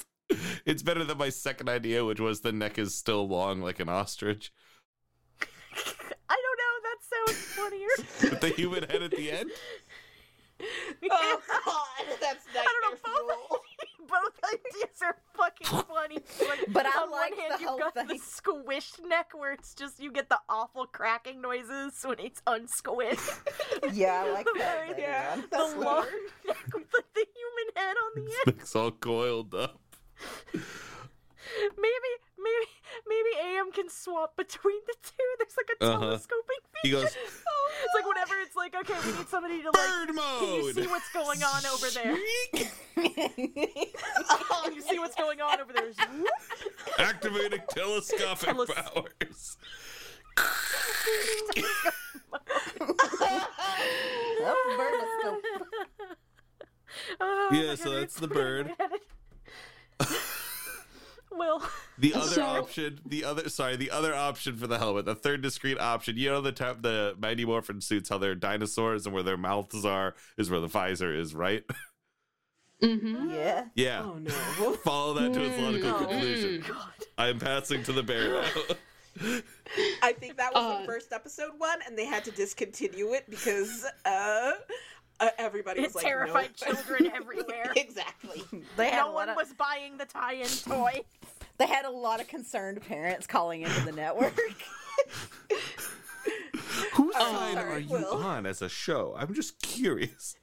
It's 0.67 0.83
better 0.83 1.05
than 1.05 1.17
my 1.19 1.29
second 1.29 1.69
idea, 1.69 2.05
which 2.05 2.19
was 2.19 2.41
the 2.41 2.51
neck 2.51 2.77
is 2.79 2.93
still 2.97 3.29
long 3.29 3.61
like 3.61 3.79
an 3.79 3.89
ostrich, 3.89 4.53
know. 7.27 7.33
That 7.33 7.35
sounds 7.35 7.39
funnier. 7.55 8.31
with 8.31 8.41
the 8.41 8.49
human 8.51 8.83
head 8.85 9.03
at 9.03 9.11
the 9.11 9.31
end. 9.31 9.51
oh 11.11 11.41
god, 11.49 12.17
that's 12.21 12.47
I 12.57 12.63
don't 12.65 12.83
know. 12.83 12.91
nightmare 12.91 13.27
Both, 13.27 13.49
fuel. 13.49 14.09
both 14.09 14.51
ideas 14.53 15.03
are 15.03 15.17
fucking 15.37 15.67
funny. 15.89 16.19
Like, 16.49 16.73
But 16.73 16.87
I 16.87 16.91
on 17.03 17.11
like 17.11 17.31
one 17.33 17.39
hand, 17.41 17.55
the 17.57 17.61
you've 17.61 17.69
whole 17.71 17.79
got 17.81 17.95
thing. 17.95 18.07
the 18.07 18.15
squished 18.15 19.07
neck 19.09 19.31
where 19.35 19.53
it's 19.53 19.75
just 19.75 19.99
you 20.01 20.13
get 20.13 20.29
the 20.29 20.39
awful 20.49 20.87
cracking 20.87 21.41
noises 21.41 21.95
when 22.05 22.21
it's 22.21 22.41
unsquished. 22.47 23.41
Yeah, 23.93 24.25
I 24.27 24.33
like 24.33 24.47
that. 24.57 24.87
Very- 24.87 25.03
yeah. 25.03 25.37
the 25.37 25.43
That's 25.51 25.75
long 25.75 26.03
weird. 26.05 26.15
neck 26.47 26.65
with 26.73 26.85
like, 26.95 27.15
the 27.15 27.27
human 27.35 27.75
head 27.77 27.97
on 27.97 28.11
the 28.25 28.33
end. 28.47 28.57
It's 28.61 28.77
all 28.77 28.93
coiled 28.93 29.55
up. 29.55 29.81
Maybe, 31.77 32.13
maybe, 32.39 32.67
maybe 33.09 33.31
AM 33.57 33.73
can 33.73 33.89
swap 33.89 34.37
between 34.37 34.79
the 34.87 34.95
two. 35.03 35.29
There's 35.39 35.57
like 35.57 35.71
a 35.81 35.85
Uh-huh. 35.85 36.01
telescoping 36.01 36.61
He 36.83 36.89
feature. 36.91 37.03
goes 37.03 37.17
It's 37.85 37.95
like 37.95 38.07
whenever 38.07 38.35
it's 38.41 38.55
like, 38.57 38.75
okay, 38.77 38.95
we 39.05 39.13
need 39.19 39.29
somebody 39.29 39.61
to 39.63 39.71
like. 39.71 39.75
bird 39.75 40.15
mode. 40.15 40.39
Can 40.41 40.49
you 40.55 40.73
see 40.73 40.87
what's 40.87 41.11
going 41.13 41.43
on 41.43 41.67
over 41.67 41.91
there? 41.91 42.17
Can 44.65 44.73
you 44.75 44.81
see 44.83 44.99
what's 44.99 45.17
going 45.17 45.41
on 45.41 45.61
over 45.61 45.73
there? 45.73 45.91
Activating 46.99 47.63
telescopic 47.71 48.49
Teles- 48.49 48.69
powers. 48.75 49.57
Oh, 54.47 54.75
bird 54.77 54.97
Oh, 57.21 57.49
Yeah, 57.53 57.75
so 57.75 57.85
God, 57.87 57.95
that's 58.03 58.17
the 58.17 58.29
bird. 58.29 58.71
Pretty 61.37 61.51
Will, 61.51 61.63
The 61.99 62.15
other 62.15 62.27
So- 62.27 62.43
option, 62.43 63.01
the 63.07 63.25
other 63.25 63.49
sorry, 63.49 63.77
the 63.77 63.91
other 63.91 64.15
option 64.15 64.57
for 64.57 64.67
the 64.67 64.79
helmet, 64.79 65.05
the 65.07 65.15
third 65.15 65.43
discrete 65.43 65.79
option. 65.81 66.17
You 66.17 66.31
know 66.31 66.41
the 66.41 66.53
type 66.53 66.83
the 66.83 67.15
Mighty 67.19 67.45
Morphin 67.45 67.81
suits, 67.81 68.09
how 68.09 68.19
they're 68.19 68.35
dinosaurs 68.35 69.07
and 69.07 69.15
where 69.15 69.23
their 69.23 69.37
mouths 69.37 69.85
are 69.85 70.15
is 70.39 70.51
where 70.51 70.61
the 70.61 70.69
visor 70.69 71.15
is, 71.15 71.35
right? 71.35 71.65
Mm-hmm. 72.83 73.31
Yeah. 73.31 73.65
yeah. 73.77 74.03
Oh 74.05 74.19
no. 74.19 74.73
Follow 74.85 75.15
that 75.15 75.33
to 75.33 75.43
its 75.43 75.59
logical 75.59 75.95
conclusion. 75.95 76.65
God. 76.69 76.89
I 77.17 77.29
am 77.29 77.39
passing 77.39 77.83
to 77.85 77.93
the 77.93 78.03
bear. 78.03 78.45
I 80.03 80.13
think 80.13 80.37
that 80.37 80.53
was 80.53 80.63
Uh, 80.63 80.81
the 80.81 80.87
first 80.87 81.13
episode 81.13 81.53
one, 81.57 81.79
and 81.87 81.97
they 81.97 82.05
had 82.05 82.25
to 82.25 82.31
discontinue 82.33 83.13
it 83.15 83.31
because 83.31 83.87
uh, 84.05 84.53
uh 85.21 85.29
everybody 85.39 85.81
It 85.81 85.85
was 85.85 85.95
like, 85.95 86.05
terrified 86.05 86.51
nope. 86.67 86.77
children 86.77 87.13
everywhere. 87.15 87.73
exactly. 87.77 88.43
They 88.77 88.91
had 88.91 88.99
No 89.03 89.11
a 89.11 89.13
one 89.13 89.29
lot 89.29 89.29
of, 89.31 89.37
was 89.37 89.53
buying 89.55 89.97
the 89.97 90.05
tie-in 90.07 90.47
toy. 90.47 91.01
they 91.59 91.67
had 91.67 91.85
a 91.85 91.91
lot 91.91 92.21
of 92.21 92.29
concerned 92.29 92.81
parents 92.83 93.27
calling 93.27 93.63
into 93.63 93.81
the 93.85 93.93
network. 93.93 94.39
Whose 96.95 97.15
Oh, 97.19 97.33
side 97.33 97.55
sorry, 97.55 97.73
are 97.75 97.79
you 97.79 97.89
Will. 97.91 98.15
on 98.15 98.47
as 98.47 98.63
a 98.63 98.69
show? 98.69 99.15
I'm 99.19 99.35
just 99.35 99.61
curious. 99.61 100.37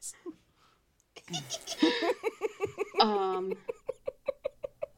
Um, 3.00 3.54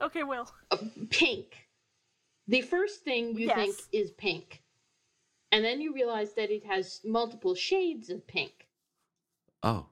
Okay, 0.02 0.24
Will. 0.24 0.50
pink. 1.10 1.68
The 2.48 2.62
first 2.62 3.04
thing 3.04 3.38
you 3.38 3.48
Yes. 3.48 3.56
think 3.56 3.76
is 3.94 4.12
pink, 4.12 4.62
and 5.54 5.64
then 5.64 5.80
you 5.80 5.94
realize 5.94 6.34
that 6.34 6.52
it 6.52 6.66
has 6.66 7.00
multiple 7.06 7.56
shades 7.56 8.10
of 8.10 8.26
pink 8.28 8.63
Oh. 9.64 9.86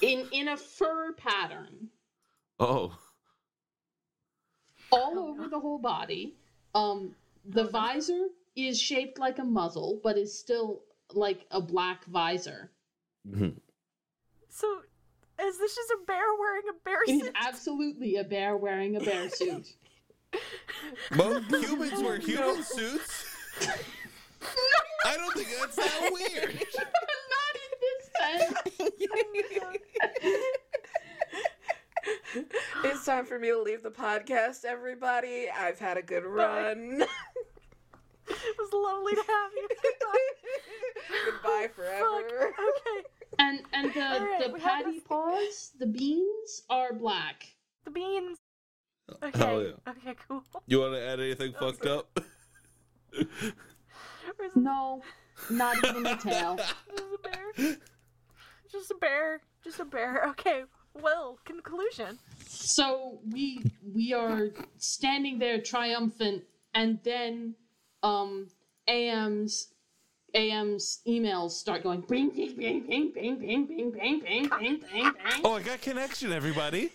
in 0.00 0.26
in 0.32 0.48
a 0.48 0.56
fur 0.56 1.12
pattern 1.12 1.88
Oh. 2.58 2.96
all 4.90 5.12
Oh, 5.18 5.28
over 5.30 5.42
no. 5.42 5.48
the 5.48 5.60
whole 5.60 5.78
body. 5.78 6.34
Um, 6.74 7.14
the 7.44 7.62
Oh, 7.62 7.64
no. 7.64 7.70
visor 7.70 8.26
is 8.56 8.80
shaped 8.80 9.18
like 9.18 9.38
a 9.38 9.44
muzzle, 9.44 10.00
but 10.02 10.16
is 10.18 10.36
still 10.38 10.82
like 11.12 11.46
a 11.50 11.60
black 11.60 12.04
visor. 12.06 12.70
So, 14.48 14.80
is 15.40 15.58
this 15.58 15.74
just 15.76 15.90
a 15.90 15.98
bear 16.06 16.24
wearing 16.38 16.62
a 16.70 16.72
bear 16.84 17.02
It 17.06 17.10
is 17.10 17.22
suit? 17.22 17.32
absolutely 17.36 18.16
a 18.16 18.24
bear 18.24 18.56
wearing 18.56 18.96
a 18.96 19.00
bear 19.00 19.28
suit. 19.30 19.74
Well, 21.16 21.40
humans 21.40 22.02
wear 22.02 22.18
human 22.18 22.62
suits. 22.62 23.24
I 25.06 25.16
don't 25.16 25.32
think 25.34 25.48
that's 25.58 25.76
that 25.76 26.10
weird. 26.12 26.54
Not 26.78 27.54
in 27.54 27.70
this 27.80 28.10
sense. 28.54 28.67
It's 32.84 33.04
time 33.04 33.26
for 33.26 33.38
me 33.38 33.48
to 33.48 33.60
leave 33.60 33.82
the 33.82 33.90
podcast, 33.90 34.64
everybody. 34.64 35.48
I've 35.50 35.78
had 35.78 35.96
a 35.96 36.02
good 36.02 36.24
run. 36.24 37.04
It 38.30 38.56
was 38.58 38.68
lovely 38.74 39.14
to 39.14 39.22
have 39.26 39.50
you. 39.56 39.68
Goodbye 41.32 41.68
forever. 41.74 42.52
Fuck. 42.54 42.62
Okay. 42.68 43.08
And 43.38 43.60
and 43.72 43.94
the 43.94 44.02
All 44.06 44.20
right, 44.20 44.52
the 44.52 44.58
patty 44.58 45.00
paws, 45.00 45.70
the 45.78 45.86
beans 45.86 46.62
are 46.68 46.92
black. 46.92 47.46
The 47.86 47.90
beans. 47.90 48.36
Okay. 49.22 49.38
Hell 49.38 49.62
yeah. 49.62 49.70
Okay, 49.88 50.14
cool. 50.28 50.42
You 50.66 50.80
want 50.80 50.92
to 50.92 51.00
add 51.00 51.20
anything 51.20 51.54
fucked 51.58 51.86
up? 51.86 52.20
Where's 53.12 54.54
No, 54.54 55.00
not 55.48 55.82
even 55.82 56.04
a 56.04 56.16
tail. 56.18 56.58
Just 58.70 58.90
a 58.90 58.94
bear. 58.94 59.40
Just 59.64 59.80
a 59.80 59.84
bear. 59.84 60.14
Just 60.14 60.20
a 60.20 60.20
bear. 60.20 60.28
Okay. 60.30 60.62
Well, 60.94 61.38
conclusion. 61.44 62.18
So 62.46 63.20
we 63.30 63.62
we 63.94 64.12
are 64.12 64.48
standing 64.78 65.38
there 65.38 65.60
triumphant, 65.60 66.44
and 66.74 66.98
then 67.04 67.54
um 68.02 68.48
AM's 68.88 69.68
AM's 70.34 71.00
emails 71.06 71.52
start 71.52 71.82
going 71.82 72.02
bing 72.08 72.30
bing 72.30 72.56
bing 72.56 72.86
bing 72.86 73.12
bing 73.12 73.38
bing 73.38 73.66
bing 73.66 73.66
bing 73.66 74.20
bing 74.20 74.20
bing 74.20 74.48
bing 74.48 74.80
bing. 74.92 75.12
Oh, 75.44 75.54
I 75.54 75.62
got 75.62 75.80
connection, 75.80 76.32
everybody. 76.32 76.90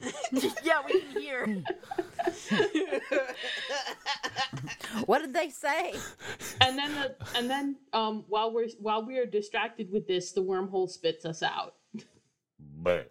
yeah, 0.62 0.80
we 0.86 1.00
can 1.00 1.20
hear. 1.20 1.46
what 5.06 5.20
did 5.20 5.34
they 5.34 5.50
say? 5.50 5.94
And 6.60 6.78
then 6.78 6.92
the 6.94 7.14
and 7.36 7.50
then 7.50 7.76
um 7.92 8.24
while 8.28 8.52
we're 8.52 8.68
while 8.78 9.04
we 9.04 9.18
are 9.18 9.26
distracted 9.26 9.90
with 9.90 10.06
this, 10.06 10.32
the 10.32 10.42
wormhole 10.42 10.88
spits 10.88 11.24
us 11.24 11.42
out. 11.42 11.74
But 12.82 13.10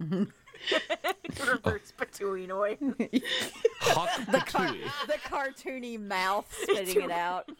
Reverse 0.00 1.92
Patuinoid. 1.98 3.22
Hawk 3.80 4.10
The, 4.26 4.40
car- 4.40 4.74
the 5.06 5.18
cartoony 5.24 6.00
mouth 6.00 6.46
spitting 6.62 7.02
it 7.02 7.10
out. 7.10 7.50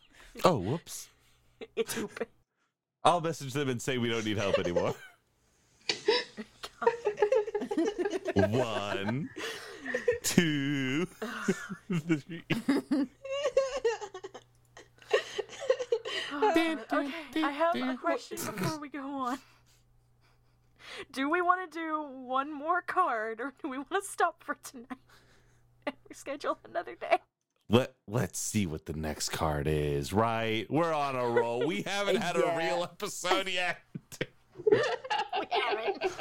Oh, 0.44 0.58
whoops. 0.58 1.08
It's 1.74 1.96
open. 1.98 2.26
I'll 3.04 3.20
message 3.20 3.52
them 3.52 3.68
and 3.68 3.80
say 3.80 3.98
we 3.98 4.08
don't 4.08 4.24
need 4.24 4.38
help 4.38 4.58
anymore. 4.58 4.94
One, 8.34 9.30
two, 10.22 11.06
three. 11.06 12.44
okay, 16.32 17.42
I 17.42 17.50
have 17.50 17.76
a 17.76 17.96
question 17.96 18.36
before 18.36 18.80
we 18.80 18.88
go 18.88 19.00
on. 19.00 19.38
Do 21.12 21.30
we 21.30 21.40
want 21.42 21.70
to 21.70 21.78
do 21.78 22.02
one 22.26 22.52
more 22.52 22.82
card, 22.82 23.40
or 23.40 23.52
do 23.62 23.68
we 23.68 23.78
want 23.78 23.90
to 23.90 24.02
stop 24.02 24.42
for 24.42 24.56
tonight 24.62 24.98
and 25.86 25.94
reschedule 26.10 26.56
another 26.64 26.94
day? 26.94 27.18
Let 27.68 27.94
Let's 28.10 28.38
see 28.38 28.66
what 28.66 28.86
the 28.86 28.94
next 28.94 29.28
card 29.28 29.66
is. 29.68 30.12
Right, 30.14 30.66
we're 30.70 30.94
on 30.94 31.14
a 31.14 31.28
roll. 31.28 31.66
We 31.66 31.82
haven't 31.82 32.16
had 32.16 32.36
a 32.36 32.54
real 32.56 32.82
episode 32.82 33.48
yet. 33.48 33.78
we 34.70 34.80
haven't. 35.50 36.12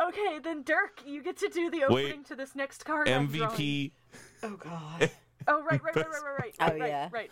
Okay, 0.00 0.38
then 0.42 0.62
Dirk, 0.62 1.02
you 1.06 1.22
get 1.22 1.36
to 1.38 1.48
do 1.48 1.70
the 1.70 1.84
Wait. 1.90 2.06
opening 2.06 2.24
to 2.24 2.34
this 2.36 2.54
next 2.54 2.84
card. 2.84 3.06
MVP. 3.06 3.92
Oh 4.42 4.56
god. 4.56 5.10
Oh 5.48 5.62
right, 5.62 5.82
right, 5.82 5.96
right, 5.96 6.06
right, 6.06 6.22
right, 6.22 6.38
right. 6.38 6.54
Oh, 6.60 6.66
right, 6.78 6.88
yeah. 6.90 7.08
right. 7.10 7.30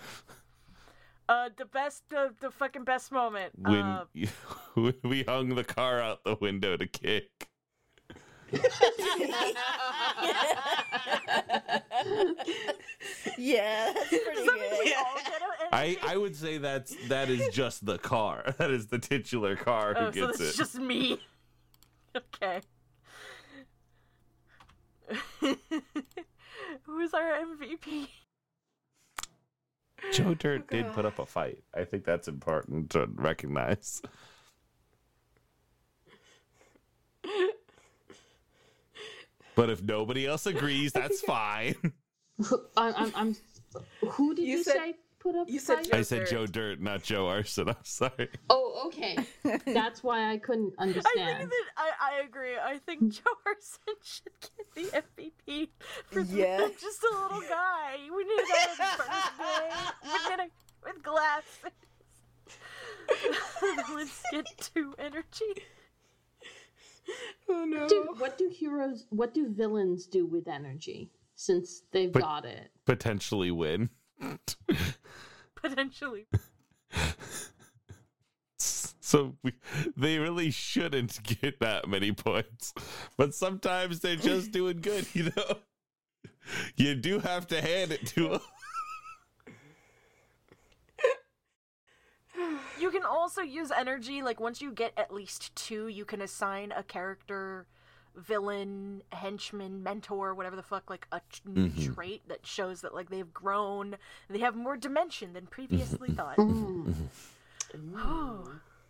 Uh, 1.29 1.51
the 1.59 1.67
best, 1.67 2.03
the 2.09 2.33
the 2.41 2.51
fucking 2.51 2.85
best 2.85 3.13
moment. 3.13 3.53
When, 3.59 3.81
Uh, 3.85 4.05
when 4.75 4.95
we 5.05 5.25
hung 5.25 5.51
the 5.55 5.63
car 5.63 6.01
out 6.01 6.25
the 6.25 6.35
window 6.41 6.75
to 6.79 6.87
kick. 6.87 7.29
yeah, 13.37 13.93
that's 13.95 14.09
pretty 14.09 14.35
does 14.35 14.47
that 14.47 14.55
mean 14.55 14.79
we 14.79 14.85
good. 14.87 14.95
all 14.97 15.17
get 15.17 15.43
a 15.43 15.75
I, 15.75 15.85
energy? 15.85 15.99
I 16.07 16.17
would 16.17 16.37
say 16.37 16.59
that's 16.59 16.95
that 17.09 17.29
is 17.31 17.49
just 17.55 17.85
the 17.85 17.99
car. 17.99 18.55
That 18.59 18.71
is 18.71 18.87
the 18.87 18.99
titular 18.99 19.57
car 19.57 19.95
who 19.95 20.01
Oh, 20.07 20.11
so 20.11 20.27
gets 20.27 20.39
that's 20.39 20.55
it. 20.55 20.57
just 20.59 20.75
me. 20.77 21.21
Okay. 22.17 22.61
Who's 26.83 27.15
our 27.15 27.33
MVP? 27.39 28.09
Joe 30.13 30.35
Dirt 30.35 30.63
oh, 30.65 30.75
did 30.75 30.93
put 30.93 31.05
up 31.07 31.19
a 31.19 31.27
fight. 31.27 31.63
I 31.75 31.85
think 31.85 32.05
that's 32.05 32.29
important 32.29 32.91
to 32.91 33.09
recognize. 33.15 34.03
But 39.55 39.71
if 39.71 39.83
nobody 39.83 40.27
else 40.27 40.47
agrees, 40.47 40.93
that's 40.93 41.21
fine. 41.27 41.75
I'm, 42.77 42.95
I'm, 42.97 43.13
I'm. 43.17 43.37
Who 44.11 44.35
did 44.35 44.45
You 44.47 44.59
you, 44.59 44.63
said- 44.63 44.75
say 44.75 44.95
put 45.21 45.35
up? 45.37 45.49
you 45.49 45.59
said 45.59 45.89
I 45.93 46.03
said 46.03 46.27
Joe 46.29 46.47
Dirt, 46.47 46.81
not 46.81 47.03
Joe 47.03 47.27
Arson. 47.29 47.69
I'm 47.69 47.77
sorry. 47.83 48.29
Oh, 48.51 48.85
okay. 48.87 49.17
That's 49.67 50.03
why 50.03 50.31
I 50.33 50.39
couldn't 50.39 50.75
understand. 50.79 51.29
I 51.29 51.39
think 51.39 51.51
that 51.51 51.65
I, 51.77 51.91
I 52.01 52.25
agree. 52.25 52.57
I 52.57 52.79
think 52.79 53.13
Joe 53.13 53.31
Arson 53.47 53.95
should 54.03 54.33
get 54.41 54.75
the 54.75 55.03
MVP 55.49 55.69
for 56.11 56.21
Yeah. 56.21 56.69
just 56.81 57.03
a 57.05 57.15
little 57.23 57.41
guy. 57.49 57.97
We 58.15 58.25
need 58.25 58.41
a 58.41 58.47
guy 58.47 58.67
with 58.69 58.99
birthday. 58.99 59.75
We 60.05 60.37
need 60.37 60.41
a 60.45 60.51
with 60.87 61.03
glasses. 61.03 61.73
Let's 63.95 64.23
get 64.33 64.47
two 64.75 64.95
energy. 64.99 65.63
Oh 67.49 67.65
no. 67.65 67.89
Do, 67.89 68.15
what 68.19 68.37
do 68.39 68.49
heroes? 68.51 69.07
What 69.11 69.33
do 69.35 69.49
villains 69.49 70.07
do 70.07 70.27
with 70.27 70.47
energy? 70.47 71.11
Since 71.35 71.83
they've 71.93 72.13
But- 72.13 72.23
got 72.23 72.45
it. 72.45 72.71
Potentially 72.85 73.51
win. 73.51 73.91
Potentially. 75.63 76.27
So 79.09 79.37
we, 79.43 79.55
they 79.97 80.19
really 80.19 80.51
shouldn't 80.51 81.23
get 81.23 81.61
that 81.61 81.89
many 81.89 82.13
points. 82.13 82.75
But 83.17 83.35
sometimes 83.35 84.01
they're 84.01 84.17
just 84.17 84.51
doing 84.53 84.83
good, 84.83 85.07
you 85.15 85.33
know? 85.35 85.55
You 86.77 86.95
do 86.95 87.19
have 87.19 87.47
to 87.47 87.63
hand 87.63 87.91
it 87.93 88.07
to 88.09 88.29
them. 88.29 88.41
You 92.79 92.91
can 92.91 93.03
also 93.03 93.41
use 93.41 93.71
energy, 93.71 94.23
like 94.23 94.41
once 94.41 94.61
you 94.61 94.73
get 94.73 94.93
at 94.99 95.13
least 95.13 95.57
two, 95.57 95.89
you 95.89 96.05
can 96.05 96.21
assign 96.21 96.73
a 96.77 96.83
character, 96.83 97.67
villain, 98.19 99.03
henchman, 99.13 99.83
mentor, 99.83 100.35
whatever 100.35 100.57
the 100.57 100.63
fuck, 100.63 100.91
like 100.91 101.07
a 101.13 101.21
t- 101.33 101.41
new 101.47 101.69
Mhm. 101.69 101.95
trait 101.95 102.29
that 102.29 102.47
shows 102.47 102.81
that 102.83 102.95
like 102.95 103.09
they've 103.11 103.33
grown, 103.33 103.97
they 104.29 104.41
have 104.41 104.55
more 104.57 104.77
dimension 104.77 105.33
than 105.33 105.47
previously 105.47 106.11
thought. 106.11 106.37
Mm. 106.37 106.95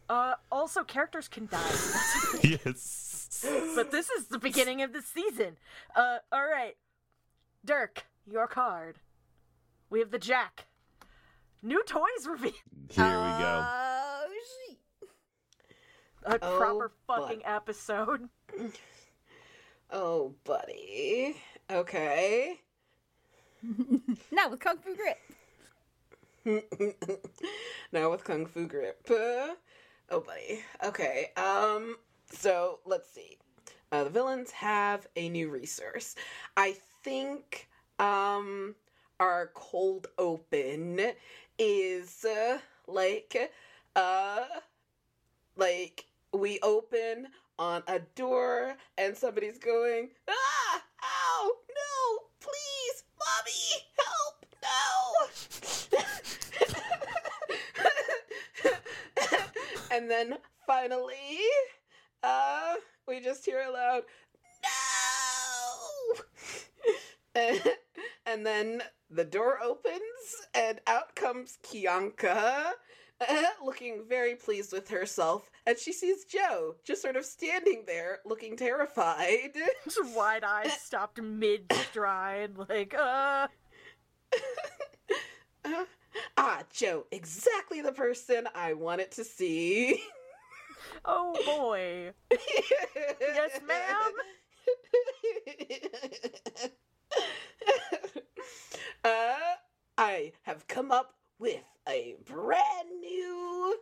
uh, 0.08 0.34
also, 0.50 0.84
characters 0.84 1.28
can 1.28 1.46
die. 1.46 1.58
That's 1.62 2.34
a 2.34 2.36
thing. 2.38 2.58
yes. 2.64 3.44
but 3.74 3.90
this 3.90 4.08
is 4.10 4.26
the 4.28 4.38
beginning 4.38 4.82
of 4.82 4.92
the 4.92 5.02
season. 5.02 5.56
Uh, 5.94 6.18
all 6.32 6.46
right, 6.46 6.76
Dirk, 7.64 8.06
your 8.30 8.46
card. 8.46 8.98
We 9.90 10.00
have 10.00 10.10
the 10.10 10.18
Jack. 10.18 10.66
New 11.62 11.82
toys 11.84 12.26
reveal. 12.28 12.52
Here 12.90 13.04
we 13.04 13.42
go. 13.42 13.64
Oh, 13.66 14.26
shit. 14.68 14.78
A 16.24 16.34
Oh, 16.44 16.58
proper 16.58 16.92
but- 17.06 17.20
fucking 17.22 17.42
episode. 17.44 18.28
Oh, 19.90 20.34
buddy. 20.44 21.34
Okay. 21.70 22.60
Not 24.30 24.50
with 24.50 24.60
Kung 24.60 24.76
Fu 24.76 24.94
Grip. 24.94 25.18
now 27.92 28.10
with 28.10 28.22
Kung 28.22 28.44
Fu 28.44 28.66
Grip. 28.66 29.00
Uh, 29.10 29.54
oh, 30.10 30.20
buddy. 30.20 30.60
Okay. 30.84 31.30
Um. 31.36 31.96
So 32.30 32.80
let's 32.84 33.10
see. 33.10 33.38
Uh, 33.90 34.04
the 34.04 34.10
villains 34.10 34.50
have 34.50 35.06
a 35.16 35.30
new 35.30 35.50
resource. 35.50 36.14
I 36.56 36.76
think. 37.02 37.68
Um. 37.98 38.74
Our 39.18 39.50
cold 39.54 40.08
open 40.18 41.00
is 41.58 42.26
uh, 42.26 42.58
like. 42.86 43.52
Uh. 43.96 44.44
Like 45.56 46.04
we 46.32 46.60
open 46.62 47.28
on 47.58 47.82
a 47.88 47.98
door 48.14 48.76
and 48.96 49.16
somebody's 49.16 49.58
going 49.58 50.10
ah 50.28 50.82
ow 51.02 51.50
no 51.68 52.18
please 52.40 53.04
mommy 53.18 53.84
help 53.98 54.46
no. 54.62 54.78
And 59.90 60.08
then 60.10 60.34
finally 60.66 61.40
uh 62.22 62.74
we 63.06 63.20
just 63.20 63.44
hear 63.44 63.62
a 63.62 63.72
loud 63.72 64.02
no. 64.62 66.22
And, 67.34 67.62
and 68.26 68.46
then 68.46 68.82
the 69.10 69.24
door 69.24 69.58
opens 69.62 70.02
and 70.54 70.80
out 70.86 71.14
comes 71.16 71.58
Kianka 71.64 72.72
uh, 73.20 73.42
looking 73.64 74.04
very 74.08 74.34
pleased 74.36 74.72
with 74.72 74.88
herself 74.88 75.50
and 75.68 75.78
she 75.78 75.92
sees 75.92 76.24
Joe 76.24 76.76
just 76.82 77.02
sort 77.02 77.16
of 77.16 77.26
standing 77.26 77.84
there 77.86 78.20
looking 78.24 78.56
terrified 78.56 79.52
Just 79.84 80.16
wide 80.16 80.42
eyes 80.42 80.72
stopped 80.72 81.20
mid 81.20 81.70
stride, 81.90 82.56
like, 82.56 82.94
uh. 82.94 83.48
Uh, 85.64 85.84
ah 86.38 86.62
Joe 86.72 87.04
exactly 87.12 87.82
the 87.82 87.92
person 87.92 88.48
I 88.54 88.72
wanted 88.72 89.10
to 89.12 89.24
see 89.24 90.00
Oh 91.04 91.34
boy. 91.44 92.12
Yes, 93.20 93.60
ma'am. 93.66 94.12
uh, 99.04 99.34
I 99.98 100.32
have 100.42 100.66
come 100.66 100.90
up 100.90 101.14
with 101.38 101.62
a 101.88 102.16
brand 102.24 102.88
new 103.00 103.76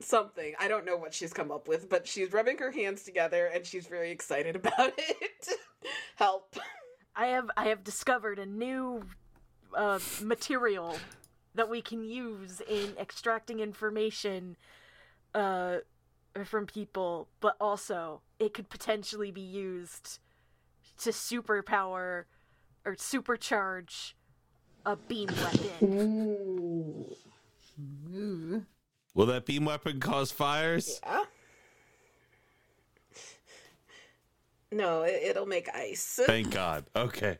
something. 0.00 0.54
I 0.58 0.68
don't 0.68 0.84
know 0.84 0.96
what 0.96 1.14
she's 1.14 1.32
come 1.32 1.50
up 1.50 1.68
with, 1.68 1.88
but 1.88 2.06
she's 2.06 2.32
rubbing 2.32 2.58
her 2.58 2.70
hands 2.70 3.02
together 3.02 3.46
and 3.46 3.64
she's 3.64 3.86
very 3.86 4.10
excited 4.10 4.56
about 4.56 4.92
it. 4.98 5.48
Help. 6.16 6.56
I 7.16 7.26
have 7.26 7.50
I 7.56 7.68
have 7.68 7.84
discovered 7.84 8.38
a 8.38 8.46
new 8.46 9.02
uh, 9.74 9.98
material 10.22 10.96
that 11.54 11.68
we 11.68 11.82
can 11.82 12.04
use 12.04 12.62
in 12.68 12.94
extracting 12.98 13.60
information 13.60 14.56
uh, 15.34 15.78
from 16.44 16.66
people, 16.66 17.28
but 17.40 17.56
also 17.60 18.22
it 18.38 18.54
could 18.54 18.68
potentially 18.68 19.30
be 19.30 19.40
used 19.40 20.20
to 20.98 21.10
superpower 21.10 22.24
or 22.84 22.94
supercharge 22.94 24.14
a 24.86 24.96
beam 24.96 25.28
weapon. 25.42 27.16
Ooh. 28.12 28.66
Will 29.14 29.26
that 29.26 29.46
beam 29.46 29.64
weapon 29.64 30.00
cause 30.00 30.30
fires? 30.30 31.00
Yeah. 31.04 31.24
No, 34.72 35.02
it, 35.02 35.20
it'll 35.24 35.46
make 35.46 35.68
ice. 35.74 36.20
Thank 36.24 36.52
God. 36.52 36.84
Okay. 36.94 37.38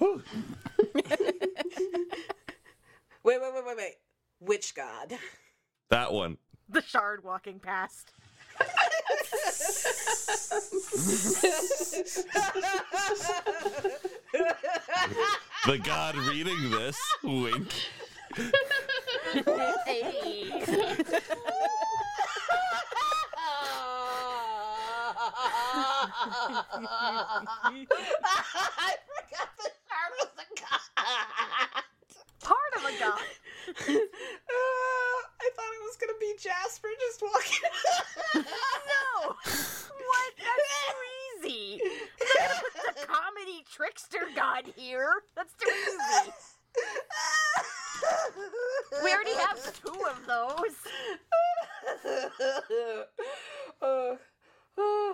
Wait, 3.22 3.38
wait, 3.38 3.52
wait, 3.54 3.66
wait, 3.66 3.76
wait. 3.76 3.94
Which 4.38 4.74
god? 4.74 5.12
That 5.90 6.10
one. 6.10 6.38
The 6.70 6.80
shard 6.80 7.22
walking 7.22 7.58
past. 7.58 8.12
The 15.66 15.78
God 15.78 16.16
reading 16.16 16.70
this. 16.70 16.98
Wink. 17.22 17.68
I 19.20 19.36
forgot 29.06 29.48
the 29.56 29.68
shard 29.86 30.12
was 30.18 30.32
a 30.38 30.46
god. 30.58 31.84
Part 32.40 32.72
of 32.76 32.82
a 32.84 32.92
god. 32.98 33.28
Uh, 34.50 35.18
I 35.40 35.48
thought 35.54 35.72
it 35.72 35.82
was 35.84 35.96
gonna 36.00 36.18
be 36.18 36.34
Jasper 36.40 36.88
just 36.98 37.10
just 37.10 37.22
walking. 37.22 37.70
No! 38.34 39.28
What? 39.28 40.32
That's 40.38 40.68
too 40.86 41.46
easy. 41.46 41.80
I'm 41.82 41.88
not 42.28 42.48
gonna 42.48 42.70
put 42.74 42.94
the 43.00 43.06
comedy 43.06 43.64
trickster 43.70 44.24
god 44.34 44.64
here. 44.76 45.22
That's 45.36 45.54
too 45.54 45.70
easy. 45.70 46.32
We 49.04 49.12
already 49.12 49.34
have 49.34 49.58
two 49.82 50.06
of 50.08 50.26
those. 50.26 50.76
Uh, 53.82 54.16
uh, 54.78 55.12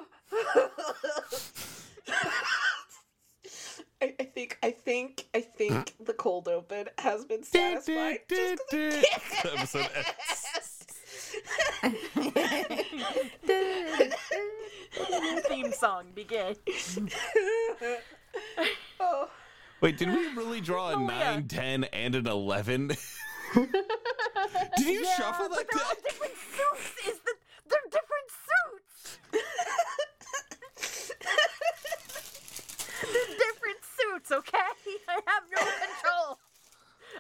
I, 4.03 4.15
I 4.21 4.25
think 4.25 4.59
I 4.63 4.71
think 4.71 5.27
I 5.35 5.41
think 5.41 5.95
the 6.05 6.13
cold 6.13 6.49
open 6.49 6.89
has 6.99 7.25
been 7.25 7.43
satisfied. 7.43 8.21
Just 8.29 8.63
'cause 9.85 10.87
Episode 11.83 14.15
Theme 15.49 15.73
song 15.73 16.07
begin. 16.15 16.55
oh, 19.01 19.29
Wait, 19.81 19.97
did 19.99 20.09
we 20.09 20.29
really 20.35 20.61
draw 20.61 20.91
a 20.91 20.97
Oh, 20.97 21.01
yeah. 21.01 21.07
9, 21.37 21.49
10, 21.49 21.85
and 21.85 22.15
an 22.15 22.27
11? 22.27 22.89
did 22.89 22.99
you 24.79 25.05
Yeah, 25.05 25.17
shuffle 25.17 25.49
but 25.51 25.59
that 25.59 25.67
they're 25.71 25.83
all 25.83 25.89
deck? 25.95 26.03
different 26.03 26.35
suits. 26.37 27.07
Is 27.09 27.19
the 27.21 27.35
they're 27.69 27.89
different 27.91 28.31
suits. 28.47 29.19
they're 33.03 33.37
different 33.37 33.83
suits. 33.85 34.33
Okay, 34.33 34.59
I 35.09 35.21
have 35.27 35.43
no 35.55 35.63
control. 35.63 36.39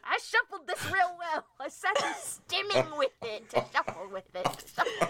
I 0.04 0.18
shuffled 0.22 0.66
this 0.66 0.84
real 0.92 1.16
well. 1.18 1.44
I 1.60 1.68
sat 1.68 1.94
there 2.00 2.14
stimming 2.14 2.96
with 2.98 3.12
it 3.22 3.48
to 3.50 3.64
shuffle 3.72 4.08
with 4.10 4.24
it. 4.34 4.44
to 4.44 4.66
shuffle, 4.74 5.08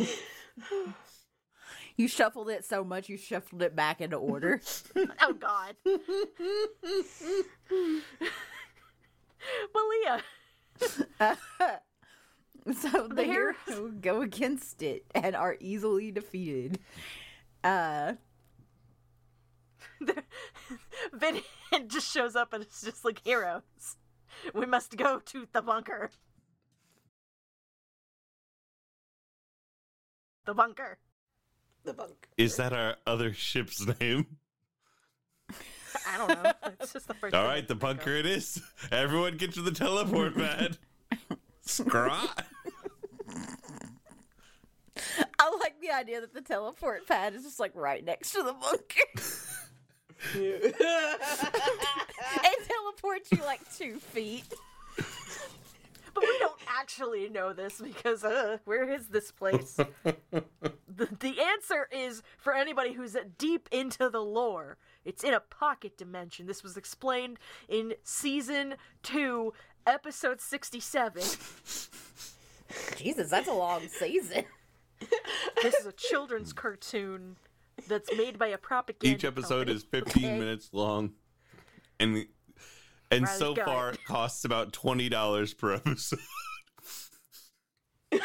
okay. 0.00 0.08
You 1.96 2.08
shuffled 2.08 2.48
it 2.50 2.63
so 2.74 2.82
much 2.84 3.08
you 3.08 3.16
shuffled 3.16 3.62
it 3.62 3.76
back 3.76 4.00
into 4.00 4.16
order. 4.16 4.60
Oh 5.20 5.32
God. 5.32 5.76
Malia, 9.74 10.22
so 12.74 13.06
the 13.08 13.14
The 13.14 13.24
heroes- 13.24 13.56
hero 13.66 13.88
go 14.00 14.22
against 14.22 14.82
it 14.82 15.04
and 15.14 15.36
are 15.36 15.56
easily 15.60 16.10
defeated. 16.10 16.78
Uh 17.62 18.14
Vin 21.12 21.40
just 21.86 22.10
shows 22.12 22.34
up 22.36 22.52
and 22.52 22.62
it's 22.62 22.82
just 22.82 23.04
like 23.04 23.20
heroes. 23.24 23.96
We 24.54 24.66
must 24.66 24.96
go 24.96 25.18
to 25.20 25.46
the 25.52 25.62
bunker. 25.62 26.10
The 30.46 30.54
bunker. 30.54 30.98
The 31.84 31.94
bunk. 31.94 32.28
Is 32.36 32.56
that 32.56 32.72
our 32.72 32.96
other 33.06 33.32
ship's 33.32 33.86
name? 34.00 34.26
I 36.08 36.18
don't 36.18 36.42
know. 36.42 36.52
It's 36.80 36.92
just 36.92 37.06
the 37.08 37.14
first. 37.14 37.34
All 37.34 37.42
thing 37.42 37.50
I 37.50 37.54
right, 37.54 37.68
the 37.68 37.74
can 37.74 37.76
of. 37.76 37.80
bunker 37.80 38.10
it 38.10 38.26
is. 38.26 38.60
Everyone 38.90 39.36
get 39.36 39.54
to 39.54 39.62
the 39.62 39.70
teleport 39.70 40.34
pad. 40.34 40.78
Scraw. 41.62 42.26
I 45.38 45.58
like 45.60 45.80
the 45.80 45.90
idea 45.90 46.20
that 46.20 46.34
the 46.34 46.40
teleport 46.40 47.06
pad 47.06 47.34
is 47.34 47.42
just 47.42 47.60
like 47.60 47.72
right 47.74 48.04
next 48.04 48.32
to 48.32 48.42
the 48.42 48.52
bunker. 48.52 49.04
it 50.34 50.74
teleports 52.68 53.30
you 53.30 53.38
like 53.44 53.60
two 53.76 53.98
feet. 53.98 54.54
But 56.14 56.22
we 56.24 56.38
don't 56.38 56.60
actually 56.68 57.28
know 57.28 57.52
this 57.52 57.80
because 57.80 58.24
uh, 58.24 58.58
where 58.64 58.88
is 58.88 59.08
this 59.08 59.30
place? 59.32 59.76
the, 60.04 61.08
the 61.20 61.40
answer 61.40 61.88
is 61.90 62.22
for 62.38 62.54
anybody 62.54 62.92
who's 62.92 63.16
deep 63.38 63.68
into 63.72 64.08
the 64.08 64.20
lore. 64.20 64.78
It's 65.04 65.24
in 65.24 65.34
a 65.34 65.40
pocket 65.40 65.98
dimension. 65.98 66.46
This 66.46 66.62
was 66.62 66.76
explained 66.76 67.38
in 67.68 67.94
season 68.04 68.74
two, 69.02 69.52
episode 69.86 70.40
sixty-seven. 70.40 71.22
Jesus, 72.96 73.30
that's 73.30 73.48
a 73.48 73.52
long 73.52 73.88
season. 73.88 74.44
This 75.62 75.74
is 75.74 75.86
a 75.86 75.92
children's 75.92 76.52
cartoon 76.52 77.36
that's 77.88 78.08
made 78.16 78.38
by 78.38 78.46
a 78.48 78.58
propaganda. 78.58 79.14
Each 79.16 79.24
episode 79.24 79.66
company. 79.68 79.76
is 79.76 79.82
15 79.82 80.24
Okay. 80.24 80.38
minutes 80.38 80.70
long. 80.72 81.12
And 82.00 82.26
and 83.10 83.24
Riley's 83.24 83.38
so 83.38 83.54
got 83.54 83.64
far 83.66 83.90
it. 83.90 83.98
It 84.14 84.16
costs 84.16 84.44
about 84.44 84.72
$20 84.72 85.58
per 85.58 85.74
episode. 85.74 86.18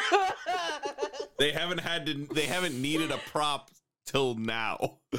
they 1.38 1.50
haven't 1.50 1.78
had 1.80 2.06
to 2.06 2.28
they 2.32 2.46
haven't 2.46 2.80
needed 2.80 3.10
a 3.10 3.18
prop 3.18 3.70
till 4.06 4.36
now. 4.36 4.78
oh 4.80 5.18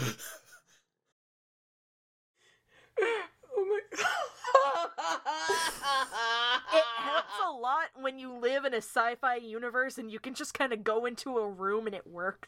my 3.58 3.80
It 6.74 6.84
helps 7.00 7.34
a 7.46 7.52
lot 7.52 7.88
when 8.00 8.18
you 8.18 8.32
live 8.34 8.64
in 8.64 8.74
a 8.74 8.78
sci-fi 8.78 9.36
universe 9.36 9.98
and 9.98 10.10
you 10.10 10.20
can 10.20 10.34
just 10.34 10.54
kind 10.54 10.72
of 10.72 10.86
go 10.86 11.06
into 11.06 11.38
a 11.38 11.50
room 11.50 11.86
and 11.86 11.94
it 11.94 12.08
works. 12.08 12.48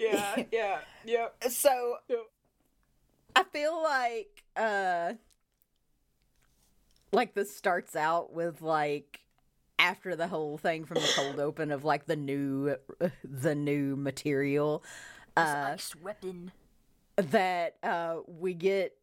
yeah, 0.00 0.42
yeah, 0.52 0.78
yeah. 1.04 1.28
So 1.48 1.98
yeah. 2.08 2.16
I 3.36 3.44
feel 3.44 3.80
like 3.80 4.42
uh 4.56 5.12
like 7.12 7.34
this 7.34 7.54
starts 7.54 7.96
out 7.96 8.32
with 8.32 8.62
like 8.62 9.20
after 9.78 10.14
the 10.14 10.28
whole 10.28 10.58
thing 10.58 10.84
from 10.84 10.96
the 10.96 11.12
cold 11.16 11.40
open 11.40 11.70
of 11.70 11.84
like 11.84 12.06
the 12.06 12.16
new 12.16 12.76
the 13.24 13.54
new 13.54 13.96
material 13.96 14.84
uh 15.36 15.70
ice 15.72 15.94
weapon. 15.96 16.52
that 17.16 17.76
uh 17.82 18.16
we 18.26 18.54
get 18.54 18.94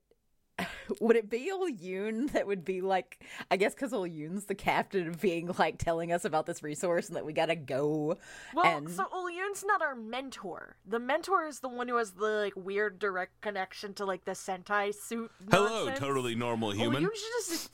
would 0.99 1.15
it 1.15 1.29
be 1.29 1.51
Yoon 1.51 2.31
that 2.31 2.47
would 2.47 2.65
be 2.65 2.81
like 2.81 3.23
I 3.51 3.57
guess 3.57 3.73
because 3.75 3.91
Yoon's 3.91 4.45
the 4.45 4.55
captain 4.55 5.07
of 5.07 5.21
being 5.21 5.51
like 5.59 5.77
telling 5.77 6.11
us 6.11 6.25
about 6.25 6.45
this 6.45 6.63
resource 6.63 7.07
and 7.07 7.15
that 7.15 7.25
we 7.25 7.33
gotta 7.33 7.55
go 7.55 8.17
Well, 8.53 8.65
and 8.65 8.89
so 8.89 9.05
Ulyun's 9.05 9.63
not 9.65 9.81
our 9.81 9.95
mentor. 9.95 10.77
The 10.87 10.99
mentor 10.99 11.45
is 11.45 11.59
the 11.59 11.69
one 11.69 11.87
who 11.87 11.97
has 11.97 12.11
the 12.11 12.25
like 12.25 12.53
weird 12.55 12.97
direct 12.97 13.41
connection 13.41 13.93
to 13.95 14.05
like 14.05 14.25
the 14.25 14.31
Sentai 14.31 14.95
suit. 14.95 15.31
Hello, 15.51 15.91
totally 15.95 16.33
normal 16.33 16.71
human. 16.71 17.03
Ulyun 17.03 17.15
should 17.15 17.31
just. 17.49 17.71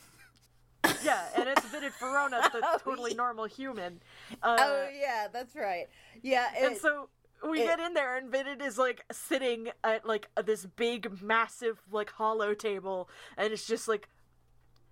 yeah, 1.03 1.21
and 1.37 1.47
it's 1.49 1.65
Vidit 1.65 1.93
Verona, 1.99 2.41
the 2.51 2.59
Oh, 2.63 2.77
totally 2.83 3.11
yeah. 3.11 3.17
normal 3.17 3.45
human. 3.45 4.01
Uh, 4.41 4.57
oh 4.59 4.87
yeah 4.93 5.27
that's 5.31 5.55
right. 5.55 5.87
Yeah 6.21 6.47
and 6.59 6.77
so 6.77 7.09
we 7.47 7.61
it- 7.61 7.65
get 7.65 7.79
in 7.79 7.93
there 7.93 8.17
and 8.17 8.29
Vidit 8.31 8.61
is 8.61 8.77
like 8.77 9.03
sitting 9.11 9.69
at 9.83 10.05
like 10.05 10.27
this 10.45 10.65
big 10.65 11.21
massive 11.21 11.81
like 11.91 12.11
hollow 12.11 12.53
table 12.53 13.09
and 13.37 13.53
it's 13.53 13.65
just 13.65 13.87
like 13.87 14.09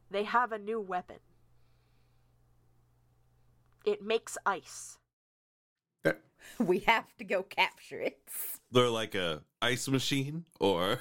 they 0.10 0.24
have 0.24 0.52
a 0.52 0.58
new 0.60 0.80
weapon. 0.80 1.18
It 3.86 4.02
makes 4.04 4.38
ice. 4.46 4.98
We 6.58 6.80
have 6.80 7.16
to 7.18 7.24
go 7.24 7.44
capture 7.44 8.00
it. 8.00 8.18
They're 8.72 8.90
like 8.90 9.14
a 9.16 9.44
ice 9.62 9.88
machine 9.88 10.46
or 10.60 11.00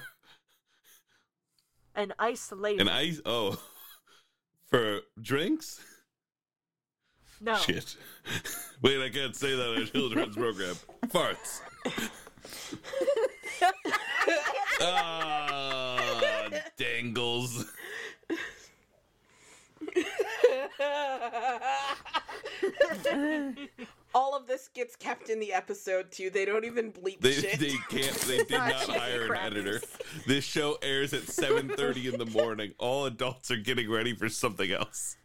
an 1.94 2.12
ice 2.18 2.52
laser 2.52 2.82
an 2.82 2.88
ice 2.88 3.20
oh 3.24 3.60
for 4.70 5.00
drinks? 5.20 5.80
no 7.40 7.56
Shit. 7.56 7.96
Wait, 8.82 9.02
I 9.02 9.10
can't 9.10 9.36
say 9.36 9.54
that 9.54 9.70
on 9.70 9.82
a 9.82 9.86
children's 9.86 10.36
program. 10.36 10.76
Farts. 11.06 11.60
ah, 14.80 16.50
dangles. 16.76 17.70
All 24.14 24.34
of 24.36 24.46
this 24.46 24.68
gets 24.74 24.96
kept 24.96 25.28
in 25.30 25.38
the 25.38 25.52
episode 25.52 26.10
too. 26.10 26.30
They 26.30 26.44
don't 26.44 26.64
even 26.64 26.92
bleep 26.92 27.20
They 27.20 27.32
shit. 27.32 27.60
they 27.60 27.76
can't. 27.88 28.14
They 28.22 28.38
did 28.44 28.50
not 28.58 28.72
hire 28.74 29.32
an 29.32 29.36
editor. 29.36 29.80
This 30.26 30.44
show 30.44 30.78
airs 30.82 31.12
at 31.14 31.22
seven 31.28 31.68
thirty 31.68 32.08
in 32.08 32.18
the 32.18 32.26
morning. 32.26 32.72
All 32.78 33.06
adults 33.06 33.50
are 33.50 33.56
getting 33.56 33.88
ready 33.90 34.14
for 34.14 34.28
something 34.28 34.70
else. 34.72 35.16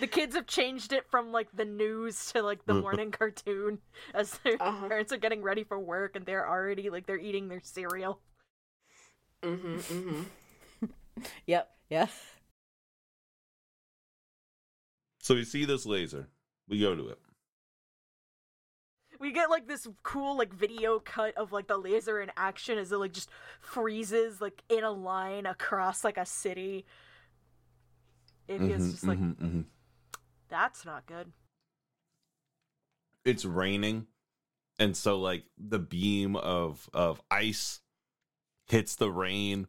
the 0.00 0.06
kids 0.10 0.34
have 0.34 0.46
changed 0.46 0.92
it 0.92 1.08
from 1.10 1.30
like 1.32 1.48
the 1.54 1.64
news 1.64 2.32
to 2.32 2.42
like 2.42 2.64
the 2.66 2.74
morning 2.74 3.10
cartoon 3.12 3.78
as 4.14 4.36
their 4.38 4.56
Uh-huh. 4.60 4.88
parents 4.88 5.12
are 5.12 5.16
getting 5.16 5.42
ready 5.42 5.62
for 5.64 5.78
work 5.78 6.16
and 6.16 6.26
they're 6.26 6.48
already 6.48 6.90
like 6.90 7.06
they're 7.06 7.18
eating 7.18 7.48
their 7.48 7.60
cereal 7.62 8.20
hmm 9.44 9.76
hmm 9.76 10.22
Yep. 11.46 11.70
Yeah. 11.90 12.06
So 15.24 15.34
we 15.34 15.44
see 15.44 15.64
this 15.64 15.86
laser. 15.86 16.28
We 16.68 16.78
go 16.80 16.94
to 16.94 17.08
it. 17.08 17.18
we 19.18 19.32
get 19.32 19.48
like 19.48 19.66
this 19.66 19.88
cool 20.02 20.36
like 20.36 20.52
video 20.52 20.98
cut 20.98 21.34
of 21.38 21.50
like 21.50 21.66
the 21.66 21.78
laser 21.78 22.20
in 22.20 22.30
action 22.36 22.76
as 22.76 22.92
it 22.92 22.96
like 22.98 23.12
just 23.12 23.30
freezes 23.60 24.42
like 24.42 24.62
in 24.68 24.84
a 24.84 24.90
line 24.90 25.46
across 25.46 26.04
like 26.04 26.18
a 26.18 26.26
city 26.26 26.84
Ify 28.50 28.70
is 28.70 28.82
Mhm, 28.82 28.90
just 28.90 29.06
like, 29.06 29.18
mhm, 29.18 29.34
mhm. 29.36 29.64
that's 30.48 30.84
not 30.84 31.06
good. 31.06 31.32
it's 33.24 33.46
raining 33.46 34.06
and 34.78 34.94
so 34.94 35.18
like 35.18 35.44
the 35.56 35.78
beam 35.78 36.36
of 36.36 36.90
of 36.92 37.22
ice 37.30 37.80
hits 38.66 38.96
the 38.96 39.10
rain 39.10 39.68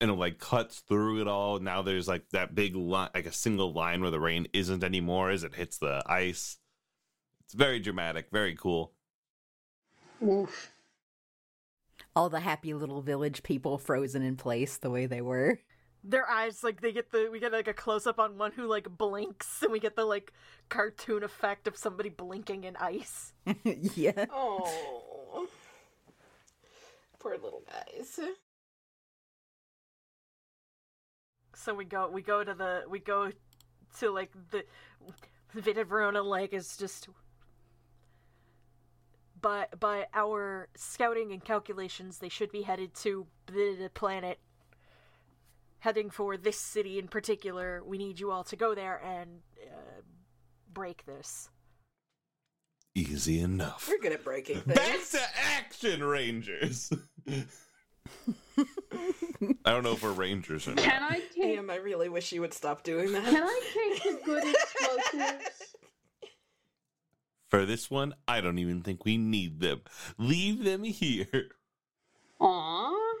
and 0.00 0.10
it 0.10 0.14
like 0.14 0.38
cuts 0.38 0.80
through 0.80 1.20
it 1.20 1.28
all 1.28 1.58
now 1.58 1.82
there's 1.82 2.08
like 2.08 2.28
that 2.30 2.54
big 2.54 2.74
line 2.74 3.10
like 3.14 3.26
a 3.26 3.32
single 3.32 3.72
line 3.72 4.00
where 4.00 4.10
the 4.10 4.20
rain 4.20 4.46
isn't 4.52 4.84
anymore 4.84 5.30
as 5.30 5.44
it 5.44 5.54
hits 5.54 5.78
the 5.78 6.02
ice 6.06 6.58
it's 7.44 7.54
very 7.54 7.80
dramatic 7.80 8.28
very 8.30 8.54
cool 8.54 8.92
Oof. 10.22 10.72
All 12.16 12.28
the 12.28 12.40
happy 12.40 12.74
little 12.74 13.02
village 13.02 13.42
people 13.42 13.78
frozen 13.78 14.22
in 14.22 14.36
place 14.36 14.76
the 14.78 14.90
way 14.90 15.06
they 15.06 15.20
were. 15.20 15.60
Their 16.04 16.28
eyes, 16.28 16.64
like 16.64 16.80
they 16.80 16.92
get 16.92 17.10
the 17.10 17.28
we 17.30 17.40
get 17.40 17.52
like 17.52 17.68
a 17.68 17.74
close 17.74 18.06
up 18.06 18.18
on 18.18 18.38
one 18.38 18.52
who 18.52 18.66
like 18.66 18.88
blinks, 18.88 19.62
and 19.62 19.72
we 19.72 19.80
get 19.80 19.96
the 19.96 20.04
like 20.04 20.32
cartoon 20.68 21.22
effect 21.22 21.66
of 21.66 21.76
somebody 21.76 22.08
blinking 22.08 22.64
in 22.64 22.76
ice. 22.76 23.32
yeah. 23.64 24.26
Oh. 24.32 25.48
Poor 27.18 27.32
little 27.32 27.62
guys. 27.68 28.20
So 31.58 31.74
we 31.74 31.84
go 31.84 32.08
we 32.08 32.22
go 32.22 32.44
to 32.44 32.54
the 32.54 32.84
we 32.88 33.00
go 33.00 33.32
to 33.98 34.10
like 34.10 34.30
the 34.52 34.64
Vita 35.54 35.84
Verona 35.84 36.22
Lake 36.22 36.52
is 36.52 36.76
just 36.76 37.08
by 39.40 39.66
by 39.78 40.06
our 40.14 40.68
scouting 40.76 41.32
and 41.32 41.44
calculations 41.44 42.18
they 42.18 42.28
should 42.28 42.52
be 42.52 42.62
headed 42.62 42.94
to 42.94 43.26
the, 43.46 43.76
the 43.80 43.90
planet. 43.92 44.38
Heading 45.80 46.10
for 46.10 46.36
this 46.36 46.58
city 46.58 46.96
in 46.96 47.08
particular 47.08 47.82
we 47.84 47.98
need 47.98 48.20
you 48.20 48.30
all 48.30 48.44
to 48.44 48.56
go 48.56 48.76
there 48.76 49.02
and 49.04 49.40
uh, 49.60 50.02
break 50.72 51.04
this. 51.06 51.50
Easy 52.94 53.40
enough. 53.40 53.88
We're 53.90 53.98
good 53.98 54.12
at 54.12 54.24
breaking 54.24 54.60
back 54.60 54.76
things. 54.76 55.10
to 55.10 55.20
action 55.56 56.04
rangers 56.04 56.92
i 59.64 59.70
don't 59.70 59.82
know 59.84 59.92
if 59.92 60.02
we're 60.02 60.12
rangers 60.12 60.66
or 60.66 60.74
not 60.74 60.84
Can 60.84 61.02
I 61.02 61.20
take 61.34 61.56
Damn, 61.56 61.70
I 61.70 61.76
really 61.76 62.08
wish 62.08 62.32
you 62.32 62.40
would 62.40 62.52
stop 62.54 62.82
doing 62.82 63.12
that. 63.12 63.24
can 63.24 63.42
I 63.44 63.60
take 63.72 64.02
the 64.02 64.24
good 64.24 64.44
explosives? 64.44 65.74
for 67.48 67.64
this 67.64 67.90
one 67.90 68.14
i 68.26 68.40
don't 68.40 68.58
even 68.58 68.82
think 68.82 69.04
we 69.04 69.16
need 69.16 69.60
them 69.60 69.80
leave 70.18 70.64
them 70.64 70.82
here 70.84 71.26
Aw. 72.40 73.14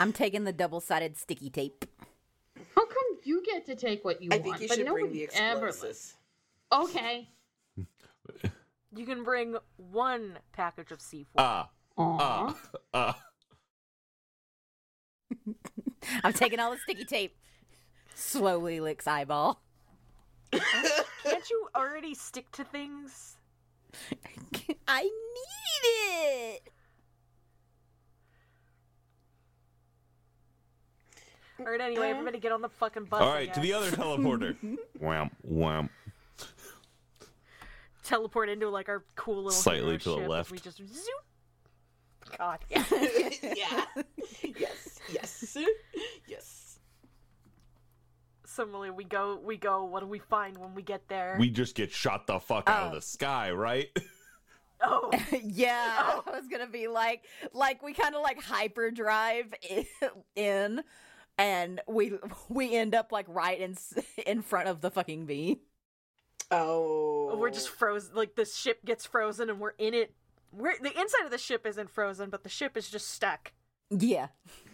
I'm 0.00 0.12
taking 0.12 0.44
the 0.44 0.52
double 0.52 0.80
sided 0.80 1.16
sticky 1.18 1.50
tape. 1.50 1.84
How 2.74 2.86
come 2.86 2.96
you 3.24 3.42
get 3.44 3.66
to 3.66 3.76
take 3.76 4.04
what 4.04 4.22
you 4.22 4.30
I 4.32 4.36
want? 4.36 4.44
think 4.44 4.60
you 4.62 4.68
but 4.68 4.76
should 4.78 4.86
bring 4.86 5.04
nobody 5.04 5.26
the 5.26 5.36
ever 5.42 5.68
explosives. 5.68 6.14
Okay. 6.72 7.28
you 8.96 9.04
can 9.06 9.22
bring 9.24 9.56
one 9.76 10.38
package 10.52 10.90
of 10.90 10.98
c4 11.00 11.26
ah 11.36 11.68
Aw. 11.98 12.16
ah 12.20 12.56
ah 12.94 13.18
I'm 16.24 16.32
taking 16.32 16.58
all 16.60 16.70
the 16.70 16.78
sticky 16.78 17.04
tape. 17.04 17.36
Slowly 18.14 18.80
licks 18.80 19.06
eyeball. 19.06 19.60
can't 20.52 21.50
you 21.50 21.68
already 21.76 22.14
stick 22.14 22.50
to 22.52 22.64
things 22.64 23.36
I 24.88 25.02
need 25.02 25.84
it. 25.84 26.62
All 31.60 31.66
right, 31.66 31.80
anyway, 31.80 32.06
Uh. 32.08 32.10
everybody 32.10 32.38
get 32.38 32.52
on 32.52 32.62
the 32.62 32.68
fucking 32.68 33.04
bus. 33.06 33.20
All 33.20 33.32
right, 33.32 33.52
to 33.52 33.60
the 33.60 33.72
other 33.72 33.90
teleporter. 33.90 34.56
wham, 35.00 35.30
wham. 35.42 35.90
Teleport 38.04 38.48
into 38.48 38.70
like 38.70 38.88
our 38.88 39.04
cool 39.16 39.36
little 39.36 39.50
Slightly 39.50 39.98
to 39.98 40.10
the 40.10 40.16
left. 40.16 40.50
We 40.50 40.58
just 40.58 40.78
zoop. 40.78 41.24
God, 42.38 42.58
yeah. 42.70 42.84
yeah. 43.56 43.84
Yes. 44.58 44.98
Yes. 45.12 45.56
Yes. 46.26 46.78
Similarly, 48.44 48.90
we 48.90 49.04
go, 49.04 49.38
we 49.42 49.56
go. 49.56 49.84
What 49.84 50.00
do 50.00 50.06
we 50.06 50.18
find 50.18 50.56
when 50.56 50.74
we 50.74 50.82
get 50.82 51.06
there? 51.08 51.36
We 51.38 51.50
just 51.50 51.74
get 51.74 51.92
shot 51.92 52.26
the 52.26 52.38
fuck 52.40 52.68
out 52.68 52.86
of 52.86 52.92
Oh. 52.92 52.94
the 52.96 53.02
sky, 53.02 53.50
right? 53.52 53.88
oh, 54.82 55.10
yeah, 55.42 55.94
oh. 56.08 56.22
I 56.26 56.30
was 56.38 56.48
gonna 56.48 56.66
be 56.66 56.88
like, 56.88 57.22
like 57.52 57.82
we 57.82 57.92
kind 57.92 58.14
of 58.14 58.22
like 58.22 58.42
hyperdrive 58.42 59.52
i- 59.70 59.86
in, 60.34 60.82
and 61.36 61.80
we 61.86 62.14
we 62.48 62.74
end 62.74 62.94
up 62.94 63.12
like 63.12 63.26
right 63.28 63.60
in 63.60 63.72
s- 63.72 63.94
in 64.26 64.42
front 64.42 64.68
of 64.68 64.80
the 64.80 64.90
fucking 64.90 65.26
bee. 65.26 65.60
Oh. 66.50 67.36
we're 67.38 67.50
just 67.50 67.68
oh. 67.68 67.74
frozen. 67.78 68.14
Like 68.14 68.34
the 68.34 68.44
ship 68.44 68.84
gets 68.84 69.04
frozen, 69.06 69.50
and 69.50 69.60
we're 69.60 69.74
in 69.78 69.94
it. 69.94 70.14
We're 70.52 70.78
the 70.80 70.98
inside 70.98 71.24
of 71.24 71.30
the 71.30 71.38
ship 71.38 71.66
isn't 71.66 71.90
frozen, 71.90 72.30
but 72.30 72.42
the 72.42 72.48
ship 72.48 72.76
is 72.76 72.88
just 72.90 73.10
stuck. 73.10 73.52
Yeah, 73.90 74.28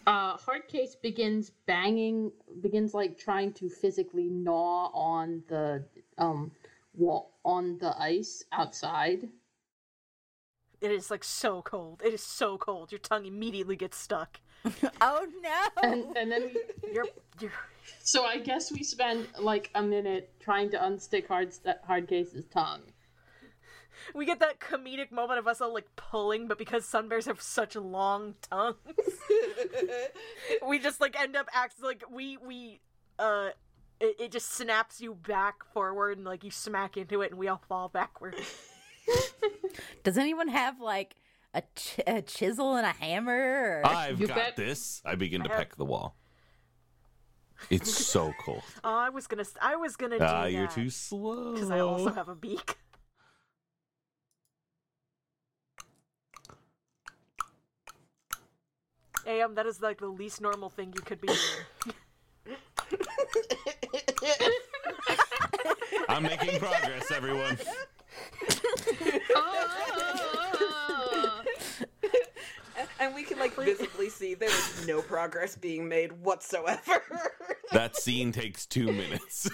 Uh, 0.06 0.36
Hardcase 0.36 1.00
begins 1.00 1.52
banging, 1.66 2.32
begins 2.60 2.94
like 2.94 3.16
trying 3.16 3.52
to 3.54 3.68
physically 3.68 4.28
gnaw 4.28 4.90
on 4.92 5.42
the 5.48 5.84
um 6.18 6.50
wall 6.94 7.32
on 7.44 7.78
the 7.78 7.94
ice 8.00 8.44
outside. 8.52 9.28
It 10.80 10.90
is 10.90 11.10
like 11.10 11.24
so 11.24 11.62
cold. 11.62 12.02
It 12.04 12.12
is 12.12 12.22
so 12.22 12.58
cold. 12.58 12.92
Your 12.92 12.98
tongue 12.98 13.24
immediately 13.26 13.76
gets 13.76 13.96
stuck. 13.96 14.40
Oh 15.00 15.26
no! 15.42 15.60
And 15.82 16.16
and 16.16 16.30
then 16.32 16.42
we, 16.52 16.56
You're, 16.92 17.06
you're. 17.40 17.52
so 18.02 18.24
I 18.24 18.38
guess 18.38 18.72
we 18.72 18.82
spend 18.82 19.28
like 19.38 19.70
a 19.74 19.82
minute 19.82 20.32
trying 20.40 20.70
to 20.70 20.78
unstick 20.78 21.28
hard 21.28 21.52
Hardcase's 21.88 22.46
tongue. 22.46 22.82
We 24.14 24.26
get 24.26 24.40
that 24.40 24.60
comedic 24.60 25.10
moment 25.12 25.38
of 25.38 25.46
us 25.46 25.60
all 25.60 25.72
like 25.72 25.86
pulling, 25.96 26.46
but 26.48 26.58
because 26.58 26.84
sun 26.84 27.08
bears 27.08 27.26
have 27.26 27.40
such 27.40 27.74
long 27.76 28.34
tongues, 28.50 28.76
we 30.68 30.78
just 30.78 31.00
like 31.00 31.18
end 31.18 31.36
up 31.36 31.48
acting 31.52 31.84
like 31.84 32.02
we 32.10 32.36
we 32.36 32.80
uh 33.18 33.50
it, 34.00 34.16
it 34.20 34.32
just 34.32 34.50
snaps 34.52 35.00
you 35.00 35.14
back 35.14 35.64
forward 35.72 36.18
and 36.18 36.26
like 36.26 36.44
you 36.44 36.50
smack 36.50 36.96
into 36.96 37.22
it 37.22 37.30
and 37.30 37.38
we 37.38 37.48
all 37.48 37.62
fall 37.68 37.88
backward. 37.88 38.36
Does 40.04 40.18
anyone 40.18 40.48
have 40.48 40.80
like 40.80 41.16
a, 41.54 41.62
ch- 41.76 42.00
a 42.06 42.20
chisel 42.22 42.74
and 42.76 42.86
a 42.86 42.90
hammer? 42.90 43.80
Or... 43.82 43.86
I've 43.86 44.20
You 44.20 44.26
got 44.26 44.36
bet- 44.36 44.56
this. 44.56 45.00
I 45.04 45.14
begin 45.14 45.42
to 45.44 45.48
have- 45.48 45.58
peck 45.58 45.76
the 45.76 45.84
wall. 45.84 46.16
It's 47.70 48.06
so 48.06 48.34
cold. 48.40 48.62
Oh, 48.82 48.94
I 48.94 49.08
was 49.10 49.26
gonna 49.26 49.44
I 49.62 49.76
was 49.76 49.96
gonna 49.96 50.18
do 50.18 50.24
Ah, 50.24 50.42
that 50.42 50.52
you're 50.52 50.66
too 50.66 50.90
slow. 50.90 51.54
because 51.54 51.70
I 51.70 51.78
also 51.80 52.12
have 52.12 52.28
a 52.28 52.34
beak. 52.34 52.76
Am, 59.26 59.54
that 59.54 59.66
is 59.66 59.80
like 59.80 59.98
the 59.98 60.06
least 60.06 60.40
normal 60.40 60.68
thing 60.68 60.92
you 60.94 61.00
could 61.00 61.20
be 61.20 61.28
doing. 61.28 61.38
I'm 66.08 66.22
making 66.22 66.58
progress, 66.58 67.10
everyone. 67.10 67.58
And 73.04 73.14
we 73.14 73.22
can 73.22 73.38
like 73.38 73.54
visibly 73.54 74.08
see 74.08 74.32
there 74.34 74.48
is 74.48 74.86
no 74.86 75.02
progress 75.02 75.56
being 75.56 75.88
made 75.88 76.12
whatsoever. 76.12 77.02
That 77.72 77.96
scene 77.96 78.30
takes 78.30 78.66
two 78.66 78.92
minutes. 78.92 79.50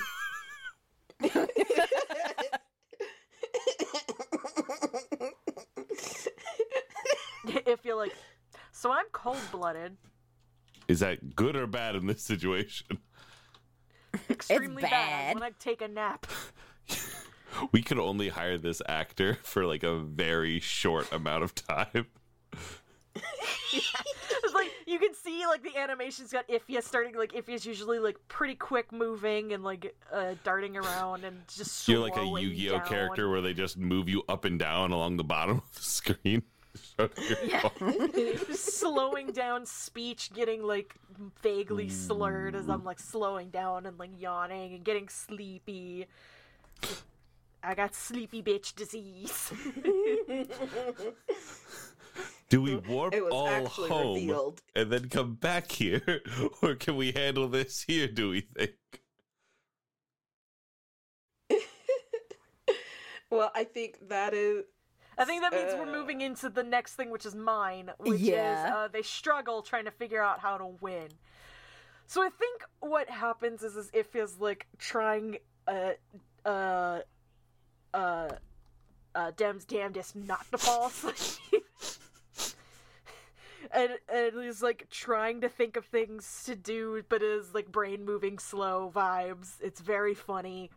if 7.45 7.83
you're 7.83 7.97
like, 7.97 8.12
so 8.81 8.91
I'm 8.91 9.05
cold 9.12 9.37
blooded, 9.53 9.99
Is 10.89 11.01
that 11.01 11.37
good 11.37 11.55
or 11.55 11.66
bad 11.66 11.97
in 11.97 12.07
this 12.07 12.22
situation? 12.22 12.99
extremely 14.31 14.81
bad. 14.83 14.91
bad. 14.91 15.35
when 15.35 15.43
I 15.43 15.51
take 15.59 15.83
a 15.83 15.89
nap. 15.89 16.26
We 17.72 17.83
could 17.83 17.99
only 17.99 18.28
hire 18.28 18.57
this 18.59 18.81
actor 18.89 19.37
for 19.43 19.66
like 19.66 19.83
a 19.83 19.99
very 19.99 20.61
short 20.61 21.12
amount 21.12 21.43
of 21.43 21.55
time. 21.55 22.07
It's 23.72 24.55
like 24.55 24.70
you 24.87 24.99
can 24.99 25.14
see 25.14 25.45
like 25.47 25.62
the 25.62 25.76
animation's 25.76 26.33
got 26.33 26.49
Ifya 26.49 26.83
starting 26.83 27.16
like 27.16 27.33
Ifya's 27.33 27.66
usually 27.66 27.99
like 27.99 28.16
pretty 28.28 28.55
quick 28.55 28.93
moving 28.93 29.53
and 29.53 29.62
like 29.62 29.95
uh, 30.12 30.35
darting 30.43 30.76
around 30.76 31.24
and 31.24 31.37
just 31.49 31.87
You're 31.87 31.99
like 31.99 32.16
a 32.16 32.24
Yu-Gi-Oh 32.24 32.78
down. 32.78 32.87
character 32.87 33.28
where 33.28 33.41
they 33.41 33.53
just 33.53 33.76
move 33.76 34.09
you 34.09 34.22
up 34.28 34.45
and 34.45 34.59
down 34.59 34.91
along 34.93 35.18
the 35.18 35.24
bottom 35.24 35.59
of 35.59 35.74
the 35.74 35.83
screen. 35.83 36.43
Yeah. 37.45 37.68
Just 38.47 38.79
slowing 38.79 39.33
down 39.33 39.66
speech, 39.66 40.33
getting 40.33 40.62
like 40.62 40.95
vaguely 41.43 41.89
slurred 41.89 42.55
as 42.55 42.68
I'm 42.68 42.83
mm. 42.83 42.87
like 42.87 43.01
slowing 43.01 43.51
down 43.51 43.87
and 43.87 43.99
like 43.99 44.11
yawning 44.18 44.75
and 44.75 44.85
getting 44.85 45.09
sleepy. 45.09 46.07
I 47.62 47.75
got 47.75 47.95
sleepy 47.95 48.43
bitch 48.43 48.75
disease. 48.75 49.53
Do 52.49 52.62
we 52.62 52.77
warp 52.89 53.14
all 53.31 53.66
home 53.66 54.14
revealed. 54.14 54.61
and 54.75 54.91
then 54.91 55.09
come 55.09 55.35
back 55.35 55.71
here, 55.71 56.23
or 56.62 56.75
can 56.75 56.97
we 56.97 57.12
handle 57.12 57.49
this 57.49 57.83
here? 57.83 58.09
Do 58.09 58.31
we 58.31 58.41
think? 58.41 58.73
well, 63.31 63.51
I 63.55 63.64
think 63.64 64.09
that 64.09 64.35
is. 64.35 64.64
I 65.19 65.25
think 65.25 65.43
that 65.43 65.53
means 65.53 65.75
we're 65.75 65.83
Uh. 65.83 65.93
moving 65.99 66.21
into 66.23 66.49
the 66.49 66.63
next 66.63 66.95
thing, 66.95 67.11
which 67.11 67.27
is 67.27 67.35
mine, 67.35 67.91
which 67.99 68.21
is 68.23 68.29
uh, 68.73 68.89
they 68.91 69.03
struggle 69.03 69.63
trying 69.63 69.85
to 69.85 69.91
figure 69.91 70.23
out 70.23 70.41
how 70.41 70.57
to 70.59 70.67
win. 70.81 71.09
So 72.07 72.23
I 72.23 72.29
think 72.31 72.63
what 72.81 73.09
happens 73.09 73.63
is, 73.63 73.77
is 73.77 73.91
if 73.93 74.17
is 74.17 74.39
like 74.41 74.67
trying 74.79 75.39
uh 75.69 75.93
uh 76.45 77.01
uh 77.95 78.29
uh 79.15 79.31
Dem's 79.37 79.65
damnedest 79.65 80.17
not 80.17 80.45
to 80.51 80.59
fall 80.59 80.87
asleep. 80.87 81.67
And, 83.73 83.91
and 84.13 84.33
he's 84.43 84.63
like 84.63 84.89
trying 84.91 85.43
to 85.43 85.49
think 85.49 85.77
of 85.77 85.85
things 85.85 86.43
to 86.47 86.57
do, 86.57 87.05
but 87.09 87.23
is 87.23 87.55
like 87.55 87.71
brain 87.71 88.05
moving 88.05 88.39
slow 88.41 88.91
vibes. 88.93 89.53
It's 89.61 89.81
very 89.81 90.15
funny. 90.15 90.71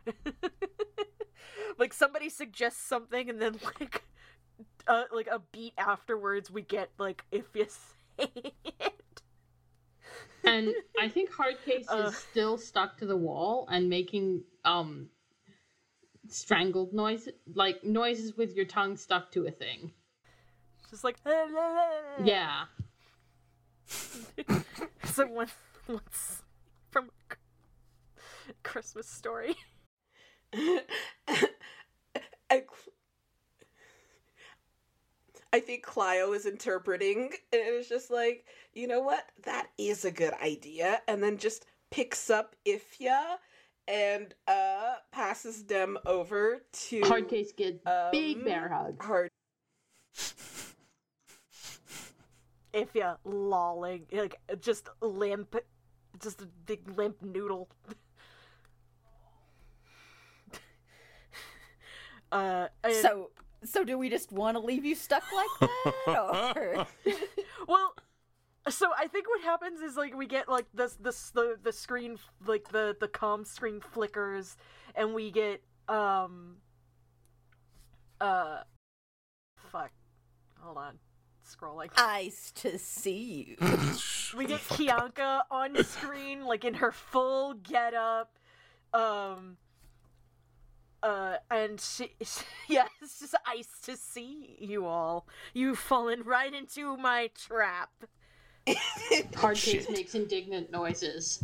like 1.79 1.91
somebody 1.91 2.29
suggests 2.29 2.83
something, 2.83 3.31
and 3.31 3.41
then 3.41 3.57
like 3.79 4.03
uh, 4.87 5.03
like 5.11 5.27
a 5.27 5.41
beat 5.51 5.73
afterwards, 5.77 6.51
we 6.51 6.61
get 6.61 6.89
like 6.97 7.23
if 7.31 7.45
you 7.53 7.65
say 8.17 8.29
it. 8.35 9.21
And 10.45 10.73
I 10.99 11.07
think 11.09 11.31
Hardcase 11.31 11.85
Uh. 11.89 12.07
is 12.07 12.17
still 12.17 12.57
stuck 12.57 12.97
to 12.97 13.05
the 13.05 13.17
wall 13.17 13.67
and 13.71 13.89
making 13.89 14.43
um 14.65 15.09
strangled 16.27 16.93
noises, 16.93 17.33
like 17.53 17.83
noises 17.83 18.35
with 18.37 18.55
your 18.55 18.65
tongue 18.65 18.97
stuck 18.97 19.31
to 19.31 19.45
a 19.47 19.51
thing. 19.51 19.91
Just 20.89 21.03
like 21.03 21.17
Yeah. 22.23 22.65
So 25.05 25.27
one 25.27 25.47
once 25.87 26.41
from 26.89 27.09
Christmas 28.63 29.07
story. 29.07 29.55
I, 32.49 32.63
I 35.53 35.59
think 35.59 35.83
Clio 35.83 36.33
is 36.33 36.47
interpreting, 36.47 37.29
and 37.53 37.61
it's 37.61 37.87
just 37.87 38.09
like, 38.09 38.45
you 38.73 38.87
know 38.87 39.01
what? 39.01 39.29
That 39.43 39.67
is 39.77 40.03
a 40.03 40.11
good 40.11 40.33
idea. 40.41 41.01
And 41.07 41.21
then 41.23 41.37
just 41.37 41.67
picks 41.91 42.31
up 42.31 42.55
Ifya 42.65 43.35
and 43.87 44.33
uh 44.47 44.95
passes 45.11 45.65
them 45.65 45.97
over 46.05 46.63
to 46.71 47.01
Hardcase 47.01 47.53
get 47.55 47.83
big 48.11 48.37
um, 48.37 48.43
bear 48.45 48.69
hug. 48.69 49.03
Hard. 49.03 49.29
If 52.73 52.95
you 52.95 53.11
lolling, 53.23 54.07
like 54.11 54.37
just 54.59 54.89
limp, 55.01 55.55
just 56.19 56.41
a 56.41 56.47
big 56.65 56.97
limp 56.97 57.21
noodle. 57.21 57.69
uh, 62.31 62.67
and- 62.83 62.95
So, 62.95 63.29
so 63.65 63.83
do 63.83 63.97
we 63.97 64.09
just 64.09 64.31
want 64.31 64.55
to 64.57 64.63
leave 64.63 64.85
you 64.85 64.95
stuck 64.95 65.23
like 65.33 65.69
that, 66.05 66.53
or? 66.57 66.87
Well, 67.67 67.95
so 68.69 68.91
I 68.97 69.07
think 69.07 69.27
what 69.27 69.41
happens 69.41 69.81
is 69.81 69.95
like 69.95 70.15
we 70.15 70.25
get 70.25 70.47
like 70.47 70.65
this 70.73 70.93
this 70.95 71.31
the 71.31 71.57
the 71.61 71.71
screen 71.71 72.17
like 72.45 72.69
the 72.69 72.95
the 72.99 73.07
com 73.07 73.45
screen 73.45 73.81
flickers 73.81 74.55
and 74.95 75.13
we 75.13 75.31
get 75.31 75.61
um 75.89 76.57
uh 78.21 78.59
fuck 79.71 79.91
hold 80.59 80.77
on 80.77 80.99
scrolling 81.45 81.89
eyes 81.97 82.51
to 82.55 82.77
see 82.79 83.57
you? 83.59 83.67
we 84.37 84.45
get 84.45 84.61
Kianka 84.61 85.41
on 85.51 85.83
screen 85.83 86.45
like 86.45 86.63
in 86.63 86.75
her 86.75 86.91
full 86.91 87.55
getup 87.55 88.37
um 88.93 89.57
uh, 91.03 91.37
and 91.51 91.79
she, 91.79 92.11
yeah, 92.67 92.87
it's 93.01 93.19
just 93.19 93.35
ice 93.45 93.69
to 93.83 93.97
see 93.97 94.55
you 94.59 94.85
all. 94.85 95.27
You've 95.53 95.79
fallen 95.79 96.23
right 96.23 96.53
into 96.53 96.97
my 96.97 97.29
trap. 97.35 97.91
Hardcase 98.67 99.57
Shit. 99.57 99.89
makes 99.91 100.15
indignant 100.15 100.71
noises. 100.71 101.43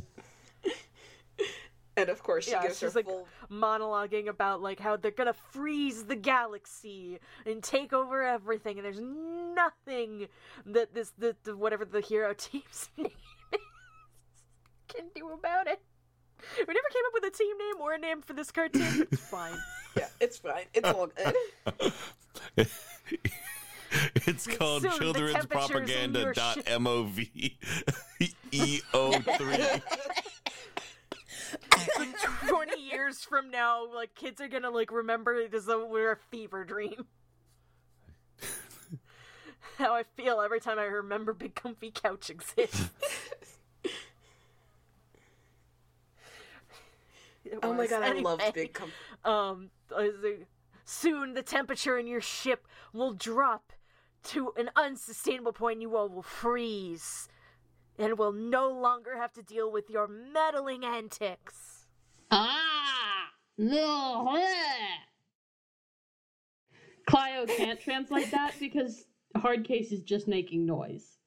And 1.98 2.08
of 2.10 2.24
course, 2.24 2.46
she 2.46 2.52
Yeah, 2.52 2.62
gives 2.62 2.80
her 2.80 2.88
she's 2.88 2.96
like 2.96 3.06
full. 3.06 3.28
monologuing 3.52 4.28
about 4.30 4.62
like 4.62 4.80
how 4.80 4.96
they're 4.96 5.12
gonna 5.12 5.34
freeze 5.34 6.06
the 6.06 6.16
galaxy 6.16 7.20
and 7.46 7.62
take 7.62 7.92
over 7.92 8.24
everything, 8.24 8.78
and 8.80 8.86
there's 8.86 9.02
nothing 9.02 10.28
that 10.66 10.94
this 10.94 11.12
the, 11.18 11.36
the 11.44 11.58
whatever 11.58 11.84
the 11.84 12.00
hero 12.00 12.34
team's 12.34 12.90
name 12.98 13.12
is 13.54 13.60
can 14.88 15.06
do 15.14 15.30
about 15.32 15.68
it. 15.68 15.82
We 16.58 16.74
never 16.74 16.90
came 16.92 17.04
up 17.08 17.14
with 17.14 17.24
a 17.26 17.32
team 17.38 17.58
name 17.58 17.82
or 17.82 17.94
a 17.94 17.98
name 17.98 18.22
for 18.22 18.34
this 18.34 18.52
cartoon. 18.52 19.08
It's 19.12 19.22
fine. 19.22 19.58
Yeah, 19.98 20.08
it's 20.20 20.38
fine. 20.38 20.66
It's 20.74 20.88
all 20.88 21.08
good. 21.08 21.34
it's 24.28 24.48
called 24.48 24.84
Soon 24.84 24.92
Children's 24.92 25.34
temperatures 25.34 25.70
Propaganda 25.70 26.34
dot 26.34 26.56
ship- 26.56 26.68
mov 26.68 27.18
eo 28.54 29.12
three. 29.38 29.66
Twenty 32.48 32.82
years 32.82 33.24
from 33.24 33.50
now, 33.50 33.86
like 33.94 34.14
kids 34.16 34.40
are 34.42 34.48
gonna 34.48 34.70
like 34.70 34.92
remember 34.92 35.34
it 35.36 35.54
as 35.54 35.66
though 35.66 35.86
we're 35.86 36.12
a 36.12 36.18
fever 36.30 36.64
dream. 36.64 37.06
How 39.78 39.94
I 39.94 40.04
feel 40.04 40.42
every 40.42 40.60
time 40.60 40.78
I 40.78 40.84
remember 40.84 41.34
Big 41.34 41.56
Comfy 41.56 41.90
Couch 41.92 42.30
exists. 42.30 42.90
Oh 47.64 47.74
my 47.74 47.80
was. 47.80 47.90
god, 47.90 48.04
I 48.04 48.14
love 48.20 48.42
big. 48.54 48.74
Com- 48.74 48.92
um 49.26 49.70
soon 50.86 51.34
the 51.34 51.44
temperature 51.44 51.98
in 51.98 52.08
your 52.08 52.22
ship 52.22 52.68
will 52.94 53.14
drop 53.14 53.74
to 54.24 54.52
an 54.58 54.70
unsustainable 54.76 55.54
point 55.54 55.82
you 55.82 55.96
all 55.96 56.10
will 56.10 56.22
freeze 56.22 57.28
and 57.98 58.18
will 58.18 58.32
no 58.34 58.70
longer 58.70 59.18
have 59.18 59.32
to 59.34 59.42
deal 59.44 59.72
with 59.72 59.90
your 59.90 60.08
meddling 60.08 60.84
antics 60.84 61.80
Ah! 62.32 63.32
No! 63.58 64.38
Clio 67.08 67.46
can't 67.48 67.80
translate 67.84 68.32
that 68.32 68.54
because 68.60 69.06
Hardcase 69.36 69.92
is 69.92 70.02
just 70.02 70.28
making 70.28 70.66
noise. 70.66 71.18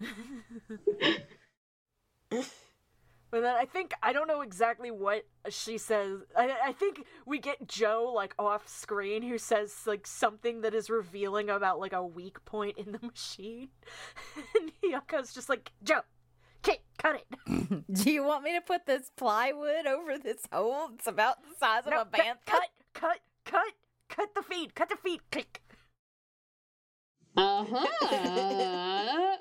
but 3.32 3.40
then 3.40 3.56
i 3.56 3.64
think 3.64 3.92
i 4.02 4.12
don't 4.12 4.28
know 4.28 4.42
exactly 4.42 4.92
what 4.92 5.24
she 5.48 5.76
says 5.78 6.20
I, 6.36 6.54
I 6.66 6.72
think 6.72 7.04
we 7.26 7.40
get 7.40 7.66
joe 7.66 8.12
like 8.14 8.34
off 8.38 8.68
screen 8.68 9.22
who 9.22 9.38
says 9.38 9.74
like 9.86 10.06
something 10.06 10.60
that 10.60 10.74
is 10.74 10.88
revealing 10.88 11.50
about 11.50 11.80
like 11.80 11.92
a 11.92 12.04
weak 12.06 12.44
point 12.44 12.78
in 12.78 12.92
the 12.92 13.00
machine 13.06 13.70
and 14.54 14.70
Hyaku's 14.84 15.34
just 15.34 15.48
like 15.48 15.72
joe 15.82 16.02
okay 16.64 16.78
cut 16.98 17.16
it 17.16 17.26
Do 17.92 18.10
you 18.10 18.22
want 18.24 18.44
me 18.44 18.52
to 18.54 18.60
put 18.60 18.86
this 18.86 19.10
plywood 19.16 19.86
over 19.86 20.16
this 20.18 20.42
hole? 20.52 20.90
It's 20.94 21.06
about 21.06 21.42
the 21.42 21.54
size 21.58 21.84
of 21.86 21.90
No, 21.90 22.02
a 22.02 22.04
cut, 22.04 22.12
bantha. 22.12 22.36
cut, 22.46 22.68
cut, 22.94 23.18
cut, 23.44 23.72
cut 24.08 24.34
the 24.34 24.42
feed, 24.42 24.74
cut 24.74 24.88
the 24.88 24.96
feed, 24.96 25.20
click. 25.30 25.62
Uh 27.36 27.64
huh. 27.70 29.36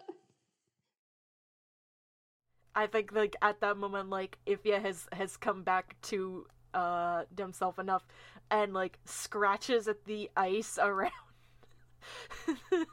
I 2.76 2.88
think 2.88 3.12
like 3.12 3.36
at 3.42 3.62
that 3.62 3.78
moment, 3.78 4.10
like 4.10 4.38
Ifya 4.48 4.82
has 4.82 5.08
has 5.12 5.38
come 5.38 5.64
back 5.64 5.96
to 6.04 6.46
uh 6.74 7.24
himself 7.38 7.80
enough, 7.80 8.06
and 8.50 8.74
like 8.74 9.00
scratches 9.06 9.88
at 9.88 10.06
the 10.06 10.30
ice 10.36 10.80
around. 10.82 11.12
in 12.48 12.86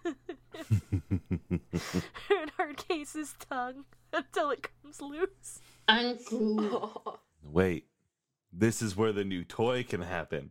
Hardcase's 2.59 3.35
tongue 3.49 3.85
until 4.13 4.51
it 4.51 4.69
comes 4.83 5.01
loose. 5.01 5.61
Uncle. 5.87 7.21
Wait, 7.43 7.87
this 8.53 8.83
is 8.83 8.97
where 8.97 9.13
the 9.13 9.25
new 9.25 9.45
toy 9.45 9.83
can 9.83 10.03
happen. 10.03 10.51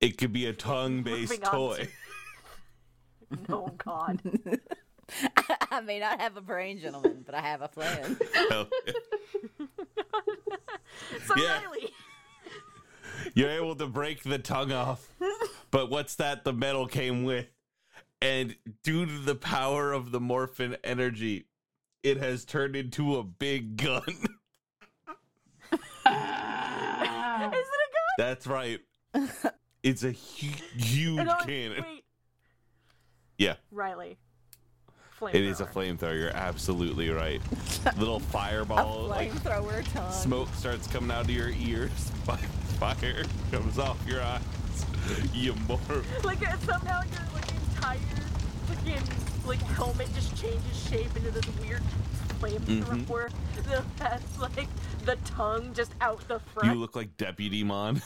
It 0.00 0.18
could 0.18 0.32
be 0.32 0.46
a 0.46 0.52
tongue-based 0.52 1.30
Moving 1.30 1.44
on 1.44 1.54
toy. 1.54 1.88
Oh 3.48 3.68
God! 3.82 4.20
I 5.70 5.80
may 5.80 5.98
not 5.98 6.20
have 6.20 6.36
a 6.36 6.40
brain, 6.40 6.78
gentlemen, 6.78 7.22
but 7.24 7.34
I 7.34 7.40
have 7.40 7.62
a 7.62 7.68
plan. 7.68 8.18
Hell 8.34 8.68
oh, 8.68 8.68
yeah. 8.86 9.66
So 11.26 11.34
Yeah. 11.36 11.60
Riley, 11.62 11.90
You're 13.34 13.50
able 13.50 13.76
to 13.76 13.86
break 13.86 14.22
the 14.22 14.38
tongue 14.38 14.72
off, 14.72 15.08
but 15.70 15.90
what's 15.90 16.16
that? 16.16 16.44
The 16.44 16.52
metal 16.52 16.86
came 16.86 17.24
with, 17.24 17.46
and 18.20 18.56
due 18.82 19.06
to 19.06 19.18
the 19.20 19.34
power 19.34 19.92
of 19.92 20.10
the 20.12 20.20
morphin 20.20 20.76
energy, 20.84 21.46
it 22.02 22.18
has 22.18 22.44
turned 22.44 22.76
into 22.76 23.16
a 23.16 23.22
big 23.22 23.76
gun. 23.76 24.02
Is 24.06 24.18
it 25.72 25.80
a 26.06 27.46
gun? 27.46 28.16
That's 28.18 28.46
right. 28.46 28.80
It's 29.82 30.02
a 30.04 30.12
hu- 30.12 30.78
huge 30.78 31.20
And, 31.20 31.28
oh, 31.28 31.36
cannon. 31.44 31.84
Wait. 31.88 32.04
Yeah, 33.38 33.54
Riley. 33.70 34.18
It 35.32 35.34
is 35.36 35.60
a 35.60 35.64
Flamethrower. 35.66 35.98
flamethrower. 35.98 36.18
You're 36.20 36.36
absolutely 36.36 37.10
right. 37.10 37.40
Little 37.98 38.20
fireball, 38.20 39.02
like 39.04 39.32
tongue. 39.42 40.12
smoke 40.12 40.48
starts 40.54 40.86
coming 40.86 41.10
out 41.10 41.24
of 41.24 41.30
your 41.30 41.50
ears. 41.50 41.90
Fire 42.78 43.24
comes 43.50 43.78
off 43.78 43.98
your 44.06 44.20
eyes. 44.22 44.42
You 45.34 45.54
more. 45.66 45.78
Like 46.22 46.46
uh, 46.48 46.56
somehow 46.58 47.02
your 47.02 47.26
like 47.34 47.50
entire 47.74 47.98
freaking 48.68 49.46
like 49.46 49.60
helmet 49.60 50.08
just 50.14 50.40
changes 50.40 50.88
shape 50.88 51.14
into 51.16 51.30
this 51.32 51.44
weird 51.60 51.82
flamethrower 52.40 53.30
that 53.68 53.84
has 53.98 54.22
like 54.40 54.68
the 55.04 55.16
tongue 55.24 55.72
just 55.74 55.92
out 56.00 56.26
the 56.28 56.38
front. 56.38 56.68
You 56.68 56.74
look 56.80 56.94
like 56.94 57.16
Deputy 57.16 57.64
Mon. 57.64 58.00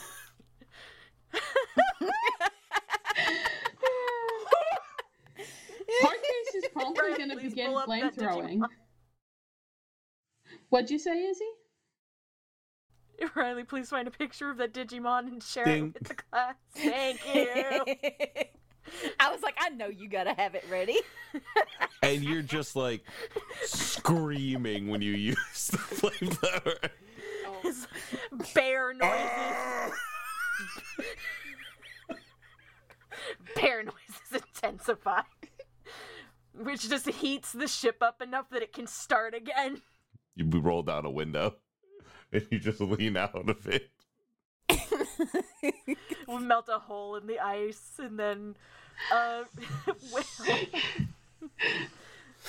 Hardcase 6.03 6.57
is 6.57 6.65
probably 6.73 7.17
going 7.17 7.31
to 7.31 7.37
begin 7.37 7.69
pull 7.69 7.79
up 7.79 7.89
that 7.89 8.17
flamethrowing. 8.17 8.59
Digimon. 8.59 8.69
What'd 10.69 10.91
you 10.91 10.99
say, 10.99 11.27
Izzy? 11.27 11.45
Riley, 13.35 13.65
please 13.65 13.89
find 13.89 14.07
a 14.07 14.11
picture 14.11 14.51
of 14.51 14.59
that 14.59 14.73
Digimon 14.73 15.29
and 15.29 15.43
share 15.43 15.65
Ding. 15.65 15.89
it 15.89 15.95
with 15.95 16.09
the 16.09 16.15
class. 16.15 16.55
Thank 16.75 17.21
you. 17.35 17.85
I 19.19 19.33
was 19.33 19.43
like, 19.43 19.57
I 19.59 19.71
know 19.71 19.89
you 19.89 20.09
gotta 20.09 20.35
have 20.35 20.55
it 20.55 20.65
ready. 20.71 20.99
and 22.03 22.23
you're 22.23 22.43
just 22.43 22.77
like 22.77 23.03
screaming 23.65 24.89
when 24.89 25.03
you 25.03 25.13
use 25.13 25.69
the 25.69 25.79
flamethrower. 25.79 26.91
Oh. 27.47 27.61
His 27.63 27.89
bear 28.55 28.95
noises. 28.95 29.99
bear 33.57 33.83
noises 33.83 34.45
intensify. 34.55 35.23
Which 36.63 36.89
just 36.89 37.07
heats 37.09 37.53
the 37.53 37.69
ship 37.69 37.99
up 38.01 38.23
enough 38.23 38.51
that 38.51 38.63
it 38.63 38.73
can 38.73 38.87
start 38.87 39.35
again. 39.35 39.83
You 40.35 40.49
roll 40.61 40.83
down 40.83 41.05
a 41.05 41.11
window 41.11 41.57
and 42.33 42.47
you 42.51 42.59
just 42.59 42.81
lean 42.81 43.17
out 43.17 43.49
of 43.49 43.67
it. 43.67 43.91
We 46.29 46.39
melt 46.39 46.69
a 46.69 46.79
hole 46.79 47.15
in 47.17 47.27
the 47.29 47.39
ice 47.39 47.93
and 47.99 48.19
then 48.19 48.57
uh 49.13 49.45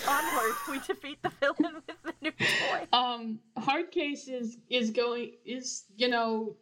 onward 0.08 0.56
we 0.70 0.80
defeat 0.80 1.22
the 1.22 1.32
villain 1.40 1.82
with 1.88 2.04
the 2.04 2.14
new 2.22 2.32
toy. 2.32 2.88
Um, 2.92 3.40
Hardcase 3.58 4.28
is 4.28 4.58
is 4.70 4.92
going 4.92 5.34
is 5.46 5.86
you 5.96 6.08
know 6.08 6.56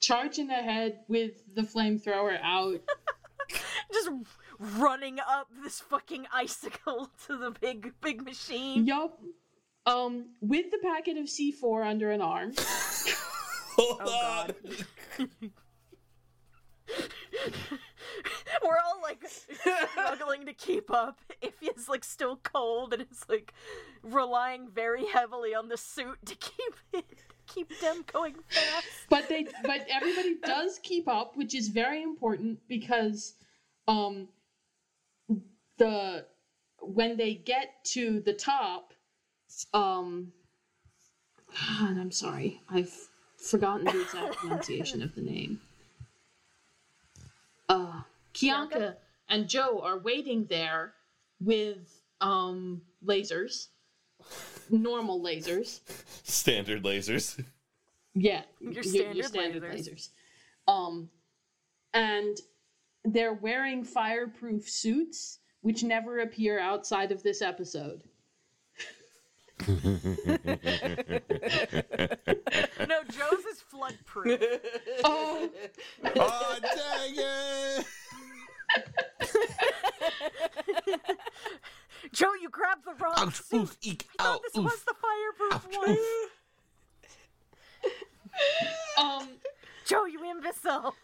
charging 0.00 0.50
ahead 0.50 1.00
with 1.08 1.32
the 1.54 1.62
flamethrower 1.62 2.38
out. 2.42 2.80
Just 3.96 4.10
running 4.58 5.18
up 5.20 5.48
this 5.62 5.80
fucking 5.80 6.26
icicle 6.34 7.10
to 7.26 7.36
the 7.38 7.50
big 7.50 7.92
big 8.02 8.22
machine. 8.22 8.84
yup. 8.86 9.18
Um, 9.86 10.30
with 10.40 10.70
the 10.72 10.78
packet 10.82 11.16
of 11.16 11.26
C4 11.26 11.86
under 11.86 12.10
an 12.10 12.20
arm. 12.20 12.52
Hold 13.76 13.98
God. 14.04 14.54
We're 18.62 18.78
all 18.84 19.00
like 19.02 19.24
struggling 19.28 20.46
to 20.46 20.52
keep 20.52 20.90
up. 20.90 21.20
Ify's 21.40 21.88
like 21.88 22.04
still 22.04 22.36
cold 22.42 22.92
and 22.94 23.02
is 23.10 23.24
like 23.28 23.54
relying 24.02 24.68
very 24.74 25.06
heavily 25.06 25.54
on 25.54 25.68
the 25.68 25.76
suit 25.76 26.18
to 26.26 26.34
keep 26.34 26.74
it 26.92 27.04
keep 27.46 27.70
them 27.80 28.04
going 28.12 28.34
fast. 28.48 28.86
but 29.08 29.28
they 29.28 29.46
but 29.62 29.86
everybody 29.88 30.34
does 30.44 30.80
keep 30.82 31.06
up 31.06 31.36
which 31.36 31.54
is 31.54 31.68
very 31.68 32.02
important 32.02 32.58
because 32.66 33.34
um 33.88 34.28
the 35.78 36.24
when 36.80 37.16
they 37.16 37.34
get 37.34 37.84
to 37.84 38.20
the 38.20 38.32
top 38.32 38.92
um 39.74 40.32
and 41.80 42.00
i'm 42.00 42.10
sorry 42.12 42.60
i've 42.68 42.92
forgotten 43.38 43.84
the 43.84 44.00
exact 44.02 44.36
pronunciation 44.40 45.02
of 45.02 45.14
the 45.14 45.20
name. 45.22 45.60
Uh 47.68 48.00
kianka 48.34 48.94
and 49.28 49.48
joe 49.48 49.80
are 49.82 49.98
waiting 49.98 50.46
there 50.48 50.92
with 51.40 52.00
um 52.20 52.82
lasers. 53.04 53.68
Normal 54.70 55.20
lasers. 55.20 55.80
Standard 56.24 56.82
lasers. 56.82 57.40
yeah, 58.14 58.42
Your 58.60 58.82
y- 58.84 59.20
standard 59.22 59.62
lasers. 59.62 60.08
Um, 60.66 61.08
and 61.94 62.36
they're 63.06 63.34
wearing 63.34 63.84
fireproof 63.84 64.68
suits, 64.68 65.38
which 65.62 65.82
never 65.82 66.20
appear 66.20 66.58
outside 66.58 67.12
of 67.12 67.22
this 67.22 67.40
episode. 67.42 68.02
No, 72.88 73.02
Joe's 73.10 73.44
is 73.46 73.62
floodproof. 73.72 74.40
Oh, 75.04 75.50
oh, 76.16 76.58
dang 76.62 77.14
it! 77.16 77.86
Joe, 82.12 82.32
you 82.40 82.48
grabbed 82.50 82.84
the 82.84 82.94
wrong 83.02 83.14
Ouch, 83.16 83.42
suit. 83.42 83.60
oof, 83.62 83.76
eek, 83.82 84.06
I 84.18 84.22
thought 84.22 84.36
ow, 84.36 84.40
this 84.42 84.56
oof. 84.58 84.64
was 84.64 84.84
the 84.84 84.94
fireproof 85.02 85.54
Ouch, 85.54 85.76
one. 85.86 85.96
oof. 85.96 86.30
um, 88.98 89.28
Joe, 89.86 90.04
you 90.06 90.24
imbecile. 90.24 90.94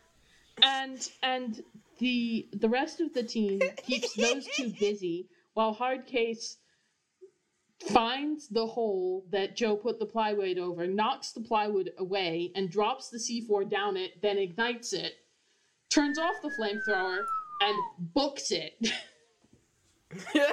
and 0.63 1.09
and 1.23 1.63
the 1.99 2.49
the 2.53 2.69
rest 2.69 3.01
of 3.01 3.13
the 3.15 3.23
team 3.23 3.61
keeps 3.85 4.15
those 4.15 4.47
two 4.55 4.73
busy 4.81 5.29
while 5.55 5.75
Hardcase 5.75 6.57
finds 7.89 8.49
the 8.49 8.67
hole 8.67 9.25
that 9.31 9.57
Joe 9.57 9.77
put 9.77 9.99
the 9.99 10.07
plywood 10.07 10.59
over, 10.59 10.87
knocks 10.87 11.33
the 11.33 11.41
plywood 11.41 11.91
away, 11.99 12.53
and 12.55 12.71
drops 12.71 13.11
the 13.11 13.19
C4 13.19 13.69
down 13.69 13.97
it, 13.97 14.23
then 14.23 14.39
ignites 14.39 14.93
it, 14.93 15.15
turns 15.91 16.19
off 16.19 16.35
the 16.43 16.51
flamethrower, 16.51 17.19
and 17.61 17.77
books 18.15 18.51
it. 18.53 18.75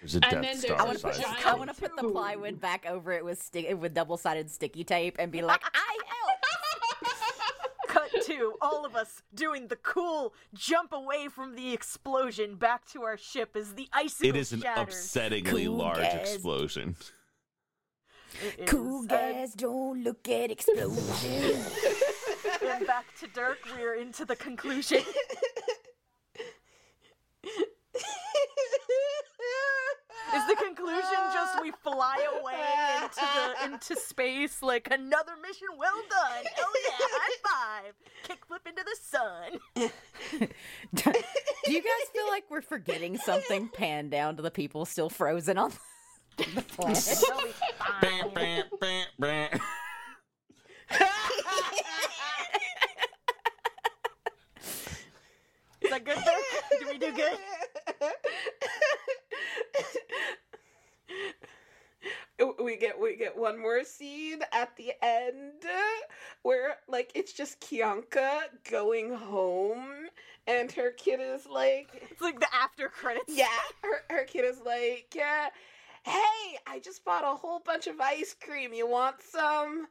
There's 0.00 0.16
a 0.16 0.18
And 0.18 0.32
Death 0.32 0.42
then 0.42 0.56
Star 0.58 0.76
there's 0.76 0.80
I 0.80 0.84
want 0.84 0.96
a 0.96 1.00
to 1.00 1.06
put, 1.08 1.16
giant- 1.16 1.46
I 1.46 1.54
want 1.54 1.74
to 1.74 1.80
put 1.80 1.96
the 1.96 2.08
plywood 2.10 2.60
back 2.60 2.84
over 2.86 3.12
it 3.12 3.24
with 3.24 3.42
stick 3.42 3.74
with 3.80 3.94
double 3.94 4.18
sided 4.18 4.50
sticky 4.50 4.84
tape 4.84 5.16
and 5.18 5.32
be 5.32 5.40
like, 5.40 5.62
I 5.72 5.98
help. 6.06 6.33
Cut 8.38 8.40
to 8.40 8.54
all 8.60 8.84
of 8.84 8.94
us 8.96 9.22
doing 9.34 9.68
the 9.68 9.76
cool 9.76 10.34
jump 10.54 10.92
away 10.92 11.28
from 11.28 11.54
the 11.56 11.72
explosion 11.72 12.56
back 12.56 12.86
to 12.92 13.02
our 13.02 13.16
ship 13.16 13.56
as 13.56 13.74
the 13.74 13.88
icicle 13.92 14.28
It 14.30 14.36
is 14.36 14.52
an 14.52 14.60
shatters. 14.62 14.94
upsettingly 14.94 15.64
Cool 15.66 15.74
large 15.76 15.98
gas. 15.98 16.14
explosion. 16.34 16.96
It 18.58 18.66
Cool 18.66 19.02
is. 19.02 19.06
gas, 19.08 19.52
don't 19.54 20.02
look 20.02 20.28
at 20.28 20.50
explosions. 20.50 21.70
And 22.62 22.86
back 22.86 23.06
to 23.20 23.26
Dirk, 23.28 23.58
we're 23.76 23.94
into 23.94 24.24
the 24.24 24.36
conclusion. 24.36 25.02
Is 30.34 30.46
the 30.48 30.56
conclusion 30.56 31.00
just 31.12 31.36
we 31.62 31.72
fly 31.82 32.16
away 32.40 33.02
into 33.02 33.20
the 33.20 33.64
into 33.64 33.96
space 33.96 34.62
like 34.62 34.88
another 34.90 35.32
mission 35.42 35.68
well 35.76 36.02
done? 36.10 36.44
Oh 36.58 36.72
yeah, 36.84 37.06
high 37.10 37.84
five! 37.84 37.94
Kickflip 38.28 38.66
into 38.68 38.84
the 38.84 38.96
sun. 39.02 39.58
Do 40.94 41.72
you 41.72 41.82
guys 41.82 42.08
feel 42.12 42.28
like 42.28 42.44
we're 42.50 42.62
forgetting 42.62 43.18
something? 43.18 43.68
Pan 43.68 44.08
down 44.08 44.36
to 44.36 44.42
the 44.42 44.50
people 44.50 44.84
still 44.84 45.10
frozen 45.10 45.58
on 45.58 45.72
the 46.36 46.62
planet. 46.62 47.22
Bam, 48.00 48.30
bam, 48.34 48.64
bam, 48.80 49.06
bam. 49.18 49.60
Is 55.80 55.90
that 55.90 56.04
good? 56.04 56.16
Dirk? 56.16 56.78
Did 56.80 56.88
we 56.88 56.98
do 56.98 57.12
good? 57.14 57.38
We 62.64 62.76
get 62.76 62.98
we 62.98 63.14
get 63.16 63.36
one 63.36 63.60
more 63.60 63.84
scene 63.84 64.40
at 64.52 64.74
the 64.76 64.92
end 65.02 65.52
where 66.42 66.76
like 66.88 67.10
it's 67.14 67.32
just 67.32 67.60
Kianka 67.60 68.40
going 68.70 69.12
home 69.14 70.08
and 70.46 70.70
her 70.72 70.90
kid 70.92 71.20
is 71.20 71.46
like 71.46 71.88
It's 72.10 72.22
like 72.22 72.40
the 72.40 72.52
after 72.54 72.88
credits. 72.88 73.36
yeah 73.36 73.46
her, 73.82 74.02
her 74.10 74.24
kid 74.24 74.44
is 74.44 74.60
like 74.64 75.14
uh, 75.16 75.48
hey 76.04 76.58
I 76.66 76.78
just 76.82 77.04
bought 77.04 77.24
a 77.24 77.36
whole 77.36 77.60
bunch 77.60 77.86
of 77.86 78.00
ice 78.00 78.34
cream 78.42 78.72
you 78.72 78.86
want 78.88 79.16
some 79.22 79.86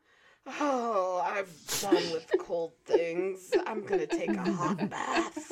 oh 0.59 1.21
I'm 1.23 1.45
done 1.81 2.11
with 2.11 2.29
cold 2.39 2.73
things 2.85 3.51
I'm 3.67 3.85
gonna 3.85 4.07
take 4.07 4.35
a 4.35 4.51
hot 4.51 4.89
bath 4.89 5.51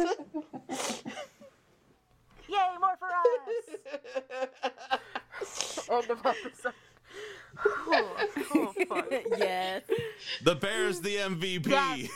Yay, 2.50 2.58
more 2.82 2.98
for 3.00 3.08
us! 3.08 3.78
End 5.90 6.10
of 6.10 6.26
episode. 6.26 6.74
Oh, 7.66 8.28
oh, 8.56 8.74
fuck. 8.88 9.08
yes. 9.38 9.84
The 10.44 10.56
Bear's 10.56 11.02
the 11.02 11.16
MVP. 11.18 11.68
Yes. 11.68 12.10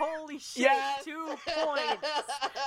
Holy 0.00 0.38
shit, 0.38 0.62
Yes. 0.62 1.04
two 1.04 1.26
points. 1.46 2.06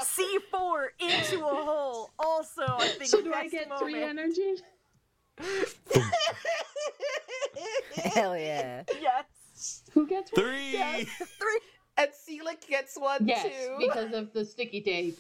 C4 0.03 0.87
into 0.99 1.45
a 1.45 1.49
hole. 1.63 2.11
Also, 2.19 2.63
I 2.67 2.87
think 2.89 3.05
So 3.09 3.21
do 3.21 3.33
I 3.33 3.43
best 3.43 3.51
get 3.53 3.69
moment. 3.69 3.91
three 3.91 4.03
energy? 4.03 4.55
Hell 8.13 8.37
yeah. 8.37 8.83
Yes. 8.99 9.83
Who 9.93 10.07
gets 10.07 10.31
one? 10.33 10.43
Three. 10.45 10.71
Yes. 10.73 11.05
Three. 11.39 11.59
and 11.97 12.09
Selic 12.11 12.67
gets 12.67 12.95
one 12.97 13.27
Yes, 13.27 13.43
too. 13.45 13.75
because 13.79 14.13
of 14.13 14.33
the 14.33 14.43
sticky 14.45 14.81
tape. 14.81 15.19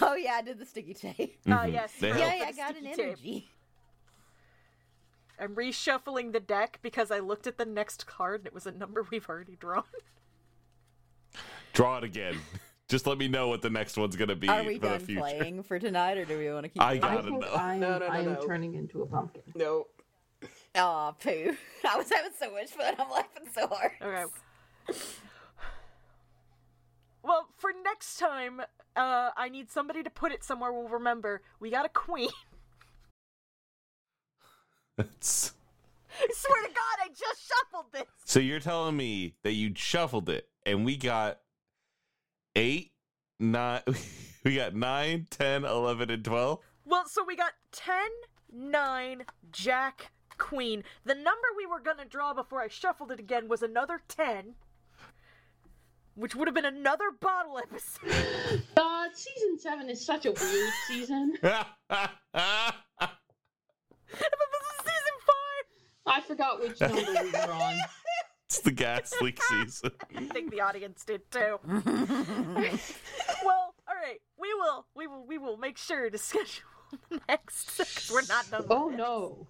Oh 0.00 0.14
yeah, 0.14 0.34
I 0.34 0.42
did 0.42 0.58
the 0.58 0.66
sticky 0.66 0.94
tape. 0.94 1.38
Uh, 1.46 1.50
Mhm. 1.50 1.72
yes. 1.72 1.92
They 2.00 2.10
for- 2.12 2.18
help. 2.18 2.32
Yeah, 2.32 2.38
yeah, 2.38 2.44
I 2.48 2.52
got 2.52 2.76
an 2.76 2.86
energy. 2.86 3.40
tape. 3.40 3.48
Energy. 5.42 5.52
I'm 5.52 5.56
reshuffling 5.56 6.32
the 6.32 6.40
deck 6.40 6.78
because 6.82 7.10
I 7.10 7.18
looked 7.18 7.46
at 7.46 7.58
the 7.58 7.64
next 7.64 8.06
card 8.06 8.40
and 8.40 8.46
it 8.46 8.54
was 8.54 8.66
a 8.66 8.72
number 8.72 9.06
we've 9.10 9.28
already 9.28 9.56
drawn. 9.56 9.84
Draw 11.72 11.98
it 11.98 12.04
again. 12.04 12.38
Just 12.88 13.06
let 13.06 13.16
me 13.16 13.26
know 13.26 13.48
what 13.48 13.62
the 13.62 13.70
next 13.70 13.96
one's 13.96 14.16
gonna 14.16 14.34
be 14.36 14.48
Are 14.48 14.62
we 14.62 14.74
for 14.76 14.82
done 14.88 14.98
the 14.98 15.04
future. 15.06 15.20
playing 15.20 15.62
for 15.62 15.78
tonight, 15.78 16.18
or 16.18 16.26
do 16.26 16.36
we 16.36 16.50
want 16.52 16.64
to 16.64 16.68
keep? 16.68 16.82
I 16.82 16.98
going? 16.98 17.04
I 17.12 17.16
gotta 17.16 17.28
think 17.28 17.40
know. 17.40 17.54
I'm, 17.54 17.80
No, 17.80 17.98
no, 17.98 18.06
no, 18.06 18.12
I 18.12 18.18
am 18.18 18.34
no. 18.34 18.44
turning 18.46 18.74
into 18.74 19.00
a 19.00 19.06
pumpkin. 19.06 19.42
no. 19.54 19.86
Aw, 20.74 21.12
poo. 21.12 21.56
I 21.88 21.96
was 21.96 22.10
having 22.12 22.32
so 22.38 22.50
much 22.52 22.70
fun. 22.70 22.94
I'm 22.98 23.10
laughing 23.10 23.44
so 23.54 23.66
hard. 23.68 23.92
Okay. 24.02 24.98
Well, 27.22 27.48
for 27.56 27.70
next 27.84 28.18
time, 28.18 28.60
uh, 28.96 29.30
I 29.36 29.48
need 29.48 29.70
somebody 29.70 30.02
to 30.02 30.10
put 30.10 30.32
it 30.32 30.44
somewhere 30.44 30.72
we'll 30.72 30.88
remember. 30.88 31.40
We 31.60 31.70
got 31.70 31.86
a 31.86 31.90
queen. 31.90 32.28
That's- 34.96 35.52
I 36.20 36.28
swear 36.34 36.62
to 36.62 36.68
God, 36.68 36.98
I 37.04 37.08
just 37.08 37.48
shuffled 37.48 37.86
this. 37.92 38.04
so 38.24 38.38
you're 38.38 38.60
telling 38.60 38.96
me 38.96 39.34
that 39.42 39.52
you 39.52 39.72
shuffled 39.74 40.28
it 40.28 40.48
and 40.66 40.84
we 40.84 40.96
got 40.96 41.40
eight, 42.54 42.92
nine, 43.40 43.80
we 44.44 44.56
got 44.56 44.74
nine, 44.74 45.26
ten, 45.30 45.64
eleven, 45.64 46.10
and 46.10 46.24
12? 46.24 46.58
Well, 46.84 47.06
so 47.06 47.24
we 47.24 47.34
got 47.36 47.52
10, 47.72 47.94
9, 48.52 49.24
Jack, 49.52 50.10
Queen. 50.36 50.84
The 51.04 51.14
number 51.14 51.48
we 51.56 51.64
were 51.66 51.80
gonna 51.80 52.04
draw 52.04 52.34
before 52.34 52.60
I 52.60 52.68
shuffled 52.68 53.10
it 53.12 53.18
again 53.20 53.48
was 53.48 53.62
another 53.62 54.02
10, 54.08 54.54
which 56.14 56.34
would 56.34 56.46
have 56.46 56.54
been 56.54 56.64
another 56.66 57.10
bottle 57.18 57.58
episode. 57.58 58.62
God, 58.76 59.08
uh, 59.10 59.14
season 59.14 59.58
seven 59.58 59.88
is 59.88 60.04
such 60.04 60.26
a 60.26 60.32
weird 60.32 60.72
season. 60.88 61.34
but 61.42 61.66
this 64.20 64.20
is 64.20 64.81
season 64.81 64.81
5! 64.81 64.81
I 66.06 66.20
forgot 66.20 66.60
which 66.60 66.80
number 66.80 66.96
we 66.96 67.30
were 67.30 67.52
on. 67.52 67.74
it's 68.46 68.60
the 68.60 68.72
gas 68.72 69.14
leak 69.20 69.40
season. 69.48 69.90
I 70.16 70.24
think 70.26 70.50
the 70.50 70.60
audience 70.60 71.04
did 71.04 71.30
too. 71.30 71.58
well, 71.66 73.74
all 73.88 73.94
right. 73.94 74.20
We 74.38 74.52
will. 74.54 74.86
We 74.94 75.06
will. 75.06 75.24
We 75.26 75.38
will 75.38 75.56
make 75.56 75.78
sure 75.78 76.10
to 76.10 76.18
schedule 76.18 76.64
the 77.10 77.20
next. 77.28 77.78
Because 77.78 78.10
we're 78.12 78.26
not 78.28 78.50
done. 78.50 78.64
Oh 78.68 78.90
this. 78.90 78.98
no. 78.98 79.46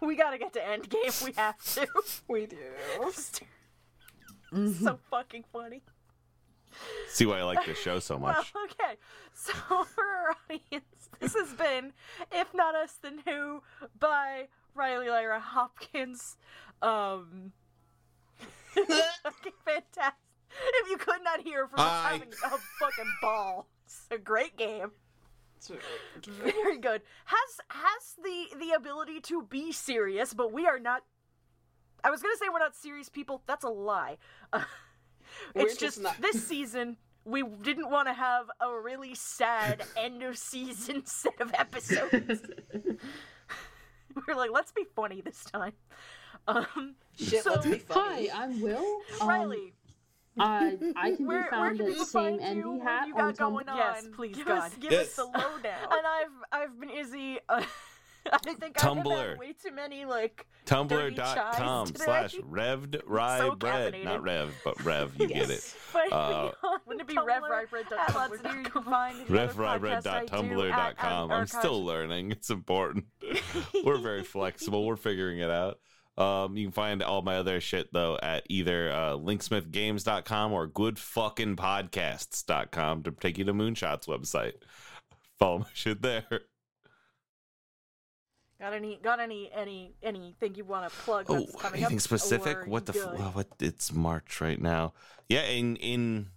We 0.00 0.14
gotta 0.14 0.38
get 0.38 0.52
to 0.52 0.60
Endgame. 0.60 1.24
We 1.24 1.32
have 1.32 1.60
to. 1.74 1.88
We 2.28 2.46
do. 2.46 2.56
so 4.72 4.98
fucking 5.10 5.44
funny. 5.52 5.82
See 7.08 7.26
why 7.26 7.38
I 7.40 7.42
like 7.44 7.64
this 7.66 7.78
show 7.78 7.98
so 7.98 8.18
much. 8.18 8.52
Well, 8.54 8.64
much. 8.64 8.72
okay. 8.80 8.94
So 9.34 9.52
for 9.94 10.04
our 10.04 10.36
audience, 10.50 11.08
this 11.20 11.34
has 11.34 11.52
been 11.54 11.92
"If 12.32 12.52
Not 12.54 12.74
Us, 12.74 12.98
Then 13.02 13.20
Who" 13.26 13.62
by 13.98 14.48
Riley 14.74 15.08
Lyra 15.08 15.40
Hopkins. 15.40 16.36
Um, 16.82 17.52
fucking 18.74 19.52
fantastic. 19.64 20.14
If 20.50 20.90
you 20.90 20.96
could 20.96 21.22
not 21.24 21.40
hear 21.40 21.66
from 21.68 21.80
us 21.80 21.86
Hi. 21.90 22.12
having 22.12 22.28
a 22.44 22.48
fucking 22.80 23.12
ball, 23.20 23.68
it's 23.84 24.06
a 24.10 24.18
great 24.18 24.56
game. 24.56 24.92
It's 25.56 25.70
very 26.28 26.78
good. 26.78 27.02
Has 27.26 27.60
has 27.68 28.14
the 28.22 28.56
the 28.58 28.70
ability 28.76 29.20
to 29.22 29.42
be 29.42 29.72
serious, 29.72 30.32
but 30.32 30.52
we 30.52 30.66
are 30.66 30.78
not. 30.78 31.02
I 32.04 32.10
was 32.10 32.22
gonna 32.22 32.36
say 32.36 32.46
we're 32.52 32.60
not 32.60 32.76
serious 32.76 33.08
people. 33.08 33.42
That's 33.46 33.64
a 33.64 33.68
lie. 33.68 34.18
Uh, 34.52 34.58
We're 34.60 34.64
it's 35.54 35.72
just 35.76 35.80
just 35.80 36.00
not- 36.02 36.20
this 36.20 36.46
season 36.46 36.96
we 37.24 37.42
didn't 37.62 37.90
want 37.90 38.08
to 38.08 38.14
have 38.14 38.46
a 38.60 38.72
really 38.80 39.14
sad 39.14 39.82
end 39.96 40.22
of 40.22 40.38
season 40.38 41.04
set 41.04 41.38
of 41.40 41.52
episodes. 41.54 42.40
we're 44.26 44.34
like, 44.34 44.50
let's 44.50 44.72
be 44.72 44.84
funny 44.96 45.20
this 45.20 45.44
time. 45.44 45.72
Um, 46.46 46.94
Shit, 47.18 47.42
so, 47.44 47.50
let's 47.50 47.66
be 47.66 47.72
Hi, 47.72 47.76
funny. 47.78 48.30
I'm 48.32 48.60
Will. 48.62 49.00
Um, 49.20 49.28
Riley, 49.28 49.74
I 50.38 50.78
I 50.96 51.10
can 51.16 51.26
where, 51.26 51.42
be 51.44 51.48
found 51.50 51.78
can 51.78 51.90
at 51.90 51.96
same 51.98 52.38
find 52.38 52.56
you? 52.56 52.70
What 52.70 52.82
hat 52.88 53.08
you 53.08 53.14
got 53.14 53.34
Tumblr. 53.34 53.38
going 53.38 53.68
on? 53.68 53.76
Yes, 53.76 54.06
please, 54.14 54.36
give 54.36 54.46
God. 54.46 54.58
Us, 54.58 54.74
give 54.76 54.92
Yes. 54.92 55.08
us 55.08 55.16
the 55.16 55.24
lowdown. 55.24 55.78
and 55.90 56.06
I've 56.06 56.62
I've 56.62 56.80
been 56.80 56.90
Izzy. 56.90 57.38
Uh, 57.48 57.62
I 58.32 58.38
think 58.38 58.62
I 58.62 58.66
have 58.86 58.96
Tumblr. 58.98 59.28
had 59.30 59.38
way 59.38 59.52
too 59.54 59.70
many 59.72 60.04
like 60.04 60.46
Tumblr.com 60.66 61.86
slash 61.94 62.34
revved 62.36 63.00
rye 63.06 63.38
So 63.38 63.54
bread. 63.54 63.94
Not 64.04 64.22
rev, 64.22 64.54
but 64.64 64.82
rev. 64.84 65.14
You 65.18 65.28
get 65.28 65.48
it. 65.50 65.60
Find 65.60 66.10
me 66.10 66.16
Uh, 66.16 66.50
Wouldn't 66.86 67.00
it 67.02 67.06
be 67.08 67.14
Tumblr 67.14 67.26
revrybread.tumblr.com? 67.26 67.98
at 67.98 68.14
Lots 68.14 68.40
of 68.44 68.54
you 68.56 68.62
can 68.70 68.82
find 68.82 69.16
any 69.30 69.38
other 69.38 69.54
podcasts 69.54 70.06
I 70.06 70.24
do 70.26 70.34
at- 70.70 70.96
at 70.98 71.00
revrybread.tumblr.com. 71.00 71.32
I'm 71.32 71.46
still 71.46 71.82
learning. 71.84 72.32
It's 72.32 72.50
important. 72.50 73.06
We're 73.84 73.98
very 73.98 74.24
flexible. 74.24 74.84
We're 74.86 74.96
figuring 74.96 75.38
it 75.38 75.50
out. 75.50 75.78
Um, 76.18 76.56
you 76.56 76.64
can 76.66 76.72
find 76.72 77.02
all 77.02 77.22
my 77.22 77.36
other 77.36 77.60
shit 77.60 77.92
though 77.92 78.18
at 78.20 78.42
either 78.48 78.90
uh, 78.90 79.12
linksmithgames.com 79.12 80.52
or 80.52 80.66
goodfuckingpodcasts.com 80.68 83.02
to 83.04 83.10
take 83.12 83.38
you 83.38 83.44
to 83.44 83.54
Moonshot's 83.54 84.06
website. 84.06 84.54
Follow 85.38 85.60
my 85.60 85.66
shit 85.72 86.02
there. 86.02 86.24
Got 88.60 88.72
any? 88.74 88.98
Got 89.02 89.20
any? 89.20 89.50
Any? 89.54 89.94
Anything 90.02 90.56
you 90.56 90.64
want 90.64 90.90
to 90.90 90.96
plug? 91.00 91.26
Oh, 91.28 91.46
coming 91.58 91.80
anything 91.80 91.98
up? 91.98 92.02
specific? 92.02 92.66
What 92.66 92.86
the? 92.86 92.98
F- 92.98 93.18
well, 93.18 93.30
what? 93.32 93.46
It's 93.60 93.92
March 93.92 94.40
right 94.40 94.60
now. 94.60 94.94
Yeah, 95.28 95.42
in 95.42 95.76
in 95.76 96.30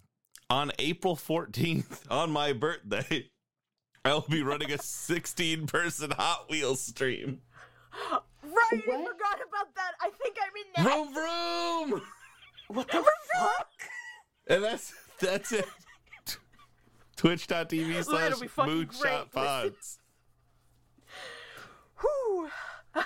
on 0.50 0.72
April 0.78 1.16
fourteenth, 1.16 2.06
on 2.12 2.32
my 2.32 2.54
birthday, 2.54 3.30
I 4.06 4.14
will 4.14 4.26
be 4.30 4.44
running 4.44 4.72
a 4.72 4.78
sixteen 4.78 5.66
person 5.66 6.12
Hot 6.12 6.46
Wheels 6.50 6.82
stream. 6.82 7.42
Right, 8.44 8.72
I 8.72 8.78
forgot 8.80 9.40
about 9.48 9.76
that. 9.76 9.94
I 10.00 10.10
think 10.22 10.38
I'm 10.42 10.56
in 10.56 10.86
that. 10.86 11.14
Vroom 11.14 11.90
vroom, 11.92 12.02
What 12.68 12.88
the 12.88 13.04
fuck? 13.36 13.68
and 14.48 14.64
that's 14.64 14.94
that's 15.20 15.52
it. 15.52 15.66
Twitch.tv 17.16 18.04
slash 18.04 18.20
that'll 18.20 18.40
be 18.40 18.48
fucking 18.48 18.86
Moonshot. 18.88 19.32
Pods. 19.32 20.00
Whew. 22.94 23.04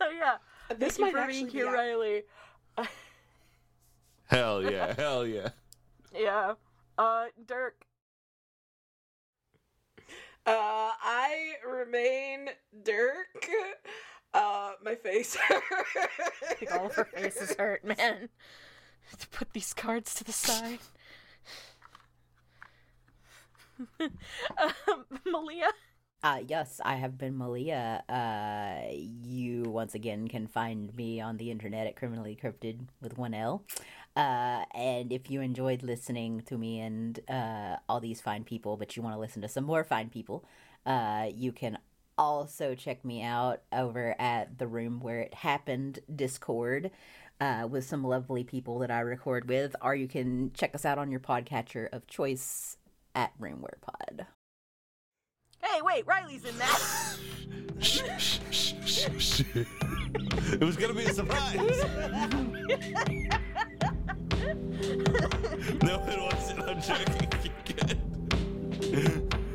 oh 0.00 0.10
yeah. 0.10 0.36
This 0.76 0.96
Thank 0.96 0.98
you 0.98 1.04
might 1.04 1.12
for 1.12 1.18
actually 1.18 1.40
being 1.42 1.48
here, 1.52 1.68
out. 1.68 1.74
Riley. 1.74 2.22
Hell 4.28 4.62
yeah, 4.70 4.92
hell 4.96 5.24
yeah. 5.24 5.50
Yeah. 6.12 6.54
Uh, 6.98 7.26
Dirk. 7.46 7.84
Uh, 10.44 10.90
I 11.00 11.54
remain 11.64 12.48
Dirk. 12.82 13.46
Uh, 14.34 14.72
my 14.84 14.96
face. 14.96 15.36
I 15.48 15.60
think 16.54 16.72
all 16.72 16.86
of 16.86 16.94
her 16.94 17.04
faces 17.04 17.54
hurt, 17.56 17.84
man. 17.84 18.28
To 19.20 19.28
put 19.28 19.52
these 19.52 19.72
cards 19.72 20.14
to 20.16 20.24
the 20.24 20.32
side. 20.32 20.80
um, 24.00 24.10
Malia. 25.24 25.68
Uh, 26.22 26.40
yes, 26.48 26.80
I 26.84 26.96
have 26.96 27.18
been 27.18 27.36
Malia. 27.36 28.02
Uh, 28.08 28.92
you 29.22 29.62
once 29.62 29.94
again 29.94 30.26
can 30.26 30.46
find 30.48 30.94
me 30.96 31.20
on 31.20 31.36
the 31.36 31.50
internet 31.50 31.86
at 31.86 31.94
Criminally 31.94 32.36
Cryptid 32.40 32.88
with 33.00 33.16
one 33.16 33.32
L. 33.32 33.64
Uh, 34.16 34.64
and 34.74 35.12
if 35.12 35.30
you 35.30 35.40
enjoyed 35.40 35.82
listening 35.82 36.40
to 36.46 36.58
me 36.58 36.80
and 36.80 37.20
uh, 37.28 37.76
all 37.88 38.00
these 38.00 38.20
fine 38.20 38.42
people, 38.44 38.76
but 38.76 38.96
you 38.96 39.02
want 39.02 39.14
to 39.14 39.20
listen 39.20 39.42
to 39.42 39.48
some 39.48 39.64
more 39.64 39.84
fine 39.84 40.08
people, 40.08 40.44
uh, 40.84 41.28
you 41.32 41.52
can 41.52 41.78
also 42.18 42.74
check 42.74 43.04
me 43.04 43.22
out 43.22 43.62
over 43.72 44.16
at 44.18 44.58
the 44.58 44.66
Room 44.66 44.98
Where 45.00 45.20
It 45.20 45.34
Happened 45.34 46.00
Discord. 46.12 46.90
Uh, 47.38 47.68
with 47.70 47.84
some 47.84 48.02
lovely 48.02 48.42
people 48.42 48.78
that 48.78 48.90
I 48.90 49.00
record 49.00 49.46
with, 49.46 49.76
or 49.82 49.94
you 49.94 50.08
can 50.08 50.52
check 50.54 50.74
us 50.74 50.86
out 50.86 50.96
on 50.96 51.10
your 51.10 51.20
podcatcher 51.20 51.86
of 51.92 52.06
choice 52.06 52.78
at 53.14 53.38
Roomware 53.38 53.78
Pod. 53.82 54.26
Hey, 55.72 55.82
wait, 55.82 56.06
Riley's 56.06 56.44
in 56.44 56.56
that. 56.58 56.80
it 60.52 60.60
was 60.60 60.76
gonna 60.76 60.94
be 60.94 61.02
a 61.04 61.12
surprise. 61.12 61.56
no, 65.82 66.04
it 66.06 66.22
wasn't. 66.22 66.62
I'm 66.62 66.80
joking. 66.80 67.28